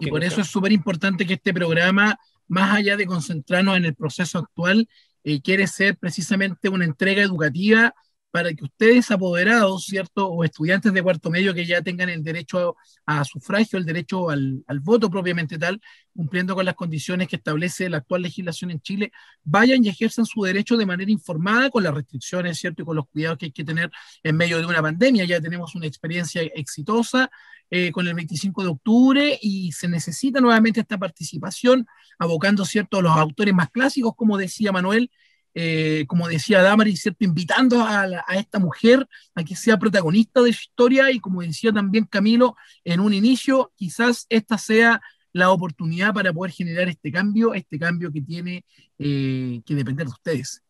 y 0.00 0.06
por 0.10 0.22
eso 0.22 0.42
es 0.42 0.48
súper 0.48 0.72
importante 0.72 1.24
que 1.24 1.32
este 1.32 1.54
programa, 1.54 2.14
más 2.46 2.76
allá 2.76 2.98
de 2.98 3.06
concentrarnos 3.06 3.78
en 3.78 3.86
el 3.86 3.94
proceso 3.94 4.40
actual, 4.40 4.86
eh, 5.24 5.40
quiere 5.42 5.66
ser 5.66 5.96
precisamente 5.96 6.68
una 6.68 6.84
entrega 6.84 7.22
educativa 7.22 7.94
para 8.34 8.52
que 8.52 8.64
ustedes 8.64 9.12
apoderados, 9.12 9.84
¿cierto? 9.84 10.26
O 10.26 10.42
estudiantes 10.42 10.92
de 10.92 11.04
cuarto 11.04 11.30
medio 11.30 11.54
que 11.54 11.64
ya 11.64 11.82
tengan 11.82 12.08
el 12.08 12.24
derecho 12.24 12.74
a, 13.06 13.22
sufragio, 13.24 13.78
el 13.78 13.84
derecho 13.84 14.28
al, 14.28 14.64
voto 14.82 15.08
propiamente 15.08 15.56
tal, 15.56 15.80
cumpliendo 16.12 16.56
con 16.56 16.64
las 16.64 16.74
condiciones 16.74 17.28
que 17.28 17.36
establece 17.36 17.88
la 17.88 17.98
actual 17.98 18.22
legislación 18.22 18.72
en 18.72 18.80
Chile, 18.80 19.12
vayan 19.44 19.84
y 19.84 19.88
ejerzan 19.88 20.26
su 20.26 20.42
derecho 20.42 20.76
de 20.76 20.84
manera 20.84 21.12
informada 21.12 21.70
con 21.70 21.84
las 21.84 21.94
restricciones, 21.94 22.58
¿cierto? 22.58 22.82
Y 22.82 22.84
con 22.84 22.96
los 22.96 23.06
cuidados 23.06 23.38
que 23.38 23.44
hay 23.44 23.52
que 23.52 23.62
tener 23.62 23.88
en 24.24 24.36
medio 24.36 24.58
de 24.58 24.66
una 24.66 24.82
pandemia. 24.82 25.24
Ya 25.26 25.40
tenemos 25.40 25.76
una 25.76 25.86
experiencia 25.86 26.42
exitosa 26.42 27.30
eh, 27.70 27.92
con 27.92 28.08
el 28.08 28.14
25 28.14 28.64
de 28.64 28.68
octubre 28.68 29.38
y 29.40 29.70
se 29.70 29.86
necesita 29.86 30.40
nuevamente 30.40 30.80
esta 30.80 30.98
participación, 30.98 31.86
abocando 32.18 32.64
cierto, 32.64 32.98
a 32.98 33.02
los 33.02 33.16
autores 33.16 33.54
más 33.54 33.70
clásicos, 33.70 34.16
como 34.16 34.36
decía 34.36 34.72
Manuel, 34.72 35.08
eh, 35.54 36.04
como 36.08 36.28
decía 36.28 36.62
Damaris, 36.62 37.02
¿cierto? 37.02 37.24
invitando 37.24 37.80
a, 37.80 38.02
a, 38.26 38.36
esta 38.36 38.58
mujer 38.58 39.06
a 39.34 39.44
que 39.44 39.56
sea 39.56 39.78
protagonista 39.78 40.42
de 40.42 40.52
su 40.52 40.62
historia 40.62 41.10
y 41.10 41.20
como 41.20 41.42
decía 41.42 41.72
también 41.72 42.04
Camilo 42.04 42.56
en 42.84 43.00
un 43.00 43.14
inicio, 43.14 43.72
quizás 43.76 44.26
esta 44.28 44.58
sea 44.58 45.00
la 45.32 45.50
oportunidad 45.50 46.14
para 46.14 46.32
poder 46.32 46.52
generar 46.52 46.88
este 46.88 47.10
cambio, 47.12 47.54
este 47.54 47.78
cambio 47.78 48.12
que 48.12 48.22
tiene 48.22 48.64
eh, 48.98 49.62
que 49.66 49.74
depender 49.74 50.06
de 50.06 50.12
ustedes. 50.12 50.62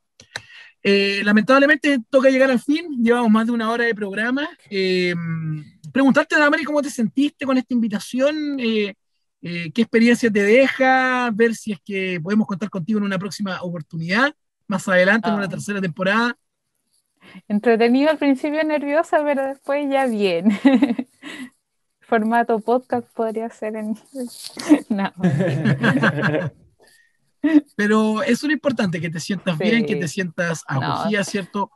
Eh, 0.86 1.22
lamentablemente 1.24 1.98
toca 2.10 2.28
llegar 2.28 2.50
al 2.50 2.60
fin, 2.60 3.02
llevamos 3.02 3.30
más 3.30 3.46
de 3.46 3.52
una 3.52 3.70
hora 3.70 3.84
de 3.84 3.94
programa. 3.94 4.46
Eh, 4.68 5.14
preguntarte, 5.90 6.36
Damari, 6.36 6.64
¿cómo 6.64 6.82
te 6.82 6.90
sentiste 6.90 7.46
con 7.46 7.56
esta 7.56 7.72
invitación? 7.72 8.58
Eh, 8.60 8.94
¿Qué 9.40 9.82
experiencia 9.82 10.30
te 10.30 10.42
deja? 10.42 11.30
Ver 11.30 11.54
si 11.54 11.72
es 11.72 11.78
que 11.84 12.18
podemos 12.22 12.46
contar 12.46 12.68
contigo 12.70 12.98
en 12.98 13.04
una 13.04 13.18
próxima 13.18 13.62
oportunidad, 13.62 14.34
más 14.66 14.88
adelante, 14.88 15.28
en 15.28 15.34
una 15.34 15.44
ah. 15.44 15.48
tercera 15.48 15.80
temporada. 15.80 16.36
Entretenido 17.48 18.10
al 18.10 18.18
principio, 18.18 18.62
nerviosa, 18.64 19.22
pero 19.24 19.46
después 19.46 19.86
ya 19.90 20.06
bien. 20.06 20.58
Formato 22.00 22.60
podcast 22.60 23.08
podría 23.14 23.48
ser 23.50 23.76
en... 23.76 23.96
no. 24.88 25.12
Pero 27.76 28.22
es 28.22 28.42
lo 28.42 28.52
importante, 28.52 29.00
que 29.02 29.10
te 29.10 29.20
sientas 29.20 29.58
bien, 29.58 29.84
que 29.84 29.96
te 29.96 30.08
sientas 30.08 30.64
acogida, 30.66 31.22
¿cierto? 31.24 31.70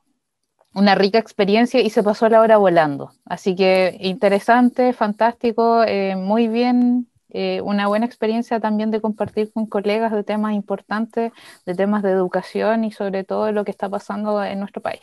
Una 0.72 0.94
rica 0.94 1.18
experiencia 1.18 1.80
y 1.82 1.90
se 1.90 2.02
pasó 2.02 2.28
la 2.30 2.40
hora 2.40 2.56
volando. 2.56 3.12
Así 3.26 3.54
que 3.54 3.96
interesante, 4.00 4.94
fantástico, 4.94 5.82
eh, 5.84 6.16
muy 6.16 6.48
bien. 6.48 7.08
Eh, 7.30 7.60
una 7.62 7.86
buena 7.88 8.06
experiencia 8.06 8.60
también 8.60 8.90
de 8.90 9.00
compartir 9.00 9.52
con 9.52 9.66
colegas 9.66 10.12
de 10.12 10.24
temas 10.24 10.54
importantes, 10.54 11.32
de 11.66 11.74
temas 11.74 12.02
de 12.02 12.10
educación 12.10 12.84
y 12.84 12.92
sobre 12.92 13.24
todo 13.24 13.52
lo 13.52 13.64
que 13.64 13.70
está 13.70 13.88
pasando 13.88 14.42
en 14.42 14.58
nuestro 14.60 14.80
país. 14.80 15.02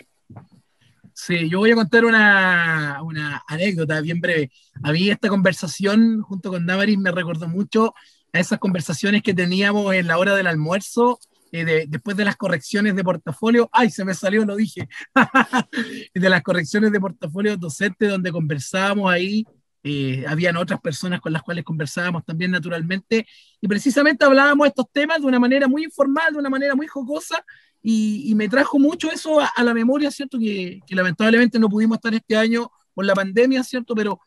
Sí, 1.14 1.50
yo 1.50 1.60
voy 1.60 1.72
a 1.72 1.76
contar 1.76 2.04
una, 2.04 3.00
una 3.04 3.44
anécdota 3.48 4.02
bien 4.02 4.20
breve. 4.20 4.52
A 4.84 4.92
mí 4.92 5.10
esta 5.10 5.30
conversación 5.30 6.22
junto 6.22 6.52
con 6.52 6.66
Damaris 6.66 6.98
me 6.98 7.12
recordó 7.12 7.48
mucho 7.48 7.94
a 8.34 8.40
esas 8.40 8.60
conversaciones 8.60 9.24
que 9.24 9.34
teníamos 9.34 9.94
en 9.94 10.08
la 10.08 10.18
hora 10.18 10.36
del 10.36 10.48
almuerzo, 10.48 11.20
eh, 11.54 11.86
después 11.88 12.18
de 12.18 12.26
las 12.26 12.36
correcciones 12.36 12.98
de 12.98 13.04
portafolio, 13.04 13.70
ay, 13.72 13.90
se 13.90 14.04
me 14.04 14.14
salió, 14.14 14.44
lo 14.44 14.58
dije, 14.58 14.90
de 16.14 16.30
las 16.30 16.44
correcciones 16.44 16.92
de 16.92 17.00
portafolio 17.00 17.56
docente 17.56 18.08
donde 18.08 18.34
conversábamos 18.34 19.10
ahí, 19.10 19.46
eh, 19.88 20.26
habían 20.28 20.58
otras 20.58 20.82
personas 20.82 21.22
con 21.22 21.32
las 21.32 21.44
cuales 21.44 21.64
conversábamos 21.64 22.26
también 22.26 22.50
naturalmente, 22.50 23.28
y 23.62 23.68
precisamente 23.68 24.26
hablábamos 24.26 24.68
estos 24.68 24.88
temas 24.92 25.20
de 25.20 25.28
una 25.28 25.40
manera 25.40 25.68
muy 25.68 25.84
informal, 25.84 26.34
de 26.34 26.40
una 26.40 26.50
manera 26.50 26.74
muy 26.74 26.88
jocosa, 26.88 27.46
y, 27.88 28.34
me 28.34 28.50
trajo 28.50 28.80
mucho 28.80 29.12
eso 29.12 29.40
a, 29.40 29.64
la 29.64 29.72
memoria, 29.72 30.10
¿cierto? 30.10 30.40
Que, 30.40 30.80
que, 30.88 30.96
lamentablemente 30.96 31.60
no 31.60 31.70
pudimos 31.70 31.98
estar 31.98 32.16
este 32.16 32.36
año 32.36 32.72
por 32.96 33.06
la 33.06 33.14
pandemia, 33.14 33.64
¿cierto? 33.64 33.94
Pero 33.94 34.20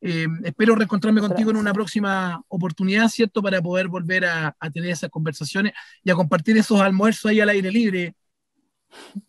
eh, 0.00 0.26
espero 0.42 0.74
reencontrarme 0.74 1.20
contigo 1.20 1.50
en 1.50 1.56
una 1.56 1.72
próxima 1.72 2.42
oportunidad, 2.48 3.08
¿cierto? 3.08 3.40
Para 3.40 3.62
poder 3.62 3.86
volver 3.86 4.26
a, 4.26 4.54
tener 4.72 4.90
esas 4.90 5.10
conversaciones 5.10 5.74
y 6.02 6.10
a 6.10 6.14
compartir 6.16 6.58
esos 6.58 6.80
almuerzos 6.80 7.30
ahí 7.30 7.40
al 7.40 7.50
aire 7.50 7.70
libre, 7.70 8.16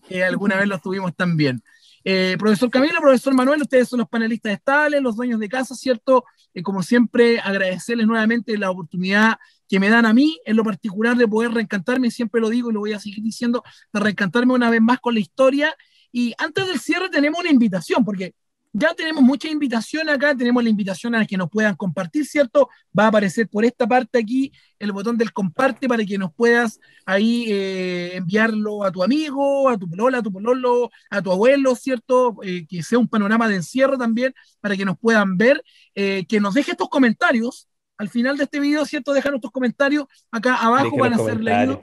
que 0.07 0.23
alguna 0.23 0.55
vez 0.57 0.67
los 0.67 0.81
tuvimos 0.81 1.15
también. 1.15 1.61
Eh, 2.07 2.35
profesor 2.37 2.69
Camilo, 2.69 3.01
profesor 3.01 3.33
Manuel, 3.33 3.63
ustedes 3.63 3.89
son 3.89 3.97
los 3.97 4.07
panelistas 4.07 4.53
estables, 4.53 5.01
los 5.01 5.15
dueños 5.15 5.39
de 5.39 5.49
casa, 5.49 5.73
¿cierto? 5.73 6.23
Eh, 6.53 6.61
como 6.61 6.83
siempre, 6.83 7.39
agradecerles 7.39 8.05
nuevamente 8.05 8.55
la 8.59 8.69
oportunidad 8.69 9.37
que 9.67 9.79
me 9.79 9.89
dan 9.89 10.05
a 10.05 10.13
mí, 10.13 10.39
en 10.45 10.55
lo 10.55 10.63
particular, 10.63 11.17
de 11.17 11.27
poder 11.27 11.51
reencantarme, 11.51 12.11
siempre 12.11 12.39
lo 12.39 12.49
digo 12.49 12.69
y 12.69 12.73
lo 12.73 12.81
voy 12.81 12.93
a 12.93 12.99
seguir 12.99 13.23
diciendo, 13.23 13.63
de 13.91 13.99
reencantarme 13.99 14.53
una 14.53 14.69
vez 14.69 14.81
más 14.81 14.99
con 14.99 15.15
la 15.15 15.19
historia. 15.19 15.75
Y 16.11 16.35
antes 16.37 16.67
del 16.67 16.79
cierre 16.79 17.09
tenemos 17.09 17.39
una 17.39 17.49
invitación, 17.49 18.05
porque 18.05 18.35
ya 18.77 18.93
tenemos 18.93 19.23
mucha 19.23 19.47
invitación 19.47 20.09
acá, 20.09 20.35
tenemos 20.35 20.61
la 20.61 20.69
invitación 20.69 21.15
a 21.15 21.25
que 21.25 21.37
nos 21.37 21.49
puedan 21.49 21.77
compartir, 21.77 22.25
¿cierto? 22.25 22.67
Va 22.97 23.05
a 23.05 23.07
aparecer 23.07 23.47
por 23.47 23.63
esta 23.63 23.87
parte 23.87 24.19
aquí 24.19 24.51
el 24.79 24.91
botón 24.91 25.17
del 25.17 25.31
comparte 25.31 25.87
para 25.87 26.03
que 26.03 26.17
nos 26.17 26.33
puedas 26.33 26.81
ahí 27.05 27.45
eh, 27.47 28.17
enviarlo 28.17 28.83
a 28.83 28.91
tu 28.91 29.01
amigo, 29.01 29.69
a 29.69 29.77
tu 29.77 29.89
polola, 29.89 30.17
a 30.17 30.21
tu 30.21 30.29
pololo, 30.29 30.89
a 31.09 31.21
tu 31.21 31.31
abuelo, 31.31 31.73
¿cierto? 31.75 32.35
Eh, 32.43 32.67
que 32.67 32.83
sea 32.83 32.99
un 32.99 33.07
panorama 33.07 33.47
de 33.47 33.55
encierro 33.55 33.97
también 33.97 34.33
para 34.59 34.75
que 34.75 34.83
nos 34.83 34.99
puedan 34.99 35.37
ver, 35.37 35.63
eh, 35.93 36.25
que 36.27 36.41
nos 36.41 36.53
deje 36.53 36.71
estos 36.71 36.89
comentarios 36.89 37.69
al 37.97 38.09
final 38.09 38.35
de 38.35 38.43
este 38.43 38.59
video, 38.59 38.85
¿cierto? 38.85 39.13
Déjanos 39.13 39.39
tus 39.39 39.51
comentarios 39.51 40.03
acá 40.31 40.55
abajo, 40.55 40.97
van 40.97 41.13
a 41.13 41.17
ser 41.17 41.39
leídos. 41.39 41.79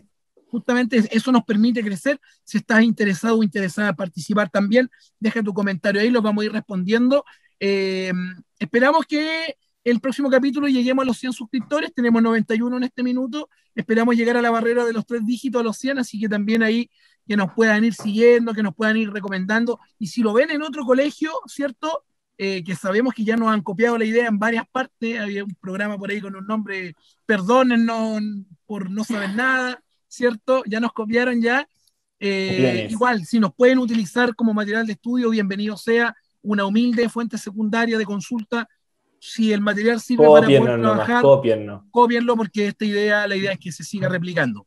Justamente 0.52 1.02
eso 1.10 1.32
nos 1.32 1.44
permite 1.44 1.82
crecer. 1.82 2.20
Si 2.44 2.58
estás 2.58 2.82
interesado 2.82 3.38
o 3.38 3.42
interesada 3.42 3.88
en 3.88 3.96
participar 3.96 4.50
también, 4.50 4.90
deja 5.18 5.42
tu 5.42 5.54
comentario 5.54 5.98
ahí, 5.98 6.10
lo 6.10 6.20
vamos 6.20 6.42
a 6.42 6.44
ir 6.44 6.52
respondiendo. 6.52 7.24
Eh, 7.58 8.12
esperamos 8.58 9.06
que 9.06 9.56
el 9.82 9.98
próximo 9.98 10.28
capítulo 10.28 10.68
lleguemos 10.68 11.04
a 11.04 11.06
los 11.06 11.16
100 11.16 11.32
suscriptores, 11.32 11.94
tenemos 11.94 12.22
91 12.22 12.76
en 12.76 12.82
este 12.82 13.02
minuto, 13.02 13.48
esperamos 13.74 14.14
llegar 14.14 14.36
a 14.36 14.42
la 14.42 14.50
barrera 14.50 14.84
de 14.84 14.92
los 14.92 15.06
tres 15.06 15.24
dígitos 15.24 15.62
a 15.62 15.64
los 15.64 15.78
100, 15.78 16.00
así 16.00 16.20
que 16.20 16.28
también 16.28 16.62
ahí 16.62 16.90
que 17.26 17.34
nos 17.34 17.54
puedan 17.54 17.82
ir 17.82 17.94
siguiendo, 17.94 18.52
que 18.52 18.62
nos 18.62 18.74
puedan 18.74 18.98
ir 18.98 19.10
recomendando, 19.10 19.80
y 19.98 20.08
si 20.08 20.20
lo 20.20 20.34
ven 20.34 20.50
en 20.50 20.60
otro 20.60 20.84
colegio, 20.84 21.32
¿cierto? 21.46 22.04
Eh, 22.36 22.62
que 22.62 22.74
sabemos 22.74 23.14
que 23.14 23.24
ya 23.24 23.38
nos 23.38 23.48
han 23.48 23.62
copiado 23.62 23.96
la 23.96 24.04
idea 24.04 24.28
en 24.28 24.38
varias 24.38 24.66
partes, 24.70 25.18
había 25.18 25.44
un 25.44 25.54
programa 25.54 25.96
por 25.96 26.10
ahí 26.10 26.20
con 26.20 26.36
un 26.36 26.46
nombre, 26.46 26.94
perdónennos 27.24 28.20
por 28.66 28.90
no 28.90 29.02
saber 29.02 29.34
nada, 29.34 29.82
¿cierto? 30.12 30.62
Ya 30.66 30.78
nos 30.78 30.92
copiaron 30.92 31.40
ya. 31.40 31.66
Eh, 32.20 32.86
igual, 32.90 33.24
si 33.24 33.40
nos 33.40 33.54
pueden 33.54 33.78
utilizar 33.78 34.34
como 34.36 34.52
material 34.52 34.86
de 34.86 34.92
estudio, 34.92 35.30
bienvenido 35.30 35.76
sea 35.76 36.14
una 36.42 36.66
humilde 36.66 37.08
fuente 37.08 37.38
secundaria 37.38 37.96
de 37.96 38.04
consulta 38.04 38.68
si 39.18 39.52
el 39.52 39.60
material 39.60 40.00
sirve 40.00 40.24
para 40.28 40.46
poder 40.46 40.80
trabajar, 40.80 41.22
copienlo 41.90 42.36
porque 42.36 42.66
esta 42.66 42.84
idea, 42.84 43.26
la 43.26 43.36
idea 43.36 43.52
es 43.52 43.58
que 43.58 43.72
se 43.72 43.84
siga 43.84 44.08
replicando. 44.08 44.66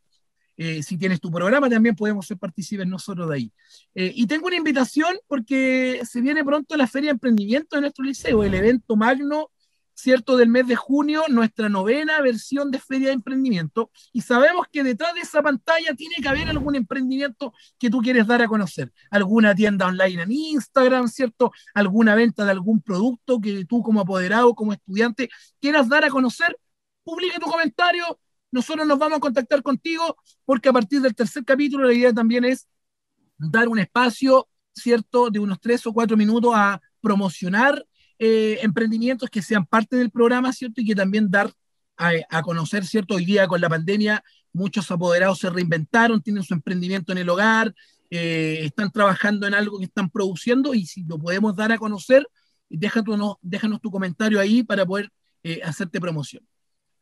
Eh, 0.57 0.81
si 0.81 0.97
tienes 0.97 1.19
tu 1.19 1.29
programa, 1.29 1.69
también 1.69 1.95
podemos 1.95 2.25
ser 2.25 2.37
partícipes 2.37 2.87
nosotros 2.87 3.29
de 3.29 3.35
ahí. 3.35 3.51
Eh, 3.93 4.13
y 4.15 4.25
tengo 4.25 4.47
una 4.47 4.55
invitación 4.55 5.17
porque 5.27 6.01
se 6.09 6.21
viene 6.21 6.43
pronto 6.43 6.77
la 6.77 6.87
Feria 6.87 7.09
de 7.09 7.15
Emprendimiento 7.15 7.75
de 7.75 7.81
nuestro 7.81 8.05
liceo, 8.05 8.43
el 8.43 8.53
evento 8.53 8.95
magno 8.95 9.49
¿cierto? 9.95 10.37
Del 10.37 10.49
mes 10.49 10.67
de 10.67 10.75
junio, 10.75 11.23
nuestra 11.29 11.69
novena 11.69 12.21
versión 12.21 12.69
de 12.69 12.79
Feria 12.79 13.07
de 13.07 13.13
Emprendimiento. 13.13 13.89
Y 14.11 14.21
sabemos 14.21 14.67
que 14.71 14.83
detrás 14.83 15.13
de 15.15 15.21
esa 15.21 15.41
pantalla 15.41 15.95
tiene 15.95 16.15
que 16.21 16.27
haber 16.27 16.49
algún 16.49 16.75
emprendimiento 16.75 17.53
que 17.79 17.89
tú 17.89 18.01
quieres 18.01 18.27
dar 18.27 18.41
a 18.41 18.47
conocer. 18.47 18.93
Alguna 19.09 19.55
tienda 19.55 19.87
online 19.87 20.23
en 20.23 20.31
Instagram, 20.31 21.07
¿cierto? 21.07 21.51
Alguna 21.73 22.13
venta 22.13 22.45
de 22.45 22.51
algún 22.51 22.81
producto 22.81 23.39
que 23.39 23.65
tú 23.65 23.81
como 23.81 24.01
apoderado, 24.01 24.53
como 24.53 24.73
estudiante, 24.73 25.29
quieras 25.59 25.87
dar 25.89 26.03
a 26.03 26.09
conocer. 26.09 26.55
Publica 27.03 27.39
tu 27.39 27.49
comentario. 27.49 28.19
Nosotros 28.51 28.85
nos 28.85 28.99
vamos 28.99 29.17
a 29.17 29.21
contactar 29.21 29.63
contigo 29.63 30.17
porque 30.43 30.69
a 30.69 30.73
partir 30.73 31.01
del 31.01 31.15
tercer 31.15 31.43
capítulo 31.45 31.87
la 31.87 31.93
idea 31.93 32.13
también 32.13 32.45
es 32.45 32.67
dar 33.37 33.67
un 33.69 33.79
espacio, 33.79 34.47
¿cierto? 34.73 35.29
De 35.29 35.39
unos 35.39 35.59
tres 35.59 35.85
o 35.87 35.93
cuatro 35.93 36.17
minutos 36.17 36.53
a 36.53 36.81
promocionar 37.01 37.85
eh, 38.17 38.59
emprendimientos 38.61 39.29
que 39.29 39.41
sean 39.41 39.65
parte 39.65 39.97
del 39.97 40.09
programa, 40.09 40.53
¿cierto? 40.53 40.81
Y 40.81 40.85
que 40.85 40.95
también 40.95 41.29
dar 41.29 41.51
a, 41.97 42.41
conocer, 42.41 42.85
¿cierto? 42.85 43.15
Hoy 43.15 43.25
día 43.25 43.47
con 43.47 43.61
la 43.61 43.69
pandemia, 43.69 44.23
muchos 44.53 44.89
apoderados 44.91 45.39
se 45.39 45.49
reinventaron, 45.49 46.21
tienen 46.21 46.43
su 46.43 46.53
emprendimiento 46.53 47.11
en 47.11 47.19
el 47.19 47.29
hogar, 47.29 47.73
eh, 48.09 48.59
están 48.63 48.91
trabajando 48.91 49.47
en 49.47 49.53
algo 49.53 49.79
que 49.79 49.85
están 49.85 50.09
produciendo 50.09 50.73
y 50.73 50.85
si 50.85 51.03
lo 51.03 51.17
podemos 51.17 51.55
dar 51.55 51.71
a 51.71 51.77
conocer, 51.77 52.27
déjanos, 52.69 53.35
déjanos 53.41 53.81
tu 53.81 53.91
comentario 53.91 54.39
ahí 54.39 54.63
para 54.63 54.85
poder 54.85 55.09
eh, 55.43 55.61
hacerte 55.63 55.99
promoción. 55.99 56.45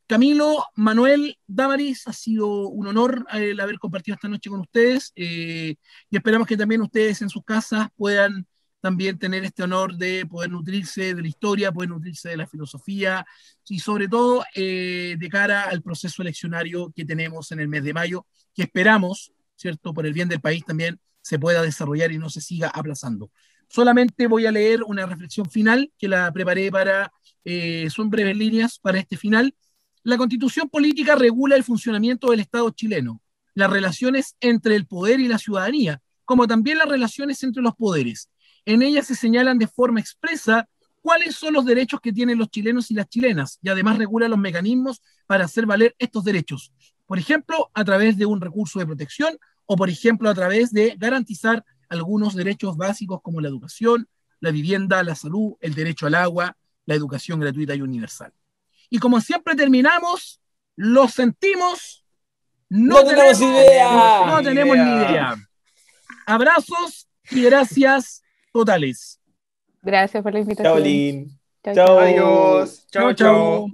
Camilo, 0.06 0.65
Manuel, 0.76 1.38
Damaris, 1.48 2.07
ha 2.07 2.14
sido 2.14 2.68
un 2.68 2.88
honor 2.88 3.26
el 3.34 3.60
haber 3.60 3.80
compartido 3.80 4.15
esta 4.15 4.27
noche 4.27 4.49
con 4.49 4.60
ustedes 4.60 5.11
y 5.15 5.77
esperamos 6.11 6.48
que 6.48 6.57
también 6.57 6.81
ustedes 6.81 7.22
en 7.22 7.30
sus 7.30 7.44
casas 7.44 7.88
puedan 7.95 8.45
también 8.84 9.18
tener 9.18 9.45
este 9.45 9.64
honor 9.64 9.95
de 9.95 10.26
poder 10.26 10.51
nutrirse 10.51 11.15
de 11.15 11.22
la 11.22 11.27
historia, 11.30 11.72
poder 11.72 11.89
nutrirse 11.89 12.27
de 12.27 12.35
la 12.35 12.45
filosofía 12.45 13.26
y 13.69 13.80
sobre 13.80 14.10
todo 14.10 14.43
eh, 14.53 15.15
de 15.18 15.30
cara 15.30 15.69
al 15.69 15.81
proceso 15.81 16.22
eleccionario 16.22 16.91
que 16.93 17.05
tenemos 17.05 17.49
en 17.53 17.61
el 17.61 17.69
mes 17.69 17.85
de 17.85 17.93
mayo, 17.93 18.26
que 18.53 18.64
esperamos, 18.64 19.31
¿cierto? 19.55 19.93
Por 19.93 20.05
el 20.05 20.11
bien 20.11 20.27
del 20.27 20.41
país 20.41 20.65
también 20.65 20.99
se 21.22 21.39
pueda 21.39 21.61
desarrollar 21.61 22.11
y 22.11 22.18
no 22.18 22.30
se 22.30 22.41
siga 22.41 22.68
aplazando. 22.68 23.31
Solamente 23.69 24.27
voy 24.27 24.47
a 24.47 24.51
leer 24.51 24.84
una 24.84 25.05
reflexión 25.05 25.49
final 25.49 25.89
que 25.97 26.10
la 26.10 26.30
preparé 26.34 26.69
para, 26.69 27.10
eh, 27.45 27.88
son 27.89 28.10
breves 28.10 28.35
líneas 28.35 28.80
para 28.80 28.99
este 28.99 29.15
final. 29.15 29.55
La 30.03 30.18
constitución 30.18 30.68
política 30.68 31.15
regula 31.15 31.55
el 31.55 31.64
funcionamiento 31.64 32.31
del 32.31 32.41
Estado 32.41 32.69
chileno, 32.72 33.22
las 33.53 33.69
relaciones 33.69 34.35
entre 34.41 34.76
el 34.76 34.88
poder 34.88 35.22
y 35.22 35.30
la 35.30 35.38
ciudadanía, 35.38 36.01
como 36.26 36.47
también 36.47 36.80
las 36.80 36.89
relaciones 36.89 37.41
entre 37.43 37.64
los 37.64 37.76
poderes 37.76 38.27
en 38.65 38.81
ella 38.81 39.03
se 39.03 39.15
señalan 39.15 39.57
de 39.57 39.68
forma 39.68 39.99
expresa 39.99 40.68
cuáles 41.02 41.35
son 41.35 41.53
los 41.53 41.65
derechos 41.65 41.99
que 41.99 42.14
tienen 42.14 42.38
los 42.38 42.49
chilenos 42.49 42.90
y 42.90 42.94
las 42.94 43.10
chilenas 43.10 43.60
y 43.61 43.69
además 43.69 43.98
regula 43.98 44.27
los 44.27 44.40
mecanismos 44.40 45.02
para 45.27 45.45
hacer 45.45 45.65
valer 45.65 45.95
estos 45.99 46.23
derechos. 46.23 46.72
Por 47.06 47.19
ejemplo, 47.19 47.69
a 47.73 47.84
través 47.84 48.18
de 48.18 48.26
un 48.26 48.40
recurso 48.40 48.80
de 48.80 48.85
protección 48.85 49.38
o, 49.65 49.76
por 49.76 49.90
ejemplo, 49.90 50.30
a 50.30 50.34
través 50.34 50.72
de 50.72 50.95
garantizar 50.98 51.64
algunos 51.90 52.35
derechos 52.35 52.77
básicos 52.77 53.22
como 53.22 53.41
la 53.41 53.49
educación, 53.49 54.07
la 54.40 54.52
vivienda, 54.52 55.03
la 55.03 55.15
salud, 55.15 55.53
el 55.60 55.76
derecho 55.76 56.07
al 56.07 56.15
agua, 56.15 56.57
la 56.85 56.95
educación 56.95 57.40
gratuita 57.40 57.76
y 57.76 57.81
universal. 57.81 58.34
Y 58.90 58.99
como 58.99 59.19
siempre 59.22 59.56
terminamos, 59.56 60.41
lo 60.76 61.07
sentimos, 61.07 62.06
no, 62.69 63.03
tenemos, 63.03 63.41
idea. 63.41 64.26
No 64.26 64.41
tenemos 64.41 64.77
ni 64.77 64.84
idea. 64.84 65.35
Abrazos 66.26 67.07
y 67.30 67.44
gracias 67.44 68.23
totales. 68.53 69.19
Gracias 69.81 70.23
por 70.23 70.34
la 70.34 70.39
invitación. 70.39 70.73
Chao, 70.73 70.80
Lin. 70.84 71.39
Chao, 71.73 71.99
Adiós. 71.99 72.85
chao. 72.91 73.13
chao. 73.13 73.67